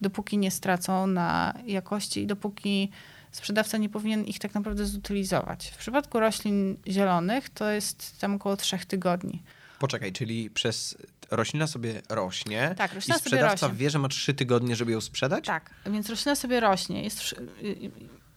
dopóki 0.00 0.38
nie 0.38 0.50
stracą 0.50 1.06
na 1.06 1.54
jakości 1.66 2.22
i 2.22 2.26
dopóki 2.26 2.90
sprzedawca 3.36 3.78
nie 3.78 3.88
powinien 3.88 4.24
ich 4.24 4.38
tak 4.38 4.54
naprawdę 4.54 4.86
zutylizować. 4.86 5.68
W 5.68 5.76
przypadku 5.76 6.20
roślin 6.20 6.76
zielonych 6.88 7.50
to 7.50 7.70
jest 7.70 8.20
tam 8.20 8.34
około 8.34 8.56
trzech 8.56 8.84
tygodni. 8.84 9.42
Poczekaj, 9.78 10.12
czyli 10.12 10.50
przez 10.50 10.96
roślina 11.30 11.66
sobie 11.66 12.02
rośnie 12.08 12.74
tak, 12.78 12.94
roślina 12.94 13.16
i 13.16 13.20
sprzedawca 13.20 13.68
wie, 13.68 13.90
że 13.90 13.98
ma 13.98 14.08
trzy 14.08 14.34
tygodnie, 14.34 14.76
żeby 14.76 14.92
ją 14.92 15.00
sprzedać? 15.00 15.46
Tak, 15.46 15.70
więc 15.86 16.10
roślina 16.10 16.34
sobie 16.34 16.60
rośnie. 16.60 17.02
Jest, 17.02 17.32
y, 17.32 17.36
y, 17.66 17.90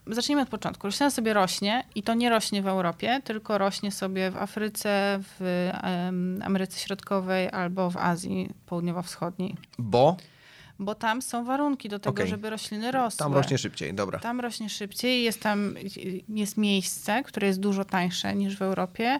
zacznijmy 0.08 0.42
od 0.42 0.50
początku. 0.50 0.88
Roślina 0.88 1.10
sobie 1.10 1.34
rośnie 1.34 1.84
i 1.96 2.04
to 2.04 2.14
nie 2.14 2.30
rośnie 2.30 2.62
w 2.62 2.68
Europie, 2.68 3.22
tylko 3.24 3.58
rośnie 3.58 3.92
sobie 3.92 4.32
w 4.32 4.38
Afryce, 4.38 5.20
w 5.40 5.70
Ameryce 6.42 6.80
Środkowej 6.80 7.50
albo 7.52 7.90
w 7.90 7.98
Azji 7.98 8.50
Południowo-Wschodniej. 8.66 9.56
Bo? 9.78 10.18
Bo 10.80 10.96
tam 10.96 11.22
są 11.22 11.46
warunki 11.46 11.90
do 11.90 12.00
tego, 12.00 12.12
okay. 12.12 12.28
żeby 12.28 12.50
rośliny 12.50 12.92
rosły. 12.92 13.18
Tam 13.18 13.34
rośnie 13.34 13.58
szybciej, 13.58 13.94
dobra. 13.94 14.20
Tam 14.20 14.40
rośnie 14.40 14.70
szybciej, 14.70 15.24
jest 15.24 15.42
tam 15.42 15.76
jest 16.30 16.58
miejsce, 16.58 17.24
które 17.24 17.48
jest 17.48 17.60
dużo 17.60 17.86
tańsze 17.86 18.36
niż 18.36 18.58
w 18.58 18.62
Europie. 18.62 19.20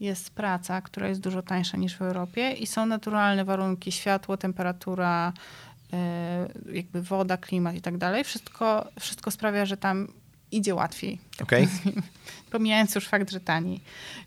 Jest 0.00 0.30
praca, 0.30 0.80
która 0.80 1.08
jest 1.08 1.20
dużo 1.20 1.42
tańsza 1.42 1.76
niż 1.76 1.96
w 1.96 2.02
Europie 2.02 2.52
i 2.52 2.66
są 2.66 2.86
naturalne 2.86 3.44
warunki, 3.44 3.92
światło, 3.92 4.36
temperatura, 4.36 5.32
e, 5.92 6.48
jakby 6.72 7.02
woda, 7.02 7.36
klimat 7.36 7.74
i 7.74 7.80
tak 7.80 7.98
dalej. 7.98 8.24
Wszystko, 8.24 8.88
wszystko 9.00 9.30
sprawia, 9.30 9.66
że 9.66 9.76
tam 9.76 10.08
idzie 10.52 10.74
łatwiej. 10.74 11.18
Okay. 11.42 11.68
Pomijając 12.50 12.94
już 12.94 13.08
fakt, 13.08 13.30
że 13.30 13.40
taniej. 13.40 13.80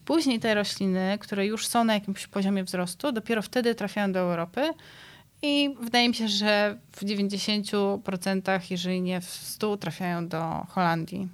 Później 0.05 0.39
te 0.39 0.55
rośliny, 0.55 1.17
które 1.19 1.45
już 1.45 1.67
są 1.67 1.83
na 1.83 1.93
jakimś 1.93 2.27
poziomie 2.27 2.63
wzrostu, 2.63 3.11
dopiero 3.11 3.41
wtedy 3.41 3.75
trafiają 3.75 4.11
do 4.11 4.19
Europy 4.19 4.69
i 5.41 5.75
wydaje 5.81 6.09
mi 6.09 6.15
się, 6.15 6.27
że 6.27 6.77
w 6.91 7.03
90%, 7.03 8.71
jeżeli 8.71 9.01
nie 9.01 9.21
w 9.21 9.25
100%, 9.25 9.77
trafiają 9.77 10.27
do 10.27 10.65
Holandii. 10.69 11.27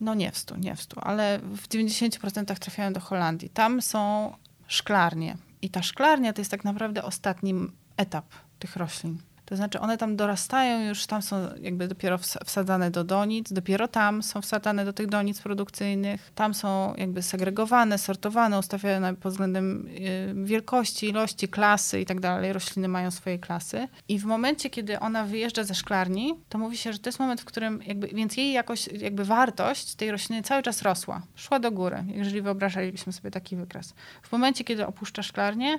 No 0.00 0.14
nie 0.14 0.32
w 0.32 0.38
100, 0.38 0.56
nie 0.56 0.76
w 0.76 0.82
100, 0.82 1.04
ale 1.04 1.38
w 1.38 1.68
90% 1.68 2.58
trafiają 2.58 2.92
do 2.92 3.00
Holandii. 3.00 3.50
Tam 3.50 3.82
są 3.82 4.32
szklarnie. 4.66 5.36
I 5.62 5.70
ta 5.70 5.82
szklarnia 5.82 6.32
to 6.32 6.40
jest 6.40 6.50
tak 6.50 6.64
naprawdę 6.64 7.02
ostatni 7.02 7.54
etap 7.96 8.24
tych 8.58 8.76
roślin. 8.76 9.18
To 9.50 9.56
znaczy 9.56 9.80
one 9.80 9.98
tam 9.98 10.16
dorastają, 10.16 10.88
już 10.88 11.06
tam 11.06 11.22
są 11.22 11.36
jakby 11.60 11.88
dopiero 11.88 12.18
wsadzane 12.18 12.90
do 12.90 13.04
donic, 13.04 13.52
dopiero 13.52 13.88
tam 13.88 14.22
są 14.22 14.42
wsadzane 14.42 14.84
do 14.84 14.92
tych 14.92 15.06
donic 15.06 15.40
produkcyjnych, 15.40 16.30
tam 16.34 16.54
są 16.54 16.94
jakby 16.94 17.22
segregowane, 17.22 17.98
sortowane, 17.98 18.58
ustawione 18.58 19.14
pod 19.14 19.32
względem 19.32 19.86
y, 19.86 20.34
wielkości, 20.44 21.08
ilości, 21.08 21.48
klasy 21.48 22.00
i 22.00 22.06
tak 22.06 22.20
dalej. 22.20 22.52
Rośliny 22.52 22.88
mają 22.88 23.10
swoje 23.10 23.38
klasy. 23.38 23.88
I 24.08 24.18
w 24.18 24.24
momencie, 24.24 24.70
kiedy 24.70 25.00
ona 25.00 25.24
wyjeżdża 25.24 25.64
ze 25.64 25.74
szklarni, 25.74 26.34
to 26.48 26.58
mówi 26.58 26.76
się, 26.76 26.92
że 26.92 26.98
to 26.98 27.08
jest 27.08 27.18
moment, 27.18 27.40
w 27.40 27.44
którym 27.44 27.82
jakby, 27.86 28.08
więc 28.08 28.36
jej 28.36 28.52
jakoś, 28.52 28.86
jakby 28.86 29.24
wartość 29.24 29.94
tej 29.94 30.10
rośliny 30.10 30.42
cały 30.42 30.62
czas 30.62 30.82
rosła. 30.82 31.22
Szła 31.34 31.58
do 31.58 31.72
góry, 31.72 32.04
jeżeli 32.06 32.42
wyobrażalibyśmy 32.42 33.12
sobie 33.12 33.30
taki 33.30 33.56
wykres. 33.56 33.94
W 34.22 34.32
momencie, 34.32 34.64
kiedy 34.64 34.86
opuszcza 34.86 35.22
szklarnię, 35.22 35.78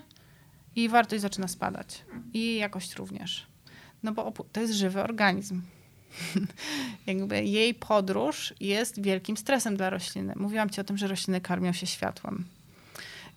jej 0.75 0.89
wartość 0.89 1.21
zaczyna 1.21 1.47
spadać. 1.47 2.05
I 2.33 2.55
jakość 2.55 2.95
również. 2.95 3.50
No 4.03 4.11
bo 4.11 4.33
to 4.51 4.61
jest 4.61 4.73
żywy 4.73 5.03
organizm. 5.03 5.61
Jakby 7.07 7.43
jej 7.43 7.73
podróż 7.73 8.53
jest 8.59 9.01
wielkim 9.01 9.37
stresem 9.37 9.77
dla 9.77 9.89
rośliny. 9.89 10.33
Mówiłam 10.35 10.69
ci 10.69 10.81
o 10.81 10.83
tym, 10.83 10.97
że 10.97 11.07
rośliny 11.07 11.41
karmią 11.41 11.73
się 11.73 11.87
światłem. 11.87 12.45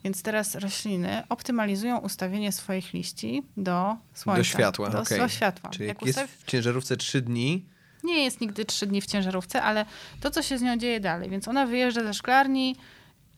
Więc 0.04 0.22
teraz 0.22 0.54
rośliny 0.54 1.22
optymalizują 1.28 1.98
ustawienie 1.98 2.52
swoich 2.52 2.92
liści 2.92 3.42
do 3.56 3.96
słońca. 4.14 4.40
Do 4.40 4.44
światła, 4.44 4.90
do, 4.90 5.00
okay. 5.00 5.18
do 5.18 5.28
światła. 5.28 5.70
Czyli 5.70 5.88
jak, 5.88 6.02
jak 6.02 6.06
jest 6.06 6.20
w 6.20 6.44
ciężarówce 6.44 6.96
trzy 6.96 7.22
dni... 7.22 7.64
Nie 8.04 8.24
jest 8.24 8.40
nigdy 8.40 8.64
trzy 8.64 8.86
dni 8.86 9.00
w 9.00 9.06
ciężarówce, 9.06 9.62
ale 9.62 9.86
to, 10.20 10.30
co 10.30 10.42
się 10.42 10.58
z 10.58 10.62
nią 10.62 10.76
dzieje 10.76 11.00
dalej. 11.00 11.30
Więc 11.30 11.48
ona 11.48 11.66
wyjeżdża 11.66 12.02
ze 12.02 12.14
szklarni 12.14 12.76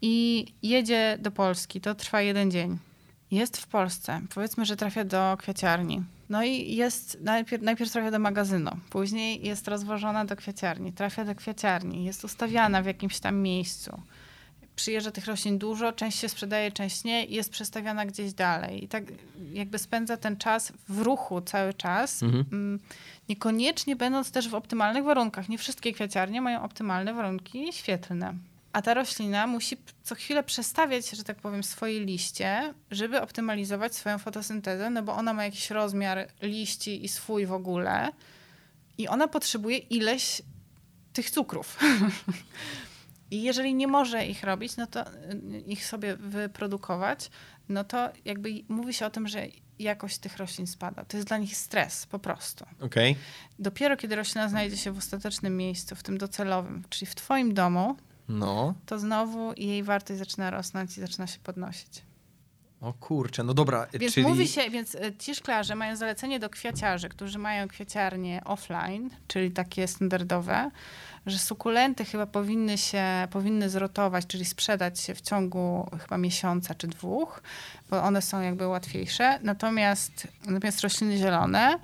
i 0.03 0.47
jedzie 0.62 1.18
do 1.20 1.31
Polski. 1.31 1.81
To 1.81 1.95
trwa 1.95 2.20
jeden 2.20 2.51
dzień. 2.51 2.79
Jest 3.31 3.57
w 3.57 3.66
Polsce. 3.66 4.20
Powiedzmy, 4.35 4.64
że 4.64 4.77
trafia 4.77 5.05
do 5.05 5.37
kwiaciarni 5.39 6.03
no 6.29 6.45
i 6.45 6.77
jest, 6.77 7.18
najpierw, 7.20 7.62
najpierw 7.62 7.93
trafia 7.93 8.11
do 8.11 8.18
magazynu, 8.18 8.70
później 8.91 9.47
jest 9.47 9.68
rozwożona 9.68 10.24
do 10.24 10.37
kwiaciarni, 10.37 10.93
trafia 10.93 11.24
do 11.24 11.35
kwiaciarni, 11.35 12.05
jest 12.05 12.24
ustawiana 12.24 12.83
w 12.83 12.87
jakimś 12.87 13.20
tam 13.20 13.37
miejscu. 13.37 14.03
Przyjeżdża 14.77 15.11
tych 15.11 15.27
roślin 15.27 15.59
dużo, 15.59 15.93
część 15.93 16.18
się 16.18 16.29
sprzedaje, 16.29 16.72
część 16.72 17.05
nie 17.05 17.24
i 17.24 17.35
jest 17.35 17.51
przestawiana 17.51 18.07
gdzieś 18.07 18.33
dalej. 18.33 18.85
I 18.85 18.89
tak 18.89 19.05
jakby 19.53 19.79
spędza 19.79 20.16
ten 20.16 20.37
czas 20.37 20.72
w 20.89 21.01
ruchu 21.01 21.41
cały 21.41 21.74
czas, 21.74 22.22
mhm. 22.22 22.45
Mm, 22.53 22.81
niekoniecznie 23.29 23.97
będąc 23.97 24.31
też 24.31 24.49
w 24.49 24.55
optymalnych 24.55 25.05
warunkach. 25.05 25.49
Nie 25.49 25.59
wszystkie 25.59 25.93
kwiaciarnie 25.93 26.41
mają 26.41 26.62
optymalne 26.62 27.14
warunki 27.14 27.72
świetlne. 27.72 28.35
A 28.77 28.83
ta 28.83 28.95
roślina 28.95 29.47
musi 29.47 29.77
co 30.03 30.14
chwilę 30.14 30.43
przestawiać, 30.43 31.11
że 31.11 31.24
tak 31.24 31.37
powiem, 31.37 31.64
swoje 31.64 32.01
liście, 32.01 32.74
żeby 32.91 33.20
optymalizować 33.20 33.95
swoją 33.95 34.18
fotosyntezę, 34.18 34.91
no 34.91 35.03
bo 35.03 35.14
ona 35.14 35.33
ma 35.33 35.45
jakiś 35.45 35.70
rozmiar 35.70 36.29
liści 36.43 37.05
i 37.05 37.09
swój 37.09 37.47
w 37.47 37.53
ogóle. 37.53 38.09
I 38.99 39.09
ona 39.09 39.29
potrzebuje 39.29 39.79
ileś 39.79 40.43
tych 41.12 41.31
cukrów. 41.31 41.79
I 43.31 43.43
jeżeli 43.43 43.74
nie 43.74 43.87
może 43.87 44.27
ich 44.27 44.45
robić, 44.45 44.77
no 44.77 44.87
to 44.87 45.12
y, 45.12 45.62
ich 45.66 45.87
sobie 45.87 46.16
wyprodukować, 46.16 47.31
no 47.68 47.85
to 47.85 48.09
jakby 48.24 48.51
mówi 48.68 48.95
się 48.95 49.07
o 49.07 49.11
tym, 49.11 49.29
że 49.29 49.47
jakość 49.79 50.18
tych 50.18 50.37
roślin 50.37 50.66
spada. 50.66 51.05
To 51.05 51.16
jest 51.16 51.29
dla 51.29 51.39
nich 51.39 51.57
stres 51.57 52.07
po 52.07 52.18
prostu. 52.18 52.66
Okay. 52.81 53.14
Dopiero 53.59 53.97
kiedy 53.97 54.16
roślina 54.16 54.49
znajdzie 54.49 54.77
się 54.77 54.93
w 54.93 54.99
ostatecznym 54.99 55.57
miejscu, 55.57 55.97
w 55.97 56.03
tym 56.03 56.18
docelowym, 56.18 56.83
czyli 56.91 57.07
w 57.07 57.14
twoim 57.14 57.55
domu, 57.55 57.97
no. 58.29 58.74
to 58.87 58.99
znowu 58.99 59.53
jej 59.57 59.83
wartość 59.83 60.18
zaczyna 60.18 60.51
rosnąć 60.51 60.99
i 60.99 61.01
zaczyna 61.01 61.27
się 61.27 61.39
podnosić. 61.39 62.03
O 62.81 62.93
kurczę, 62.93 63.45
no 63.45 63.55
dobra. 63.55 63.87
Więc 63.93 64.14
czyli... 64.14 64.27
mówi 64.27 64.49
się, 64.49 64.70
więc 64.70 64.95
e, 64.95 65.16
ci 65.18 65.35
szklarze 65.35 65.74
mają 65.74 65.97
zalecenie 65.97 66.41
do 66.41 66.51
kwiaciarzy, 66.51 67.09
którzy 67.09 67.39
mają 67.39 67.68
kwiaciarnie 67.68 68.43
offline, 68.45 69.11
czyli 69.29 69.51
takie 69.51 69.89
standardowe, 69.89 70.70
że 71.27 71.39
sukulenty 71.39 72.05
chyba 72.05 72.27
powinny 72.27 72.79
się, 72.79 73.03
powinny 73.31 73.70
zrotować, 73.70 74.27
czyli 74.27 74.45
sprzedać 74.45 75.01
się 75.01 75.14
w 75.14 75.20
ciągu 75.20 75.91
chyba 76.03 76.18
miesiąca 76.18 76.74
czy 76.74 76.87
dwóch, 76.87 77.43
bo 77.91 78.03
one 78.03 78.22
są 78.22 78.41
jakby 78.41 78.66
łatwiejsze. 78.66 79.39
Natomiast, 79.43 80.29
natomiast 80.47 80.81
rośliny 80.81 81.16
zielone 81.16 81.79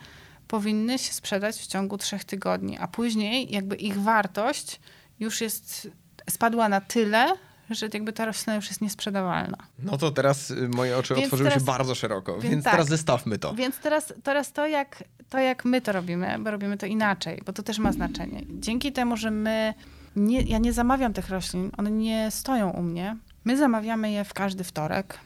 powinny 0.49 0.99
się 0.99 1.13
sprzedać 1.13 1.57
w 1.57 1.67
ciągu 1.67 1.99
trzech 1.99 2.25
tygodni, 2.25 2.79
a 2.79 2.89
później 2.89 3.53
jakby 3.53 3.77
ich 3.77 4.01
wartość 4.01 4.81
już 5.21 5.41
jest 5.41 5.91
spadła 6.31 6.69
na 6.69 6.81
tyle, 6.81 7.27
że 7.71 7.89
jakby 7.95 8.13
ta 8.13 8.25
roślina 8.25 8.57
już 8.57 8.69
jest 8.69 8.81
niesprzedawalna. 8.81 9.57
No 9.79 9.99
to 9.99 10.11
teraz 10.11 10.51
y, 10.51 10.69
moje 10.69 10.99
oczy 10.99 11.15
Więc 11.15 11.25
otworzyły 11.25 11.49
teraz- 11.51 11.63
się 11.63 11.67
bardzo 11.67 11.95
szeroko, 11.95 12.33
więc, 12.33 12.51
więc 12.51 12.65
tak. 12.65 12.73
teraz 12.73 12.89
zestawmy 12.89 13.39
to. 13.39 13.55
Więc 13.55 13.79
teraz, 13.79 14.15
teraz 14.23 14.53
to, 14.53 14.67
jak, 14.67 15.05
to, 15.29 15.39
jak 15.39 15.65
my 15.65 15.81
to 15.81 15.93
robimy, 15.93 16.39
bo 16.39 16.51
robimy 16.51 16.77
to 16.79 16.87
inaczej, 16.87 17.43
bo 17.47 17.53
to 17.53 17.63
też 17.63 17.79
ma 17.79 17.93
znaczenie. 17.93 18.43
Dzięki 18.51 18.93
temu, 18.93 19.17
że 19.17 19.31
my, 19.31 19.75
nie, 20.17 20.41
ja 20.43 20.59
nie 20.59 20.73
zamawiam 20.73 21.13
tych 21.13 21.29
roślin, 21.29 21.71
one 21.77 21.91
nie 21.91 22.31
stoją 22.31 22.71
u 22.71 22.83
mnie. 22.83 23.17
My 23.45 23.57
zamawiamy 23.57 24.13
je 24.13 24.25
w 24.25 24.35
każdy 24.35 24.65
wtorek 24.65 25.19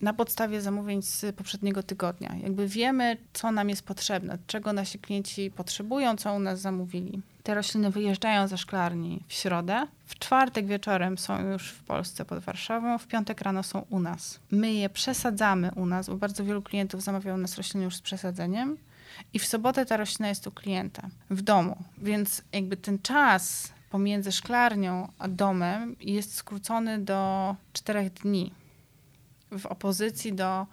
na 0.00 0.12
podstawie 0.12 0.60
zamówień 0.60 1.02
z 1.02 1.36
poprzedniego 1.36 1.82
tygodnia. 1.82 2.34
Jakby 2.42 2.68
wiemy, 2.68 3.16
co 3.32 3.52
nam 3.52 3.68
jest 3.68 3.82
potrzebne, 3.82 4.38
czego 4.46 4.72
nasi 4.72 4.98
klienci 4.98 5.50
potrzebują, 5.50 6.16
co 6.16 6.34
u 6.34 6.38
nas 6.38 6.60
zamówili. 6.60 7.20
Te 7.46 7.54
rośliny 7.54 7.90
wyjeżdżają 7.90 8.48
ze 8.48 8.58
szklarni 8.58 9.24
w 9.28 9.32
środę. 9.32 9.86
W 10.06 10.18
czwartek 10.18 10.66
wieczorem 10.66 11.18
są 11.18 11.48
już 11.48 11.70
w 11.70 11.82
Polsce 11.82 12.24
pod 12.24 12.38
Warszawą, 12.38 12.98
w 12.98 13.06
piątek 13.06 13.40
rano 13.40 13.62
są 13.62 13.86
u 13.90 14.00
nas. 14.00 14.40
My 14.50 14.72
je 14.72 14.88
przesadzamy 14.88 15.70
u 15.76 15.86
nas, 15.86 16.08
bo 16.08 16.16
bardzo 16.16 16.44
wielu 16.44 16.62
klientów 16.62 17.02
zamawia 17.02 17.34
u 17.34 17.36
nas 17.36 17.56
rośliny 17.56 17.84
już 17.84 17.96
z 17.96 18.00
przesadzeniem. 18.00 18.76
I 19.32 19.38
w 19.38 19.46
sobotę 19.46 19.86
ta 19.86 19.96
roślina 19.96 20.28
jest 20.28 20.46
u 20.46 20.50
klienta 20.50 21.08
w 21.30 21.42
domu. 21.42 21.76
Więc 21.98 22.42
jakby 22.52 22.76
ten 22.76 22.98
czas 22.98 23.72
pomiędzy 23.90 24.32
szklarnią 24.32 25.12
a 25.18 25.28
domem 25.28 25.96
jest 26.00 26.34
skrócony 26.34 26.98
do 26.98 27.56
czterech 27.72 28.12
dni. 28.12 28.52
W 29.58 29.66
opozycji 29.66 30.32
do 30.32 30.66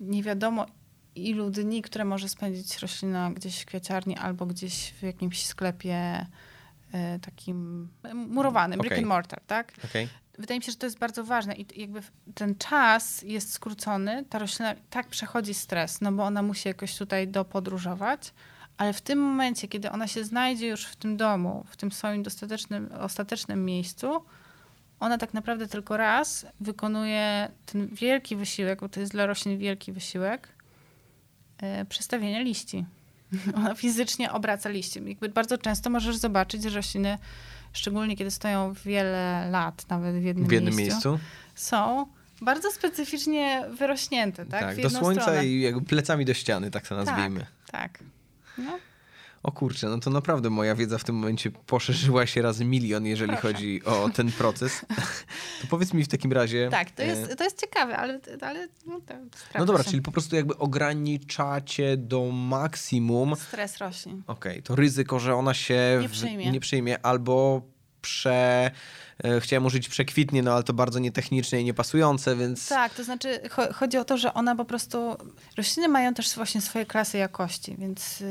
nie 0.00 0.22
wiadomo 0.22 0.66
ilu 1.14 1.50
dni, 1.50 1.82
które 1.82 2.04
może 2.04 2.28
spędzić 2.28 2.78
roślina 2.78 3.30
gdzieś 3.30 3.60
w 3.60 3.66
kwiaciarni 3.66 4.16
albo 4.16 4.46
gdzieś 4.46 4.92
w 4.92 5.02
jakimś 5.02 5.46
sklepie 5.46 6.26
e, 6.92 7.18
takim 7.18 7.88
murowanym, 8.14 8.78
brick 8.78 8.92
Okej. 8.92 9.04
and 9.04 9.08
mortar, 9.08 9.40
tak? 9.46 9.72
Okej. 9.84 10.08
Wydaje 10.38 10.60
mi 10.60 10.64
się, 10.64 10.72
że 10.72 10.78
to 10.78 10.86
jest 10.86 10.98
bardzo 10.98 11.24
ważne 11.24 11.54
i 11.54 11.80
jakby 11.80 12.02
ten 12.34 12.54
czas 12.54 13.22
jest 13.22 13.52
skrócony, 13.52 14.24
ta 14.28 14.38
roślina 14.38 14.74
tak 14.90 15.06
przechodzi 15.06 15.54
stres, 15.54 16.00
no 16.00 16.12
bo 16.12 16.24
ona 16.24 16.42
musi 16.42 16.68
jakoś 16.68 16.96
tutaj 16.96 17.28
dopodróżować, 17.28 18.32
ale 18.76 18.92
w 18.92 19.00
tym 19.00 19.18
momencie, 19.18 19.68
kiedy 19.68 19.90
ona 19.90 20.06
się 20.06 20.24
znajdzie 20.24 20.68
już 20.68 20.84
w 20.84 20.96
tym 20.96 21.16
domu, 21.16 21.64
w 21.68 21.76
tym 21.76 21.92
swoim 21.92 22.22
dostatecznym, 22.22 22.90
ostatecznym 23.00 23.64
miejscu, 23.64 24.24
ona 25.00 25.18
tak 25.18 25.34
naprawdę 25.34 25.68
tylko 25.68 25.96
raz 25.96 26.46
wykonuje 26.60 27.48
ten 27.66 27.86
wielki 27.86 28.36
wysiłek, 28.36 28.80
bo 28.80 28.88
to 28.88 29.00
jest 29.00 29.12
dla 29.12 29.26
roślin 29.26 29.58
wielki 29.58 29.92
wysiłek, 29.92 30.48
przestawienia 31.88 32.40
liści. 32.40 32.84
Ona 33.56 33.74
fizycznie 33.74 34.32
obraca 34.32 34.68
liściem. 34.68 35.08
Jakby 35.08 35.28
bardzo 35.28 35.58
często 35.58 35.90
możesz 35.90 36.16
zobaczyć, 36.16 36.62
że 36.62 36.70
rośliny, 36.70 37.18
szczególnie 37.72 38.16
kiedy 38.16 38.30
stoją 38.30 38.72
wiele 38.84 39.48
lat, 39.50 39.88
nawet 39.88 40.16
w 40.16 40.22
jednym, 40.22 40.48
W 40.48 40.52
jednym 40.52 40.74
miejscu, 40.76 41.10
miejscu. 41.10 41.26
są 41.54 42.06
bardzo 42.40 42.70
specyficznie 42.70 43.64
wyrośnięte, 43.78 44.46
tak? 44.46 44.60
Tak, 44.60 44.80
do 44.82 44.90
słońca 44.90 45.22
stronę. 45.22 45.46
i 45.46 45.60
jakby 45.60 45.82
plecami 45.82 46.24
do 46.24 46.34
ściany, 46.34 46.70
tak 46.70 46.88
to 46.88 46.96
nazwijmy. 46.96 47.46
Tak. 47.72 47.98
No, 48.58 48.78
O 49.42 49.52
kurczę, 49.52 49.88
no 49.88 49.98
to 49.98 50.10
naprawdę 50.10 50.50
moja 50.50 50.74
wiedza 50.74 50.98
w 50.98 51.04
tym 51.04 51.14
momencie 51.16 51.50
poszerzyła 51.50 52.26
się 52.26 52.42
razy 52.42 52.64
milion, 52.64 53.06
jeżeli 53.06 53.32
Proszę. 53.32 53.42
chodzi 53.54 53.84
o 53.84 54.10
ten 54.10 54.32
proces. 54.32 54.80
to 55.60 55.66
powiedz 55.70 55.94
mi 55.94 56.04
w 56.04 56.08
takim 56.08 56.32
razie. 56.32 56.68
tak, 56.70 56.90
to 56.90 57.02
e, 57.02 57.06
jest, 57.06 57.36
to 57.38 57.44
jest 57.44 57.60
ciekawe, 57.60 57.96
ale, 57.96 58.20
ale 58.40 58.68
no, 58.86 59.00
to 59.06 59.14
No 59.58 59.64
dobra, 59.64 59.82
się. 59.82 59.90
czyli 59.90 60.02
po 60.02 60.12
prostu 60.12 60.36
jakby 60.36 60.56
ograniczacie 60.58 61.96
do 61.96 62.30
maksimum. 62.32 63.36
Stres 63.36 63.78
roślin. 63.78 64.22
Okej, 64.26 64.62
to 64.62 64.76
ryzyko, 64.76 65.18
że 65.20 65.34
ona 65.34 65.54
się 65.54 65.98
Nie 66.00 66.08
w- 66.08 66.12
przyjmie. 66.12 66.50
nie 66.50 66.60
przyjmie 66.60 67.06
albo 67.06 67.62
prze... 68.02 68.70
e, 69.24 69.40
Chciałem 69.40 69.66
użyć 69.66 69.88
przekwitnie, 69.88 70.42
no 70.42 70.52
ale 70.54 70.62
to 70.62 70.72
bardzo 70.72 70.98
nietechniczne 70.98 71.60
i 71.60 71.64
niepasujące, 71.64 72.36
więc... 72.36 72.68
Tak, 72.68 72.94
to 72.94 73.04
znaczy 73.04 73.40
cho- 73.48 73.72
chodzi 73.72 73.98
o 73.98 74.04
to, 74.04 74.18
że 74.18 74.34
ona 74.34 74.56
po 74.56 74.64
prostu. 74.64 75.16
Rośliny 75.56 75.88
mają 75.88 76.14
też 76.14 76.34
właśnie 76.34 76.60
swoje 76.60 76.86
klasy 76.86 77.18
jakości, 77.18 77.76
więc 77.78 78.20
y, 78.20 78.24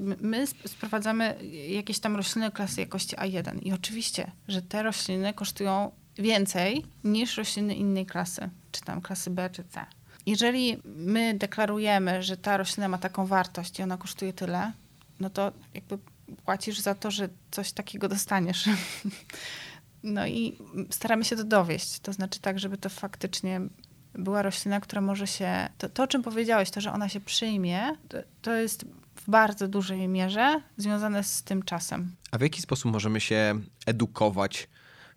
my- 0.00 0.16
my 0.20 0.42
sp- 0.52 0.68
sprowadzamy 0.68 1.34
jakieś 1.68 1.98
tam 1.98 2.16
rośliny 2.16 2.50
klasy 2.50 2.80
jakości 2.80 3.16
A1. 3.16 3.58
I 3.62 3.72
oczywiście, 3.72 4.30
że 4.48 4.62
te 4.62 4.82
rośliny 4.82 5.34
kosztują 5.34 5.90
więcej 6.18 6.84
niż 7.04 7.36
rośliny 7.36 7.74
innej 7.74 8.06
klasy, 8.06 8.48
czy 8.72 8.80
tam 8.80 9.00
klasy 9.00 9.30
B, 9.30 9.50
czy 9.52 9.64
C. 9.64 9.84
Jeżeli 10.26 10.76
my 10.84 11.34
deklarujemy, 11.34 12.22
że 12.22 12.36
ta 12.36 12.56
roślina 12.56 12.88
ma 12.88 12.98
taką 12.98 13.26
wartość 13.26 13.78
i 13.78 13.82
ona 13.82 13.96
kosztuje 13.96 14.32
tyle, 14.32 14.72
no 15.20 15.30
to 15.30 15.52
jakby 15.74 15.98
płacisz 16.44 16.80
za 16.80 16.94
to, 16.94 17.10
że 17.10 17.28
coś 17.50 17.72
takiego 17.72 18.08
dostaniesz. 18.08 18.64
No 20.02 20.26
i 20.26 20.58
staramy 20.90 21.24
się 21.24 21.36
to 21.36 21.44
dowieść. 21.44 22.00
To 22.00 22.12
znaczy 22.12 22.40
tak, 22.40 22.58
żeby 22.58 22.78
to 22.78 22.88
faktycznie 22.88 23.60
była 24.14 24.42
roślina, 24.42 24.80
która 24.80 25.02
może 25.02 25.26
się. 25.26 25.68
To, 25.78 25.88
to 25.88 26.02
o 26.02 26.06
czym 26.06 26.22
powiedziałeś, 26.22 26.70
to, 26.70 26.80
że 26.80 26.92
ona 26.92 27.08
się 27.08 27.20
przyjmie, 27.20 27.96
to, 28.08 28.18
to 28.42 28.54
jest 28.54 28.84
w 29.14 29.30
bardzo 29.30 29.68
dużej 29.68 30.08
mierze 30.08 30.60
związane 30.76 31.24
z 31.24 31.42
tym 31.42 31.62
czasem. 31.62 32.16
A 32.30 32.38
w 32.38 32.40
jaki 32.40 32.62
sposób 32.62 32.92
możemy 32.92 33.20
się 33.20 33.60
edukować 33.86 34.68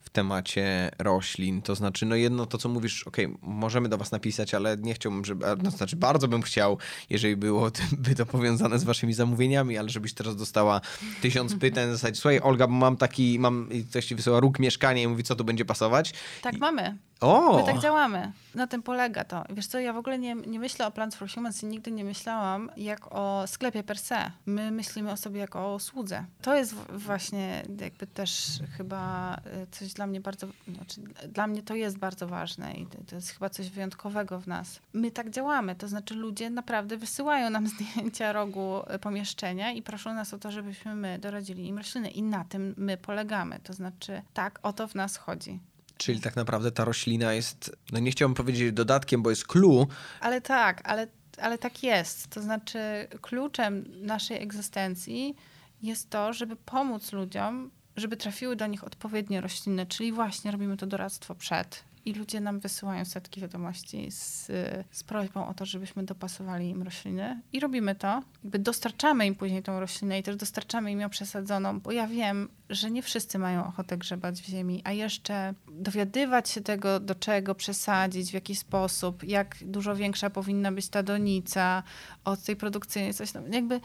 w 0.02 0.10
temacie 0.10 0.92
roślin? 1.00 1.62
To 1.62 1.76
znaczy, 1.76 2.06
no 2.06 2.16
jedno 2.16 2.46
to, 2.46 2.58
co 2.58 2.70
mówisz, 2.70 3.04
okej, 3.04 3.28
możemy 3.42 3.90
do 3.90 3.98
was 3.98 4.12
napisać, 4.12 4.54
ale 4.54 4.78
nie 4.78 4.94
chciałbym, 4.94 5.26
żeby, 5.26 5.46
no, 5.64 5.72
znaczy 5.72 5.96
bardzo 5.96 6.28
bym 6.28 6.42
chciał, 6.42 6.78
jeżeli 7.10 7.36
było 7.36 7.72
to- 7.72 7.82
by 7.98 8.16
to 8.16 8.26
powiązane 8.26 8.80
z 8.80 8.84
waszymi 8.84 9.14
zamówieniami, 9.14 9.78
ale 9.78 9.90
żebyś 9.90 10.14
teraz 10.14 10.36
dostała 10.36 10.82
tysiąc 11.22 11.56
pytań 11.62 11.92
zasadzie, 11.92 12.16
słuchaj 12.16 12.40
Olga, 12.40 12.68
bo 12.68 12.74
mam 12.74 12.98
taki, 12.98 13.40
mam, 13.40 13.70
ktoś 13.90 14.06
ci 14.06 14.16
wysyła 14.16 14.40
róg 14.40 14.60
mieszkania 14.60 15.04
i 15.04 15.08
mówi, 15.08 15.24
co 15.24 15.36
tu 15.36 15.44
będzie 15.44 15.66
pasować. 15.66 16.14
Tak 16.42 16.56
I- 16.56 16.58
mamy. 16.58 16.98
O! 17.22 17.58
My 17.58 17.64
tak 17.64 17.80
działamy. 17.80 18.32
Na 18.56 18.68
tym 18.68 18.84
polega 18.84 19.24
to. 19.24 19.44
Wiesz 19.50 19.68
co, 19.68 19.80
ja 19.80 19.94
w 19.94 19.98
ogóle 19.98 20.20
nie, 20.20 20.36
nie 20.36 20.60
myślę 20.60 20.88
o 20.88 20.92
Plants 20.92 21.16
for 21.16 21.30
Humans 21.30 21.64
i 21.64 21.66
nigdy 21.66 21.92
nie 21.92 22.04
myślałam 22.04 22.72
jak 22.78 23.16
o 23.16 23.44
sklepie 23.48 23.84
per 23.84 24.00
se. 24.00 24.32
My 24.46 24.72
myślimy 24.72 25.12
o 25.12 25.18
sobie 25.18 25.40
jako 25.40 25.74
o 25.74 25.80
słudze. 25.80 26.26
To 26.42 26.56
jest 26.56 26.74
właśnie 26.74 27.64
jakby 27.82 28.08
też 28.08 28.60
chyba 28.78 29.36
y, 29.64 29.68
coś 29.72 29.94
dla 29.94 30.08
mnie 30.08 30.22
bardzo, 30.22 30.48
znaczy 30.68 31.02
dla 31.28 31.48
mnie 31.48 31.64
to 31.64 31.76
jest 31.76 31.98
bardzo 31.98 32.28
ważne 32.28 32.74
i 32.74 32.86
to, 32.86 32.98
to 33.08 33.16
jest 33.16 33.30
chyba 33.30 33.50
coś 33.50 33.70
wyjątkowego 33.70 34.40
w 34.40 34.48
nas. 34.48 34.80
My 34.94 35.12
tak 35.12 35.30
działamy, 35.30 35.76
to 35.76 35.88
znaczy 35.88 36.14
ludzie 36.16 36.50
naprawdę 36.50 36.98
wysyłają 36.98 37.50
nam 37.50 37.68
zdjęcia 37.78 38.34
rogu 38.34 38.80
y, 38.96 39.00
pomieszczenia 39.00 39.72
i 39.72 39.82
proszą 39.82 40.14
nas 40.14 40.34
o 40.34 40.38
to, 40.38 40.52
żebyśmy 40.52 40.96
my 40.96 41.20
doradzili 41.20 41.68
im 41.68 41.78
rośliny 41.78 42.10
i 42.10 42.24
na 42.24 42.44
tym 42.44 42.74
my 42.78 42.98
polegamy. 42.98 43.60
To 43.64 43.74
znaczy 43.74 44.22
tak, 44.34 44.60
o 44.64 44.74
to 44.74 44.88
w 44.88 44.96
nas 44.96 45.18
chodzi. 45.18 45.60
Czyli 46.00 46.22
tak 46.22 46.36
naprawdę 46.36 46.72
ta 46.72 46.86
roślina 46.86 47.34
jest, 47.34 47.78
no 47.92 48.00
nie 48.00 48.12
chciałbym 48.12 48.36
powiedzieć 48.36 48.72
dodatkiem, 48.72 49.24
bo 49.24 49.30
jest 49.30 49.48
clue, 49.48 49.88
Ale 50.20 50.42
tak, 50.42 50.82
ale, 50.84 51.08
ale 51.38 51.58
tak 51.58 51.84
jest. 51.84 52.28
To 52.28 52.42
znaczy, 52.42 52.80
kluczem 53.22 53.86
naszej 54.02 54.42
egzystencji 54.44 55.36
jest 55.82 56.10
to, 56.10 56.34
żeby 56.34 56.56
pomóc 56.56 57.12
ludziom, 57.12 57.72
żeby 57.96 58.18
trafiły 58.18 58.56
do 58.56 58.68
nich 58.68 58.84
odpowiednie 58.84 59.42
rośliny, 59.42 59.86
czyli 59.86 60.12
właśnie 60.12 60.52
robimy 60.52 60.78
to 60.78 60.88
doradztwo 60.88 61.36
przed. 61.36 61.84
I 62.10 62.14
ludzie 62.14 62.40
nam 62.40 62.60
wysyłają 62.60 63.06
setki 63.06 63.42
wiadomości 63.42 64.12
z, 64.12 64.46
z 64.92 65.04
prośbą 65.04 65.48
o 65.48 65.54
to, 65.54 65.66
żebyśmy 65.66 66.04
dopasowali 66.04 66.70
im 66.70 66.84
rośliny. 66.84 67.42
I 67.54 67.60
robimy 67.60 67.96
to. 67.96 68.24
Jakby 68.44 68.60
dostarczamy 68.60 69.26
im 69.26 69.36
później 69.36 69.64
tą 69.64 69.80
roślinę 69.80 70.20
i 70.20 70.24
też 70.24 70.36
dostarczamy 70.36 70.92
im 70.92 71.00
ją 71.00 71.10
przesadzoną, 71.10 71.80
bo 71.80 71.92
ja 71.92 72.08
wiem, 72.08 72.50
że 72.70 72.92
nie 72.92 73.04
wszyscy 73.04 73.40
mają 73.40 73.68
ochotę 73.68 73.98
grzebać 73.98 74.42
w 74.42 74.46
ziemi, 74.46 74.82
a 74.84 74.92
jeszcze 74.92 75.54
dowiadywać 75.72 76.50
się 76.50 76.62
tego, 76.62 77.00
do 77.00 77.16
czego 77.16 77.56
przesadzić, 77.56 78.32
w 78.32 78.34
jaki 78.34 78.56
sposób, 78.56 79.24
jak 79.24 79.56
dużo 79.62 79.96
większa 79.96 80.30
powinna 80.30 80.72
być 80.72 80.90
ta 80.90 81.04
donica 81.04 81.84
od 82.26 82.44
tej 82.44 82.56
produkcyjnej, 82.56 83.14
coś 83.14 83.32
tam. 83.32 83.54
Jakby 83.54 83.82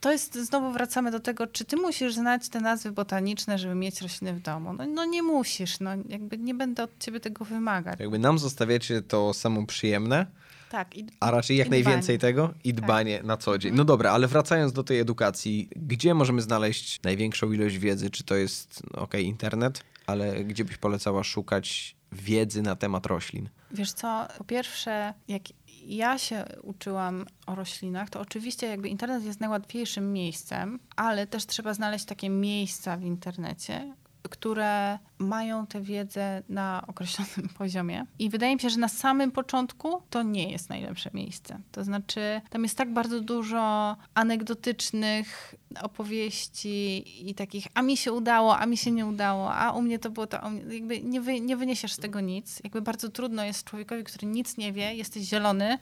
to 0.00 0.12
jest, 0.12 0.34
znowu 0.34 0.72
wracamy 0.72 1.10
do 1.10 1.20
tego, 1.20 1.46
czy 1.46 1.64
ty 1.64 1.76
musisz 1.76 2.14
znać 2.14 2.48
te 2.48 2.60
nazwy 2.60 2.92
botaniczne, 2.92 3.58
żeby 3.58 3.74
mieć 3.74 4.00
rośliny 4.02 4.32
w 4.34 4.40
domu. 4.40 4.72
No, 4.72 4.86
no 4.86 5.04
nie 5.04 5.22
musisz, 5.22 5.80
no 5.80 5.90
jakby 6.08 6.38
nie 6.38 6.54
będę 6.54 6.82
od 6.82 6.98
ciebie 6.98 7.20
tego 7.20 7.44
wymagać. 7.44 8.00
jakby 8.00 8.18
nam 8.18 8.38
zostawiacie 8.38 9.02
to 9.02 9.34
samo 9.34 9.66
przyjemne, 9.66 10.26
Tak. 10.70 10.96
I, 10.96 11.06
A 11.20 11.30
raczej 11.30 11.56
jak 11.56 11.68
najwięcej 11.68 12.18
dbanie. 12.18 12.32
tego 12.34 12.54
i 12.64 12.74
dbanie 12.74 13.20
na 13.24 13.36
co 13.36 13.58
dzień. 13.58 13.74
No 13.74 13.84
dobra, 13.84 14.12
ale 14.12 14.28
wracając 14.28 14.72
do 14.72 14.82
tej 14.84 14.98
edukacji, 15.00 15.68
gdzie 15.76 16.14
możemy 16.14 16.42
znaleźć 16.42 17.02
największą 17.02 17.52
ilość 17.52 17.78
wiedzy? 17.78 18.10
Czy 18.10 18.24
to 18.24 18.34
jest, 18.36 18.82
no 18.94 19.02
okej, 19.02 19.24
internet, 19.26 19.84
ale 20.06 20.44
gdzie 20.44 20.64
byś 20.64 20.76
polecała 20.76 21.24
szukać 21.24 21.96
wiedzy 22.12 22.62
na 22.62 22.76
temat 22.76 23.06
roślin? 23.06 23.48
Wiesz 23.70 23.92
co, 23.92 24.26
po 24.38 24.44
pierwsze, 24.44 25.14
jak 25.28 25.42
ja 25.86 26.18
się 26.18 26.44
uczyłam 26.62 27.26
o 27.46 27.54
roślinach, 27.54 28.10
to 28.10 28.20
oczywiście 28.20 28.66
jakby 28.66 28.88
internet 28.88 29.24
jest 29.24 29.40
najłatwiejszym 29.40 30.12
miejscem, 30.12 30.78
ale 30.96 31.26
też 31.26 31.46
trzeba 31.46 31.74
znaleźć 31.74 32.04
takie 32.04 32.28
miejsca 32.30 32.96
w 32.96 33.02
internecie, 33.02 33.94
które 34.22 34.98
mają 35.18 35.66
tę 35.66 35.80
wiedzę 35.80 36.42
na 36.48 36.84
określonym 36.86 37.48
poziomie. 37.58 38.06
I 38.18 38.30
wydaje 38.30 38.54
mi 38.54 38.60
się, 38.60 38.70
że 38.70 38.78
na 38.78 38.88
samym 38.88 39.30
początku 39.30 40.02
to 40.10 40.22
nie 40.22 40.50
jest 40.50 40.68
najlepsze 40.68 41.10
miejsce. 41.14 41.60
To 41.72 41.84
znaczy, 41.84 42.40
tam 42.50 42.62
jest 42.62 42.78
tak 42.78 42.92
bardzo 42.92 43.20
dużo 43.20 43.96
anegdotycznych 44.14 45.54
opowieści 45.82 47.04
i 47.30 47.34
takich, 47.34 47.66
a 47.74 47.82
mi 47.82 47.96
się 47.96 48.12
udało, 48.12 48.58
a 48.58 48.66
mi 48.66 48.76
się 48.76 48.90
nie 48.90 49.06
udało, 49.06 49.54
a 49.54 49.72
u 49.72 49.82
mnie 49.82 49.98
to 49.98 50.10
było 50.10 50.26
to, 50.26 50.40
jakby 50.70 51.00
nie, 51.00 51.20
wy, 51.20 51.40
nie 51.40 51.56
wyniesiesz 51.56 51.92
z 51.92 51.98
tego 51.98 52.20
nic. 52.20 52.60
Jakby 52.64 52.82
bardzo 52.82 53.08
trudno 53.08 53.44
jest 53.44 53.64
człowiekowi, 53.64 54.04
który 54.04 54.26
nic 54.26 54.56
nie 54.56 54.72
wie, 54.72 54.94
jesteś 54.94 55.22
zielony, 55.22 55.78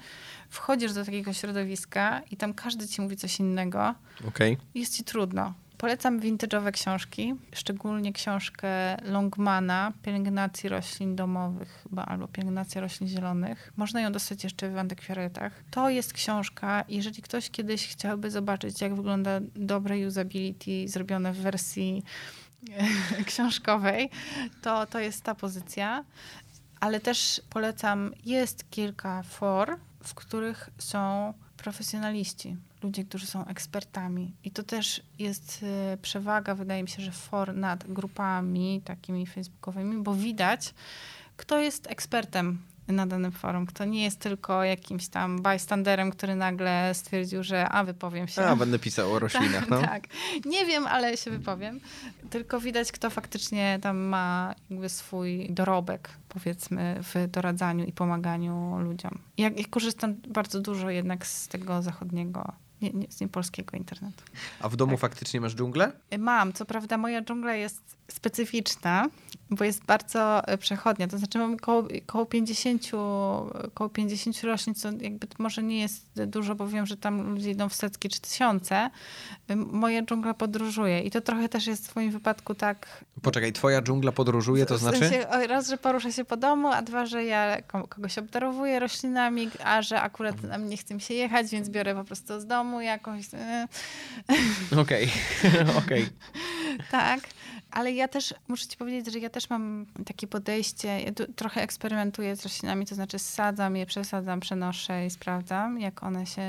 wchodzisz 0.48 0.92
do 0.92 1.04
takiego 1.04 1.32
środowiska 1.32 2.22
i 2.30 2.36
tam 2.36 2.54
każdy 2.54 2.88
ci 2.88 3.02
mówi 3.02 3.16
coś 3.16 3.40
innego. 3.40 3.94
Okay. 4.28 4.56
Jest 4.74 4.96
ci 4.96 5.04
trudno. 5.04 5.54
Polecam 5.78 6.20
vintage'owe 6.20 6.72
książki, 6.72 7.34
szczególnie 7.52 8.12
książkę 8.12 8.96
Longmana, 9.02 9.92
Pielęgnacji 10.02 10.68
roślin 10.68 11.16
domowych 11.16 11.80
chyba, 11.82 12.04
albo 12.04 12.28
Pielęgnacja 12.28 12.80
roślin 12.80 13.08
zielonych. 13.08 13.72
Można 13.76 14.00
ją 14.00 14.12
dostać 14.12 14.44
jeszcze 14.44 14.70
w 14.70 14.78
antykwiaretach. 14.78 15.52
To 15.70 15.90
jest 15.90 16.12
książka, 16.12 16.84
jeżeli 16.88 17.22
ktoś 17.22 17.50
kiedyś 17.50 17.88
chciałby 17.88 18.30
zobaczyć, 18.30 18.80
jak 18.80 18.94
wygląda 18.94 19.40
dobre 19.56 20.08
usability 20.08 20.88
zrobione 20.88 21.32
w 21.32 21.36
wersji 21.36 22.02
książkowej, 23.26 24.10
to, 24.62 24.86
to 24.86 24.98
jest 24.98 25.22
ta 25.22 25.34
pozycja. 25.34 26.04
Ale 26.80 27.00
też 27.00 27.42
polecam, 27.50 28.12
jest 28.24 28.70
kilka 28.70 29.22
for, 29.22 29.78
w 30.04 30.14
których 30.14 30.70
są 30.78 31.34
profesjonaliści, 31.56 32.56
ludzie, 32.82 33.04
którzy 33.04 33.26
są 33.26 33.46
ekspertami. 33.46 34.32
I 34.44 34.50
to 34.50 34.62
też 34.62 35.02
jest 35.18 35.62
y, 35.94 35.96
przewaga, 35.96 36.54
wydaje 36.54 36.82
mi 36.82 36.88
się, 36.88 37.02
że 37.02 37.12
for 37.12 37.54
nad 37.54 37.92
grupami 37.92 38.82
takimi 38.84 39.26
facebookowymi, 39.26 40.02
bo 40.02 40.14
widać, 40.14 40.74
kto 41.36 41.58
jest 41.58 41.90
ekspertem 41.90 42.58
na 42.92 43.06
danym 43.06 43.32
forum, 43.32 43.66
kto 43.66 43.84
nie 43.84 44.04
jest 44.04 44.20
tylko 44.20 44.64
jakimś 44.64 45.08
tam 45.08 45.42
bystanderem, 45.42 46.10
który 46.10 46.34
nagle 46.34 46.94
stwierdził, 46.94 47.42
że 47.42 47.68
a 47.68 47.84
wypowiem 47.84 48.28
się. 48.28 48.42
A, 48.42 48.56
będę 48.56 48.78
pisał 48.78 49.12
o 49.12 49.18
roślinach, 49.28 49.60
tak, 49.60 49.70
no. 49.70 49.80
Tak, 49.80 50.04
nie 50.44 50.66
wiem, 50.66 50.86
ale 50.86 51.16
się 51.16 51.30
wypowiem. 51.30 51.80
Tylko 52.30 52.60
widać, 52.60 52.92
kto 52.92 53.10
faktycznie 53.10 53.78
tam 53.82 53.98
ma 53.98 54.54
jakby 54.70 54.88
swój 54.88 55.46
dorobek, 55.50 56.10
powiedzmy, 56.28 57.00
w 57.02 57.30
doradzaniu 57.30 57.84
i 57.84 57.92
pomaganiu 57.92 58.78
ludziom. 58.78 59.18
Ja, 59.36 59.50
ja 59.56 59.64
korzystam 59.70 60.14
bardzo 60.28 60.60
dużo 60.60 60.90
jednak 60.90 61.26
z 61.26 61.48
tego 61.48 61.82
zachodniego 61.82 62.52
nie, 62.82 62.90
nie, 62.90 63.06
z 63.10 63.20
niepolskiego 63.20 63.76
internetu. 63.76 64.24
A 64.60 64.68
w 64.68 64.76
domu 64.76 64.92
tak. 64.92 65.00
faktycznie 65.00 65.40
masz 65.40 65.54
dżunglę? 65.54 65.92
Mam. 66.18 66.52
Co 66.52 66.64
prawda 66.64 66.98
moja 66.98 67.22
dżungla 67.22 67.54
jest 67.54 67.97
specyficzna, 68.10 69.08
bo 69.50 69.64
jest 69.64 69.84
bardzo 69.84 70.44
e, 70.44 70.58
przechodnia. 70.58 71.08
To 71.08 71.18
znaczy 71.18 71.38
mam 71.38 71.54
około, 71.54 71.88
około 72.08 72.26
50, 72.26 72.90
około 73.64 73.90
50 73.90 74.42
roślin, 74.42 74.74
co 74.74 74.88
jakby 75.00 75.26
może 75.38 75.62
nie 75.62 75.80
jest 75.80 76.24
dużo, 76.26 76.54
bo 76.54 76.68
wiem, 76.68 76.86
że 76.86 76.96
tam 76.96 77.34
ludzie 77.34 77.50
idą 77.50 77.68
w 77.68 77.74
setki 77.74 78.08
czy 78.08 78.20
tysiące. 78.20 78.90
Moja 79.56 80.02
dżungla 80.02 80.34
podróżuje 80.34 81.00
i 81.00 81.10
to 81.10 81.20
trochę 81.20 81.48
też 81.48 81.66
jest 81.66 81.92
w 81.92 81.96
moim 81.96 82.10
wypadku 82.10 82.54
tak... 82.54 83.04
Poczekaj, 83.22 83.52
twoja 83.52 83.82
dżungla 83.82 84.12
podróżuje, 84.12 84.66
to 84.66 84.74
w 84.74 84.78
znaczy? 84.78 84.98
Sensie, 84.98 85.26
raz, 85.46 85.68
że 85.68 85.78
porusza 85.78 86.12
się 86.12 86.24
po 86.24 86.36
domu, 86.36 86.68
a 86.68 86.82
dwa, 86.82 87.06
że 87.06 87.24
ja 87.24 87.62
kogoś 87.88 88.18
obdarowuję 88.18 88.78
roślinami, 88.78 89.50
a 89.64 89.82
że 89.82 90.00
akurat 90.00 90.42
na 90.42 90.58
mnie 90.58 90.76
chce 90.76 90.94
mi 90.94 91.00
się 91.00 91.14
jechać, 91.14 91.46
więc 91.50 91.68
biorę 91.68 91.94
po 91.94 92.04
prostu 92.04 92.40
z 92.40 92.46
domu 92.46 92.80
jakoś... 92.80 93.24
E. 93.34 93.68
Okej, 94.80 95.10
okej. 95.60 95.72
Okay. 95.78 95.78
okay. 95.78 96.08
tak. 96.90 97.20
Ale 97.70 97.92
ja 97.92 98.08
też, 98.08 98.34
muszę 98.48 98.66
ci 98.66 98.76
powiedzieć, 98.76 99.12
że 99.12 99.18
ja 99.18 99.30
też 99.30 99.50
mam 99.50 99.86
takie 100.06 100.26
podejście, 100.26 101.00
ja 101.00 101.12
trochę 101.36 101.62
eksperymentuję 101.62 102.36
z 102.36 102.42
roślinami, 102.42 102.86
to 102.86 102.94
znaczy 102.94 103.18
sadzam 103.18 103.76
je, 103.76 103.86
przesadzam, 103.86 104.40
przenoszę 104.40 105.06
i 105.06 105.10
sprawdzam, 105.10 105.80
jak 105.80 106.02
one 106.02 106.26
się 106.26 106.42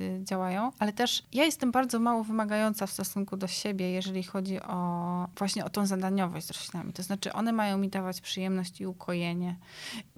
y, 0.00 0.20
działają. 0.24 0.72
Ale 0.78 0.92
też 0.92 1.22
ja 1.32 1.44
jestem 1.44 1.72
bardzo 1.72 1.98
mało 1.98 2.24
wymagająca 2.24 2.86
w 2.86 2.90
stosunku 2.90 3.36
do 3.36 3.46
siebie, 3.46 3.90
jeżeli 3.90 4.22
chodzi 4.22 4.60
o 4.60 5.28
właśnie 5.38 5.64
o 5.64 5.70
tą 5.70 5.86
zadaniowość 5.86 6.46
z 6.46 6.50
roślinami. 6.50 6.92
To 6.92 7.02
znaczy 7.02 7.32
one 7.32 7.52
mają 7.52 7.78
mi 7.78 7.88
dawać 7.88 8.20
przyjemność 8.20 8.80
i 8.80 8.86
ukojenie. 8.86 9.56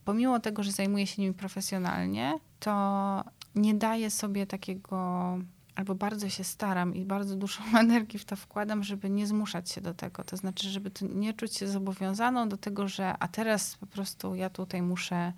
Pomimo 0.04 0.40
tego, 0.40 0.62
że 0.62 0.72
zajmuję 0.72 1.06
się 1.06 1.22
nimi 1.22 1.34
profesjonalnie, 1.34 2.38
to 2.60 3.24
nie 3.54 3.74
daję 3.74 4.10
sobie 4.10 4.46
takiego 4.46 5.38
albo 5.74 5.94
bardzo 5.94 6.28
się 6.28 6.44
staram 6.44 6.94
i 6.94 7.04
bardzo 7.04 7.36
dużo 7.36 7.62
energii 7.80 8.18
w 8.18 8.24
to 8.24 8.36
wkładam, 8.36 8.84
żeby 8.84 9.10
nie 9.10 9.26
zmuszać 9.26 9.70
się 9.70 9.80
do 9.80 9.94
tego. 9.94 10.24
To 10.24 10.36
znaczy, 10.36 10.68
żeby 10.68 10.90
nie 11.02 11.34
czuć 11.34 11.56
się 11.56 11.68
zobowiązaną 11.68 12.48
do 12.48 12.56
tego, 12.56 12.88
że 12.88 13.14
a 13.18 13.28
teraz 13.28 13.76
po 13.76 13.86
prostu 13.86 14.34
ja 14.34 14.50
tutaj 14.50 14.82
muszę 14.82 15.32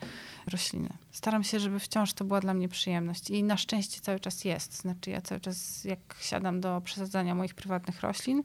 rośliny. 0.47 0.89
Staram 1.13 1.45
się, 1.45 1.61
żeby 1.61 1.79
wciąż 1.79 2.13
to 2.13 2.25
była 2.25 2.41
dla 2.41 2.55
mnie 2.55 2.69
przyjemność 2.69 3.31
i 3.31 3.43
na 3.43 3.57
szczęście 3.57 4.01
cały 4.01 4.21
czas 4.21 4.45
jest. 4.45 4.81
Znaczy 4.81 5.11
ja 5.11 5.21
cały 5.21 5.41
czas, 5.41 5.85
jak 5.85 5.99
siadam 6.21 6.61
do 6.61 6.81
przesadzania 6.85 7.35
moich 7.35 7.55
prywatnych 7.55 8.01
roślin, 8.01 8.43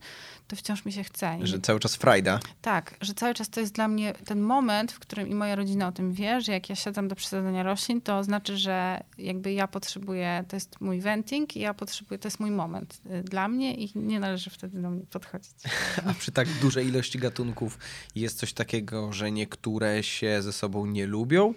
to 0.48 0.56
wciąż 0.56 0.86
mi 0.86 0.92
się 0.92 1.04
chce. 1.04 1.38
Że 1.42 1.60
cały 1.60 1.80
czas 1.80 1.96
frajda. 1.96 2.40
Tak, 2.62 2.96
że 3.02 3.14
cały 3.14 3.34
czas 3.34 3.50
to 3.50 3.60
jest 3.60 3.74
dla 3.74 3.88
mnie 3.88 4.14
ten 4.26 4.42
moment, 4.42 4.92
w 4.92 5.00
którym 5.00 5.28
i 5.28 5.36
moja 5.36 5.56
rodzina 5.56 5.88
o 5.88 5.92
tym 5.92 6.14
wie, 6.14 6.42
że 6.42 6.52
jak 6.52 6.70
ja 6.70 6.76
siadam 6.76 7.08
do 7.08 7.16
przesadzania 7.16 7.64
roślin, 7.64 8.02
to 8.02 8.24
znaczy, 8.24 8.58
że 8.58 9.04
jakby 9.18 9.54
ja 9.54 9.68
potrzebuję, 9.68 10.44
to 10.48 10.56
jest 10.56 10.82
mój 10.82 11.02
venting 11.02 11.56
i 11.56 11.60
ja 11.60 11.74
potrzebuję, 11.82 12.20
to 12.20 12.28
jest 12.28 12.40
mój 12.40 12.52
moment 12.52 13.02
y, 13.06 13.24
dla 13.24 13.48
mnie 13.48 13.76
i 13.76 13.92
nie 13.96 14.20
należy 14.20 14.50
wtedy 14.50 14.82
do 14.82 14.90
mnie 14.90 15.06
podchodzić. 15.06 15.52
A 16.08 16.14
przy 16.14 16.32
tak 16.32 16.48
dużej 16.62 16.88
ilości 16.88 17.20
gatunków 17.20 17.78
jest 18.16 18.38
coś 18.38 18.54
takiego, 18.54 19.14
że 19.14 19.32
niektóre 19.32 20.04
się 20.04 20.42
ze 20.42 20.54
sobą 20.54 20.86
nie 20.86 21.08
lubią? 21.08 21.54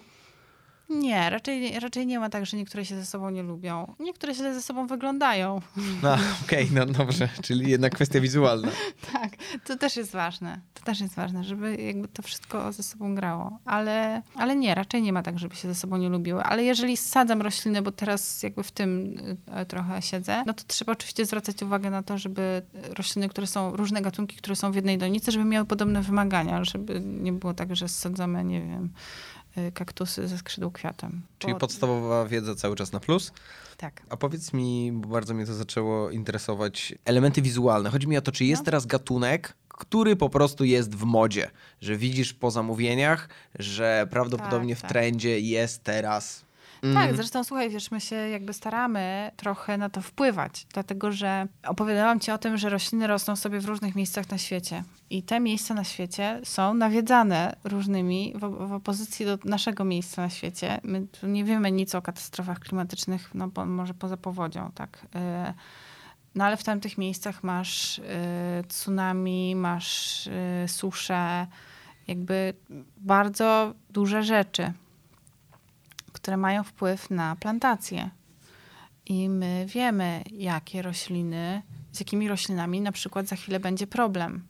Nie, 0.89 1.29
raczej, 1.29 1.79
raczej 1.79 2.07
nie 2.07 2.19
ma 2.19 2.29
tak, 2.29 2.45
że 2.45 2.57
niektóre 2.57 2.85
się 2.85 2.95
ze 2.95 3.05
sobą 3.05 3.29
nie 3.29 3.43
lubią. 3.43 3.93
Niektóre 3.99 4.33
źle 4.33 4.53
ze 4.53 4.61
sobą 4.61 4.87
wyglądają. 4.87 5.61
No, 6.03 6.13
okej, 6.45 6.63
okay, 6.63 6.67
no 6.71 6.85
dobrze, 6.85 7.29
czyli 7.41 7.71
jednak 7.71 7.95
kwestia 7.95 8.19
wizualna. 8.19 8.67
tak, 9.13 9.31
to 9.65 9.77
też 9.77 9.95
jest 9.95 10.11
ważne. 10.11 10.61
To 10.73 10.83
też 10.83 10.99
jest 10.99 11.15
ważne, 11.15 11.43
żeby 11.43 11.75
jakby 11.75 12.07
to 12.07 12.21
wszystko 12.21 12.71
ze 12.71 12.83
sobą 12.83 13.15
grało. 13.15 13.59
Ale, 13.65 14.21
ale 14.35 14.55
nie, 14.55 14.75
raczej 14.75 15.01
nie 15.01 15.13
ma 15.13 15.23
tak, 15.23 15.39
żeby 15.39 15.55
się 15.55 15.67
ze 15.67 15.75
sobą 15.75 15.97
nie 15.97 16.09
lubiły. 16.09 16.43
Ale 16.43 16.63
jeżeli 16.63 16.97
sadzam 16.97 17.41
rośliny, 17.41 17.81
bo 17.81 17.91
teraz 17.91 18.43
jakby 18.43 18.63
w 18.63 18.71
tym 18.71 19.17
e, 19.47 19.65
trochę 19.65 20.01
siedzę, 20.01 20.43
no 20.45 20.53
to 20.53 20.63
trzeba 20.67 20.91
oczywiście 20.91 21.25
zwracać 21.25 21.63
uwagę 21.63 21.89
na 21.89 22.03
to, 22.03 22.17
żeby 22.17 22.61
rośliny, 22.97 23.29
które 23.29 23.47
są, 23.47 23.75
różne 23.75 24.01
gatunki, 24.01 24.37
które 24.37 24.55
są 24.55 24.71
w 24.71 24.75
jednej 24.75 24.97
donicy, 24.97 25.31
żeby 25.31 25.45
miały 25.45 25.65
podobne 25.65 26.01
wymagania, 26.01 26.63
żeby 26.63 27.01
nie 27.05 27.33
było 27.33 27.53
tak, 27.53 27.75
że 27.75 27.89
sadzamy, 27.89 28.43
nie 28.43 28.61
wiem, 28.61 28.89
kaktusy 29.73 30.27
ze 30.27 30.37
skrzydł 30.37 30.71
kwiatem. 30.71 31.21
Czyli 31.39 31.53
Bo... 31.53 31.59
podstawowa 31.59 32.25
wiedza 32.25 32.55
cały 32.55 32.75
czas 32.75 32.91
na 32.91 32.99
plus? 32.99 33.31
Tak. 33.77 34.01
A 34.09 34.17
powiedz 34.17 34.53
mi, 34.53 34.91
bo 34.91 35.09
bardzo 35.09 35.33
mnie 35.33 35.45
to 35.45 35.53
zaczęło 35.53 36.09
interesować, 36.09 36.95
elementy 37.05 37.41
wizualne. 37.41 37.89
Chodzi 37.89 38.07
mi 38.07 38.17
o 38.17 38.21
to, 38.21 38.31
czy 38.31 38.45
jest 38.45 38.61
no. 38.61 38.65
teraz 38.65 38.85
gatunek, 38.85 39.53
który 39.67 40.15
po 40.15 40.29
prostu 40.29 40.63
jest 40.63 40.95
w 40.95 41.03
modzie, 41.03 41.51
że 41.81 41.97
widzisz 41.97 42.33
po 42.33 42.51
zamówieniach, 42.51 43.29
że 43.59 44.07
prawdopodobnie 44.11 44.73
tak, 44.73 44.79
w 44.79 44.81
tak. 44.81 44.91
trendzie 44.91 45.39
jest 45.39 45.83
teraz. 45.83 46.44
Tak, 46.93 47.15
zresztą 47.15 47.43
słuchaj, 47.43 47.69
wiesz, 47.69 47.91
my 47.91 48.01
się 48.01 48.15
jakby 48.15 48.53
staramy 48.53 49.31
trochę 49.35 49.77
na 49.77 49.89
to 49.89 50.01
wpływać, 50.01 50.67
dlatego 50.73 51.11
że 51.11 51.47
opowiadałam 51.67 52.19
ci 52.19 52.31
o 52.31 52.37
tym, 52.37 52.57
że 52.57 52.69
rośliny 52.69 53.07
rosną 53.07 53.35
sobie 53.35 53.59
w 53.59 53.65
różnych 53.65 53.95
miejscach 53.95 54.29
na 54.29 54.37
świecie. 54.37 54.83
I 55.09 55.23
te 55.23 55.39
miejsca 55.39 55.73
na 55.73 55.83
świecie 55.83 56.41
są 56.43 56.73
nawiedzane 56.73 57.55
różnymi 57.63 58.33
w, 58.35 58.67
w 58.67 58.73
opozycji 58.73 59.25
do 59.25 59.37
naszego 59.45 59.83
miejsca 59.83 60.21
na 60.21 60.29
świecie. 60.29 60.79
My 60.83 61.07
tu 61.07 61.27
nie 61.27 61.43
wiemy 61.43 61.71
nic 61.71 61.95
o 61.95 62.01
katastrofach 62.01 62.59
klimatycznych, 62.59 63.29
no 63.33 63.47
bo 63.47 63.65
może 63.65 63.93
poza 63.93 64.17
powodzią, 64.17 64.71
tak. 64.75 65.05
Y, 65.15 65.53
no 66.35 66.43
ale 66.43 66.57
w 66.57 66.63
tamtych 66.63 66.97
miejscach 66.97 67.43
masz 67.43 67.99
y, 67.99 68.03
tsunami, 68.67 69.55
masz 69.55 70.27
y, 70.27 70.67
susze, 70.67 71.47
jakby 72.07 72.53
bardzo 72.97 73.73
duże 73.89 74.23
rzeczy 74.23 74.73
które 76.15 76.37
mają 76.37 76.63
wpływ 76.63 77.09
na 77.09 77.35
plantację. 77.35 78.09
I 79.05 79.29
my 79.29 79.65
wiemy, 79.69 80.23
jakie 80.31 80.81
rośliny, 80.81 81.61
z 81.91 81.99
jakimi 81.99 82.27
roślinami 82.27 82.81
na 82.81 82.91
przykład 82.91 83.27
za 83.27 83.35
chwilę 83.35 83.59
będzie 83.59 83.87
problem. 83.87 84.43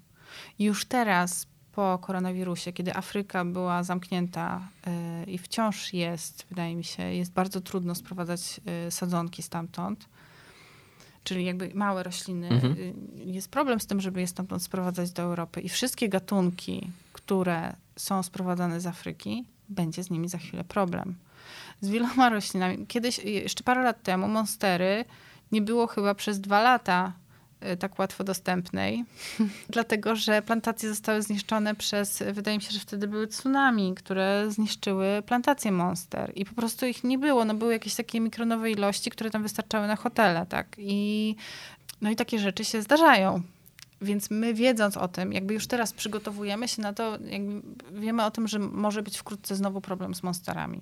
Już 0.60 0.86
teraz 0.86 1.48
po 1.72 2.00
koronawirusie, 2.02 2.74
kiedy 2.74 2.96
Afryka 2.96 3.46
była 3.46 3.84
zamknięta 3.84 4.68
yy, 5.26 5.34
i 5.34 5.38
wciąż 5.38 5.94
jest, 5.94 6.46
wydaje 6.50 6.76
mi 6.76 6.84
się, 6.84 7.04
jest 7.04 7.34
bardzo 7.34 7.62
trudno 7.62 7.96
sprowadzać 7.96 8.62
yy, 8.86 8.92
sadzonki 8.92 9.44
stamtąd, 9.44 10.10
czyli 11.24 11.46
jakby 11.46 11.72
małe 11.74 12.04
rośliny. 12.04 12.50
Mhm. 12.50 12.76
Yy, 12.78 12.94
jest 13.26 13.50
problem 13.52 13.80
z 13.80 13.88
tym, 13.88 14.02
żeby 14.02 14.22
je 14.22 14.28
stamtąd 14.28 14.64
sprowadzać 14.64 15.12
do 15.12 15.22
Europy. 15.22 15.62
I 15.62 15.70
wszystkie 15.70 16.10
gatunki, 16.10 16.92
które 17.14 17.76
są 17.96 18.24
sprowadzane 18.24 18.82
z 18.82 18.88
Afryki, 18.88 19.46
będzie 19.70 20.04
z 20.04 20.10
nimi 20.10 20.30
za 20.30 20.38
chwilę 20.38 20.64
problem 20.64 21.16
z 21.82 21.90
wieloma 21.90 22.30
roślinami. 22.30 22.88
Kiedyś, 22.88 23.20
jeszcze 23.20 23.64
parę 23.64 23.84
lat 23.84 24.04
temu, 24.04 24.28
monstery 24.28 25.06
nie 25.52 25.62
było 25.62 25.88
chyba 25.88 26.16
przez 26.16 26.42
dwa 26.42 26.62
lata 26.62 27.14
y, 27.74 27.78
tak 27.78 28.00
łatwo 28.00 28.24
dostępnej, 28.24 29.06
dlatego 29.70 30.16
że 30.16 30.42
plantacje 30.42 30.90
zostały 30.90 31.22
zniszczone 31.22 31.76
przez, 31.76 32.24
wydaje 32.34 32.58
mi 32.58 32.64
się, 32.64 32.72
że 32.72 32.80
wtedy 32.80 33.08
były 33.08 33.28
tsunami, 33.28 33.96
które 33.96 34.46
zniszczyły 34.50 35.24
plantacje 35.26 35.72
monster 35.72 36.32
i 36.36 36.46
po 36.46 36.56
prostu 36.56 36.86
ich 36.86 37.04
nie 37.04 37.18
było. 37.18 37.46
No 37.46 37.54
były 37.54 37.74
jakieś 37.74 37.96
takie 37.96 38.20
mikronowe 38.20 38.72
ilości, 38.72 39.10
które 39.10 39.30
tam 39.30 39.44
wystarczały 39.44 39.88
na 39.88 39.96
hotele, 39.96 40.46
tak? 40.46 40.76
I 40.78 41.36
no 42.02 42.10
i 42.10 42.16
takie 42.16 42.40
rzeczy 42.40 42.66
się 42.66 42.82
zdarzają. 42.82 43.42
Więc 44.02 44.32
my 44.32 44.54
wiedząc 44.54 44.98
o 44.98 45.08
tym, 45.08 45.34
jakby 45.34 45.54
już 45.54 45.68
teraz 45.68 45.94
przygotowujemy 45.94 46.68
się 46.68 46.82
na 46.82 46.94
to, 46.94 47.18
wiemy 47.92 48.26
o 48.26 48.32
tym, 48.32 48.48
że 48.48 48.60
może 48.60 49.04
być 49.04 49.18
wkrótce 49.18 49.56
znowu 49.56 49.82
problem 49.82 50.16
z 50.16 50.24
monsterami. 50.24 50.82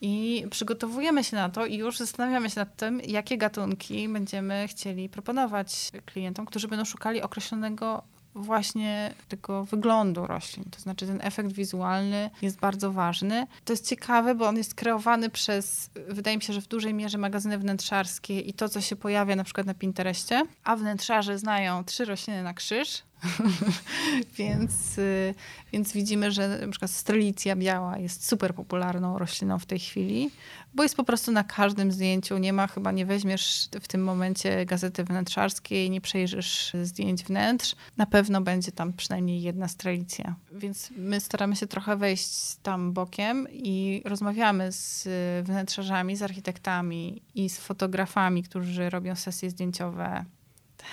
I 0.00 0.44
przygotowujemy 0.50 1.24
się 1.24 1.36
na 1.36 1.48
to 1.48 1.66
i 1.66 1.76
już 1.76 1.98
zastanawiamy 1.98 2.50
się 2.50 2.60
nad 2.60 2.76
tym, 2.76 3.00
jakie 3.00 3.38
gatunki 3.38 4.08
będziemy 4.08 4.68
chcieli 4.68 5.08
proponować 5.08 5.90
klientom, 6.06 6.46
którzy 6.46 6.68
będą 6.68 6.84
szukali 6.84 7.22
określonego 7.22 8.02
właśnie 8.34 9.14
tego 9.28 9.64
wyglądu 9.64 10.26
roślin. 10.26 10.64
To 10.70 10.80
znaczy 10.80 11.06
ten 11.06 11.18
efekt 11.22 11.52
wizualny 11.52 12.30
jest 12.42 12.58
bardzo 12.60 12.92
ważny. 12.92 13.46
To 13.64 13.72
jest 13.72 13.88
ciekawe, 13.88 14.34
bo 14.34 14.48
on 14.48 14.56
jest 14.56 14.74
kreowany 14.74 15.30
przez, 15.30 15.90
wydaje 16.08 16.36
mi 16.36 16.42
się, 16.42 16.52
że 16.52 16.60
w 16.60 16.66
dużej 16.66 16.94
mierze 16.94 17.18
magazyny 17.18 17.58
wnętrzarskie 17.58 18.40
i 18.40 18.52
to, 18.52 18.68
co 18.68 18.80
się 18.80 18.96
pojawia 18.96 19.36
na 19.36 19.44
przykład 19.44 19.66
na 19.66 19.74
Pinterestie, 19.74 20.42
a 20.64 20.76
wnętrzarze 20.76 21.38
znają 21.38 21.84
trzy 21.84 22.04
rośliny 22.04 22.42
na 22.42 22.54
krzyż, 22.54 23.02
więc, 24.38 24.98
y, 24.98 25.34
więc 25.72 25.92
widzimy, 25.92 26.32
że 26.32 26.68
przykład 26.70 26.90
strelicja 26.90 27.56
biała 27.56 27.98
jest 27.98 28.28
super 28.28 28.54
popularną 28.54 29.18
rośliną 29.18 29.58
w 29.58 29.66
tej 29.66 29.78
chwili, 29.78 30.30
bo 30.74 30.82
jest 30.82 30.96
po 30.96 31.04
prostu 31.04 31.32
na 31.32 31.44
każdym 31.44 31.92
zdjęciu. 31.92 32.38
Nie 32.38 32.52
ma, 32.52 32.66
chyba 32.66 32.92
nie 32.92 33.06
weźmiesz 33.06 33.68
w 33.80 33.88
tym 33.88 34.04
momencie 34.04 34.66
gazety 34.66 35.04
wnętrzarskiej, 35.04 35.90
nie 35.90 36.00
przejrzysz 36.00 36.72
zdjęć 36.82 37.24
wnętrz. 37.24 37.76
Na 37.96 38.06
pewno 38.06 38.40
będzie 38.40 38.72
tam 38.72 38.92
przynajmniej 38.92 39.42
jedna 39.42 39.68
strelicja. 39.68 40.34
Więc 40.52 40.90
my 40.96 41.20
staramy 41.20 41.56
się 41.56 41.66
trochę 41.66 41.96
wejść 41.96 42.56
tam 42.62 42.92
bokiem 42.92 43.46
i 43.52 44.02
rozmawiamy 44.04 44.72
z 44.72 45.08
wnętrzarzami, 45.46 46.16
z 46.16 46.22
architektami 46.22 47.22
i 47.34 47.50
z 47.50 47.58
fotografami, 47.58 48.42
którzy 48.42 48.90
robią 48.90 49.14
sesje 49.16 49.50
zdjęciowe 49.50 50.24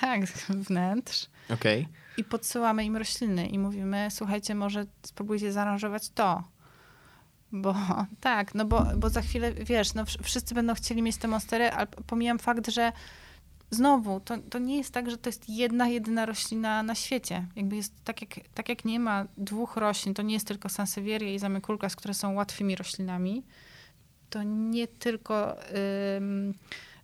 tak, 0.01 0.25
wnętrz. 0.67 1.27
Okej. 1.49 1.81
Okay. 1.81 2.04
I 2.17 2.23
podsyłamy 2.23 2.85
im 2.85 2.97
rośliny 2.97 3.47
i 3.47 3.59
mówimy, 3.59 4.07
słuchajcie, 4.09 4.55
może 4.55 4.85
spróbujcie 5.03 5.51
zaaranżować 5.51 6.09
to. 6.09 6.43
Bo 7.51 7.75
tak, 8.21 8.55
no 8.55 8.65
bo, 8.65 8.85
bo 8.97 9.09
za 9.09 9.21
chwilę, 9.21 9.53
wiesz, 9.53 9.93
no 9.93 10.03
wszyscy 10.23 10.55
będą 10.55 10.73
chcieli 10.73 11.01
mieć 11.01 11.17
te 11.17 11.27
monstery, 11.27 11.71
ale 11.71 11.87
pomijam 11.87 12.39
fakt, 12.39 12.71
że 12.71 12.91
znowu, 13.71 14.19
to, 14.19 14.37
to 14.37 14.59
nie 14.59 14.77
jest 14.77 14.91
tak, 14.91 15.11
że 15.11 15.17
to 15.17 15.29
jest 15.29 15.49
jedna, 15.49 15.87
jedyna 15.87 16.25
roślina 16.25 16.83
na 16.83 16.95
świecie. 16.95 17.47
Jakby 17.55 17.75
jest 17.75 17.93
tak 18.03 18.21
jak, 18.21 18.47
tak 18.53 18.69
jak 18.69 18.85
nie 18.85 18.99
ma 18.99 19.25
dwóch 19.37 19.77
roślin, 19.77 20.13
to 20.13 20.21
nie 20.21 20.33
jest 20.33 20.47
tylko 20.47 20.69
sansevieria 20.69 21.33
i 21.33 21.39
zamykulkas, 21.39 21.95
które 21.95 22.13
są 22.13 22.33
łatwymi 22.33 22.75
roślinami, 22.75 23.43
to 24.29 24.43
nie 24.43 24.87
tylko... 24.87 25.55
Ym, 26.17 26.53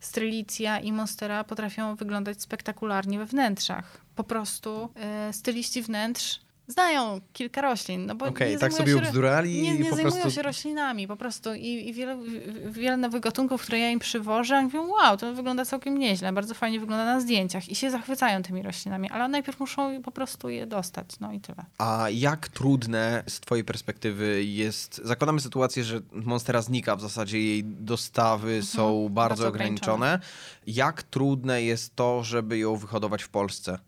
Strelicja 0.01 0.79
i 0.79 0.91
Monstera 0.91 1.43
potrafią 1.43 1.95
wyglądać 1.95 2.41
spektakularnie 2.41 3.19
we 3.19 3.25
wnętrzach. 3.25 4.01
Po 4.21 4.25
prostu 4.25 4.89
y, 5.29 5.33
styliści 5.33 5.81
wnętrz 5.81 6.39
znają 6.67 7.21
kilka 7.33 7.61
roślin. 7.61 8.05
No 8.05 8.15
bo 8.15 8.25
okay, 8.25 8.57
tak 8.57 8.73
sobie 8.73 8.97
ubzdurali 8.97 9.61
Nie, 9.61 9.77
nie 9.77 9.89
po 9.89 9.95
zajmują 9.95 10.11
prostu... 10.11 10.31
się 10.31 10.41
roślinami 10.41 11.07
po 11.07 11.15
prostu 11.15 11.53
i, 11.53 11.89
i 11.89 11.93
wiele, 11.93 12.17
wiele 12.65 12.97
nowych 12.97 13.21
gatunków, 13.21 13.61
które 13.61 13.79
ja 13.79 13.89
im 13.89 13.99
przywożę, 13.99 14.61
mówią, 14.61 14.87
wow, 14.87 15.17
to 15.17 15.33
wygląda 15.33 15.65
całkiem 15.65 15.97
nieźle, 15.97 16.33
bardzo 16.33 16.53
fajnie 16.53 16.79
wygląda 16.79 17.05
na 17.05 17.21
zdjęciach 17.21 17.69
i 17.69 17.75
się 17.75 17.91
zachwycają 17.91 18.43
tymi 18.43 18.61
roślinami, 18.61 19.09
ale 19.09 19.27
najpierw 19.27 19.59
muszą 19.59 20.01
po 20.01 20.11
prostu 20.11 20.49
je 20.49 20.67
dostać, 20.67 21.19
no 21.19 21.31
i 21.31 21.39
tyle. 21.39 21.65
A 21.77 22.07
jak 22.09 22.47
trudne 22.47 23.23
z 23.27 23.39
twojej 23.39 23.63
perspektywy 23.63 24.43
jest, 24.43 25.01
zakładamy 25.03 25.39
sytuację, 25.39 25.83
że 25.83 26.01
Monstera 26.11 26.61
znika, 26.61 26.95
w 26.95 27.01
zasadzie 27.01 27.39
jej 27.39 27.63
dostawy 27.63 28.47
mhm, 28.47 28.63
są 28.65 29.09
bardzo, 29.09 29.13
bardzo 29.13 29.47
ograniczone. 29.47 29.93
ograniczone. 29.93 30.19
Jak 30.67 31.03
trudne 31.03 31.63
jest 31.63 31.95
to, 31.95 32.23
żeby 32.23 32.57
ją 32.57 32.75
wyhodować 32.75 33.23
w 33.23 33.29
Polsce? 33.29 33.79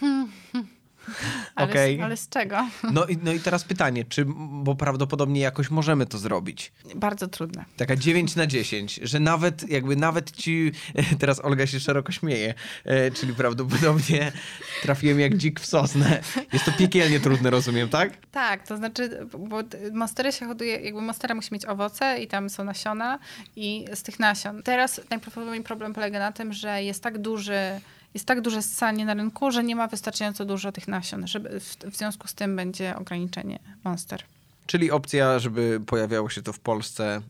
Hmm. 0.00 0.28
Ale, 1.54 1.70
okay. 1.70 1.96
z, 1.96 2.00
ale 2.00 2.16
z 2.16 2.28
czego? 2.28 2.68
No 2.92 3.06
i, 3.06 3.16
no 3.22 3.32
i 3.32 3.40
teraz 3.40 3.64
pytanie, 3.64 4.04
czy, 4.04 4.24
bo 4.62 4.74
prawdopodobnie 4.74 5.40
jakoś 5.40 5.70
możemy 5.70 6.06
to 6.06 6.18
zrobić. 6.18 6.72
Bardzo 6.94 7.28
trudne. 7.28 7.64
Taka 7.76 7.96
9 7.96 8.36
na 8.36 8.46
10, 8.46 9.00
że 9.02 9.20
nawet 9.20 9.68
jakby 9.68 9.96
nawet 9.96 10.30
ci, 10.30 10.72
teraz 11.20 11.44
Olga 11.44 11.66
się 11.66 11.80
szeroko 11.80 12.12
śmieje, 12.12 12.54
e, 12.84 13.10
czyli 13.10 13.34
prawdopodobnie 13.34 14.32
trafiłem 14.82 15.20
jak 15.20 15.36
dzik 15.36 15.60
w 15.60 15.66
sosnę. 15.66 16.22
Jest 16.52 16.64
to 16.64 16.72
piekielnie 16.72 17.20
trudne, 17.20 17.50
rozumiem, 17.50 17.88
tak? 17.88 18.12
Tak, 18.30 18.66
to 18.66 18.76
znaczy, 18.76 19.26
bo 19.38 19.62
monstery 19.92 20.32
się 20.32 20.46
hoduje, 20.46 20.76
jakby 20.76 21.00
monstera 21.00 21.34
musi 21.34 21.54
mieć 21.54 21.66
owoce 21.66 22.18
i 22.18 22.26
tam 22.26 22.50
są 22.50 22.64
nasiona 22.64 23.18
i 23.56 23.84
z 23.94 24.02
tych 24.02 24.18
nasion. 24.18 24.62
Teraz 24.62 25.00
najprawdopodobniej 25.10 25.62
problem 25.62 25.92
polega 25.92 26.18
na 26.18 26.32
tym, 26.32 26.52
że 26.52 26.82
jest 26.82 27.02
tak 27.02 27.18
duży 27.18 27.80
jest 28.14 28.26
tak 28.26 28.40
duże 28.40 28.62
ssanie 28.62 29.04
na 29.04 29.14
rynku, 29.14 29.50
że 29.50 29.64
nie 29.64 29.76
ma 29.76 29.88
wystarczająco 29.88 30.44
dużo 30.44 30.72
tych 30.72 30.88
nasion, 30.88 31.26
żeby 31.26 31.60
w, 31.60 31.76
w 31.76 31.96
związku 31.96 32.28
z 32.28 32.34
tym 32.34 32.56
będzie 32.56 32.96
ograniczenie 32.96 33.58
monster. 33.84 34.24
Czyli 34.66 34.90
opcja, 34.90 35.38
żeby 35.38 35.80
pojawiało 35.86 36.30
się 36.30 36.42
to 36.42 36.52
w 36.52 36.60
Polsce. 36.60 37.20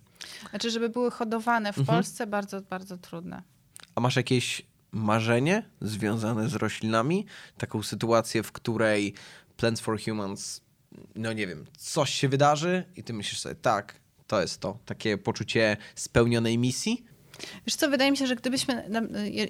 Znaczy, 0.51 0.70
żeby 0.70 0.89
były 0.89 1.11
hodowane 1.11 1.72
w 1.72 1.78
mhm. 1.78 1.97
Polsce, 1.97 2.26
bardzo, 2.26 2.61
bardzo 2.61 2.99
trudne. 2.99 3.43
A 3.95 4.01
masz 4.01 4.16
jakieś 4.16 4.62
marzenie 4.93 5.62
związane 5.81 6.49
z 6.49 6.55
roślinami? 6.55 7.26
Taką 7.59 7.83
sytuację, 7.83 8.43
w 8.43 8.53
której 8.53 9.14
Plants 9.57 9.81
for 9.81 10.01
Humans, 10.01 10.61
no 11.14 11.33
nie 11.33 11.47
wiem, 11.47 11.66
coś 11.78 12.11
się 12.11 12.28
wydarzy 12.28 12.85
i 12.97 13.03
ty 13.03 13.12
myślisz 13.12 13.41
sobie, 13.41 13.55
tak, 13.55 14.01
to 14.26 14.41
jest 14.41 14.61
to. 14.61 14.78
Takie 14.87 15.18
poczucie 15.18 15.76
spełnionej 15.95 16.59
misji? 16.59 17.05
Wiesz 17.66 17.74
co, 17.74 17.91
wydaje 17.91 18.11
mi 18.11 18.16
się, 18.16 18.26
że 18.26 18.36
gdybyśmy, 18.36 18.91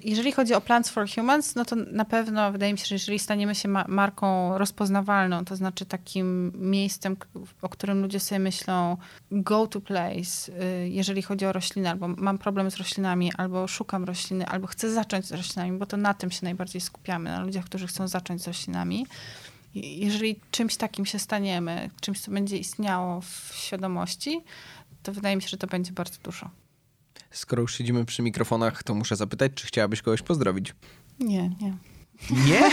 jeżeli 0.03 0.31
chodzi 0.31 0.53
o 0.53 0.61
Plants 0.61 0.89
for 0.89 1.09
Humans, 1.09 1.55
no 1.55 1.65
to 1.65 1.75
na 1.75 2.05
pewno 2.05 2.51
wydaje 2.51 2.73
mi 2.73 2.79
się, 2.79 2.85
że 2.85 2.95
jeżeli 2.95 3.19
staniemy 3.19 3.55
się 3.55 3.69
marką 3.87 4.57
rozpoznawalną, 4.57 5.45
to 5.45 5.55
znaczy 5.55 5.85
takim 5.85 6.51
miejscem, 6.55 7.17
o 7.61 7.69
którym 7.69 8.01
ludzie 8.01 8.19
sobie 8.19 8.39
myślą 8.39 8.97
go 9.31 9.67
to 9.67 9.81
place, 9.81 10.51
y, 10.83 10.89
jeżeli 10.89 11.21
chodzi 11.21 11.45
o 11.45 11.51
rośliny, 11.51 11.89
albo 11.89 12.07
mam 12.07 12.37
problem 12.37 12.71
z 12.71 12.75
roślinami, 12.75 13.31
albo 13.37 13.67
szukam 13.67 14.03
rośliny, 14.03 14.45
albo 14.47 14.67
chcę 14.67 14.91
zacząć 14.91 15.25
z 15.25 15.31
roślinami, 15.31 15.77
bo 15.77 15.85
to 15.85 15.97
na 15.97 16.13
tym 16.13 16.31
się 16.31 16.39
najbardziej 16.43 16.81
skupiamy, 16.81 17.29
na 17.29 17.41
ludziach, 17.41 17.65
którzy 17.65 17.87
chcą 17.87 18.07
zacząć 18.07 18.41
z 18.41 18.47
roślinami. 18.47 19.05
Jeżeli 19.75 20.39
czymś 20.51 20.75
takim 20.75 21.05
się 21.05 21.19
staniemy, 21.19 21.89
czymś, 22.01 22.21
co 22.21 22.31
będzie 22.31 22.57
istniało 22.57 23.21
w 23.21 23.51
świadomości, 23.53 24.41
to 25.03 25.13
wydaje 25.13 25.35
mi 25.35 25.41
się, 25.41 25.47
że 25.47 25.57
to 25.57 25.67
będzie 25.67 25.91
bardzo 25.91 26.17
dużo. 26.23 26.49
Skoro 27.31 27.61
już 27.61 27.75
siedzimy 27.75 28.05
przy 28.05 28.21
mikrofonach, 28.21 28.83
to 28.83 28.95
muszę 28.95 29.15
zapytać, 29.15 29.51
czy 29.55 29.67
chciałabyś 29.67 30.01
kogoś 30.01 30.21
pozdrowić? 30.21 30.75
Nie, 31.19 31.49
nie. 31.49 31.73
Nie? 32.29 32.61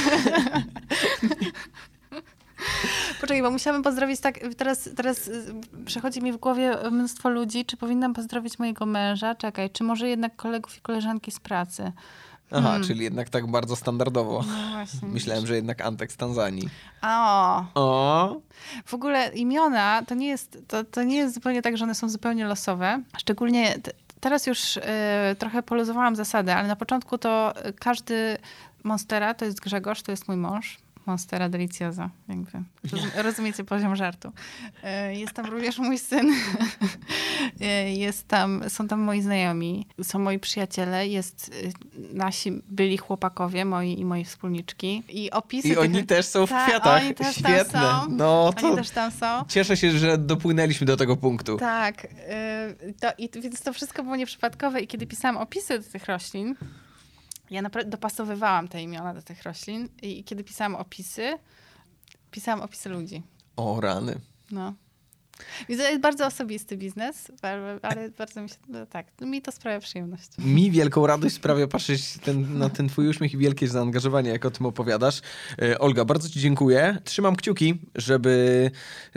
Poczekaj, 3.20 3.42
bo 3.42 3.50
musiałabym 3.50 3.82
pozdrowić 3.82 4.20
tak, 4.20 4.38
teraz, 4.56 4.88
teraz 4.96 5.28
y, 5.28 5.54
przechodzi 5.86 6.22
mi 6.22 6.32
w 6.32 6.36
głowie 6.36 6.76
mnóstwo 6.90 7.30
ludzi, 7.30 7.64
czy 7.64 7.76
powinnam 7.76 8.14
pozdrowić 8.14 8.58
mojego 8.58 8.86
męża? 8.86 9.34
Czekaj, 9.34 9.70
czy 9.70 9.84
może 9.84 10.08
jednak 10.08 10.36
kolegów 10.36 10.76
i 10.76 10.80
koleżanki 10.80 11.30
z 11.30 11.40
pracy? 11.40 11.92
Aha, 12.50 12.68
hmm. 12.68 12.86
czyli 12.86 13.04
jednak 13.04 13.28
tak 13.28 13.46
bardzo 13.46 13.76
standardowo. 13.76 14.44
No 14.48 14.72
właśnie. 14.72 15.08
Myślałem, 15.08 15.46
że 15.46 15.56
jednak 15.56 15.80
Antek 15.80 16.12
z 16.12 16.16
Tanzanii. 16.16 16.68
O. 17.02 17.64
o. 17.74 18.36
W 18.84 18.94
ogóle 18.94 19.28
imiona 19.34 20.02
to 20.06 20.14
nie 20.14 20.28
jest, 20.28 20.58
to, 20.68 20.84
to 20.84 21.02
nie 21.02 21.16
jest 21.16 21.34
zupełnie 21.34 21.62
tak, 21.62 21.76
że 21.76 21.84
one 21.84 21.94
są 21.94 22.08
zupełnie 22.08 22.46
losowe. 22.46 23.02
Szczególnie 23.18 23.78
Teraz 24.20 24.46
już 24.46 24.76
y, 24.76 24.82
trochę 25.38 25.62
poluzowałam 25.62 26.16
zasady, 26.16 26.52
ale 26.52 26.68
na 26.68 26.76
początku 26.76 27.18
to 27.18 27.54
każdy 27.78 28.38
Monstera 28.84 29.34
to 29.34 29.44
jest 29.44 29.60
Grzegorz, 29.60 30.02
to 30.02 30.12
jest 30.12 30.28
mój 30.28 30.36
mąż. 30.36 30.78
Monstera 31.08 31.48
deliciosa, 31.48 32.10
jakby. 32.28 32.62
Rozumiecie 33.26 33.64
poziom 33.64 33.96
żartu. 33.96 34.32
E, 34.82 35.14
jest 35.14 35.32
tam 35.32 35.46
również 35.46 35.78
mój 35.78 35.98
syn. 35.98 36.32
E, 37.60 37.92
jest 37.94 38.28
tam, 38.28 38.62
są 38.68 38.88
tam 38.88 39.00
moi 39.00 39.22
znajomi, 39.22 39.86
są 40.02 40.18
moi 40.18 40.38
przyjaciele, 40.38 41.08
jest 41.08 41.50
e, 41.94 42.14
nasi 42.14 42.62
byli 42.68 42.98
chłopakowie, 42.98 43.64
moi 43.64 44.00
i 44.00 44.04
moje 44.04 44.24
wspólniczki. 44.24 45.02
I 45.08 45.30
opisy... 45.30 45.68
I 45.68 45.70
tych... 45.70 45.80
oni 45.80 46.06
też 46.06 46.26
są 46.26 46.46
w 46.46 46.50
Ta, 46.50 46.66
kwiatach. 46.66 47.02
Oni 47.02 47.14
też 47.14 47.36
Świetne. 47.36 47.64
Tam 47.64 48.04
są. 48.04 48.16
No, 48.16 48.52
to 48.52 48.66
oni 48.66 48.76
też 48.76 48.90
tam 48.90 49.10
są. 49.10 49.44
Cieszę 49.48 49.76
się, 49.76 49.90
że 49.90 50.18
dopłynęliśmy 50.18 50.86
do 50.86 50.96
tego 50.96 51.16
punktu. 51.16 51.56
Tak. 51.56 52.06
To, 53.00 53.08
i, 53.18 53.30
więc 53.40 53.60
to 53.60 53.72
wszystko 53.72 54.02
było 54.02 54.16
nieprzypadkowe 54.16 54.80
i 54.80 54.86
kiedy 54.86 55.06
pisałam 55.06 55.36
opisy 55.36 55.78
do 55.78 55.90
tych 55.90 56.06
roślin, 56.06 56.54
ja 57.50 57.62
naprawdę 57.62 57.90
dopasowywałam 57.90 58.68
te 58.68 58.82
imiona 58.82 59.14
do 59.14 59.22
tych 59.22 59.42
roślin 59.42 59.88
i 60.02 60.24
kiedy 60.24 60.44
pisałam 60.44 60.76
opisy, 60.76 61.38
pisałam 62.30 62.60
opisy 62.60 62.88
ludzi. 62.88 63.22
O 63.56 63.80
rany. 63.80 64.20
No. 64.50 64.74
Widzę, 65.68 65.82
to 65.82 65.88
jest 65.88 66.02
bardzo 66.02 66.26
osobisty 66.26 66.76
biznes, 66.76 67.32
ale, 67.42 67.78
ale 67.82 68.10
bardzo 68.10 68.42
mi 68.42 68.48
się, 68.48 68.54
no 68.68 68.86
tak, 68.86 69.06
mi 69.20 69.42
to 69.42 69.52
sprawia 69.52 69.80
przyjemność. 69.80 70.28
Mi 70.38 70.70
wielką 70.70 71.06
radość 71.06 71.34
sprawia 71.34 71.66
patrzeć 71.66 72.18
ten, 72.18 72.58
na 72.58 72.68
ten 72.68 72.88
twój 72.88 73.08
uśmiech 73.08 73.34
i 73.34 73.38
wielkie 73.38 73.68
zaangażowanie, 73.68 74.30
jak 74.30 74.44
o 74.44 74.50
tym 74.50 74.66
opowiadasz. 74.66 75.20
E, 75.62 75.78
Olga, 75.78 76.04
bardzo 76.04 76.28
ci 76.28 76.40
dziękuję. 76.40 76.98
Trzymam 77.04 77.36
kciuki, 77.36 77.78
żeby, 77.94 78.70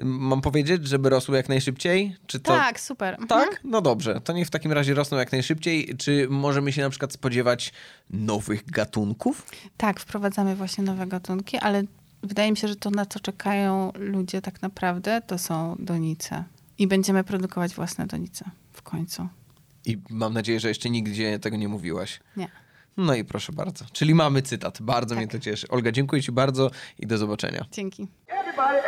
mam 0.03 0.41
powiedzieć, 0.41 0.88
żeby 0.88 1.09
rosły 1.09 1.38
jak 1.38 1.49
najszybciej? 1.49 2.15
Czy 2.28 2.39
to... 2.39 2.51
Tak, 2.51 2.80
super. 2.80 3.13
Mhm. 3.13 3.28
Tak? 3.28 3.59
No 3.63 3.82
dobrze. 3.82 4.22
To 4.24 4.34
niech 4.34 4.47
w 4.47 4.51
takim 4.51 4.72
razie 4.72 4.93
rosną 4.93 5.17
jak 5.17 5.32
najszybciej. 5.32 5.95
Czy 5.97 6.28
możemy 6.30 6.72
się 6.72 6.82
na 6.82 6.89
przykład 6.89 7.13
spodziewać 7.13 7.74
nowych 8.09 8.72
gatunków? 8.72 9.45
Tak, 9.78 9.99
wprowadzamy 9.99 10.55
właśnie 10.55 10.84
nowe 10.84 11.07
gatunki, 11.07 11.57
ale 11.57 11.84
wydaje 12.24 12.51
mi 12.51 12.57
się, 12.57 12.67
że 12.67 12.76
to 12.76 12.89
na 12.89 13.05
co 13.05 13.19
czekają 13.19 13.91
ludzie 13.95 14.41
tak 14.41 14.61
naprawdę, 14.61 15.22
to 15.28 15.38
są 15.38 15.76
donice. 15.80 16.43
I 16.78 16.88
będziemy 16.88 17.24
produkować 17.24 17.76
własne 17.76 18.07
donice 18.07 18.45
w 18.74 18.82
końcu. 18.82 19.28
I 19.86 19.97
mam 20.09 20.34
nadzieję, 20.34 20.59
że 20.59 20.67
jeszcze 20.67 20.89
nigdzie 20.89 21.39
tego 21.39 21.57
nie 21.57 21.67
mówiłaś. 21.67 22.19
Nie. 22.38 22.47
No 22.97 23.15
i 23.15 23.24
proszę 23.24 23.51
bardzo. 23.53 23.86
Czyli 23.93 24.15
mamy 24.15 24.41
cytat. 24.41 24.82
Bardzo 24.82 25.15
mnie 25.15 25.28
Tak. 25.28 25.32
to 25.32 25.39
cieszy. 25.39 25.67
Olga, 25.67 25.91
dziękuję 25.91 26.22
ci 26.22 26.32
bardzo 26.32 26.72
i 26.99 27.07
do 27.07 27.17
zobaczenia. 27.17 27.65
Dzięki. 27.72 28.07
Everybody 28.28 28.82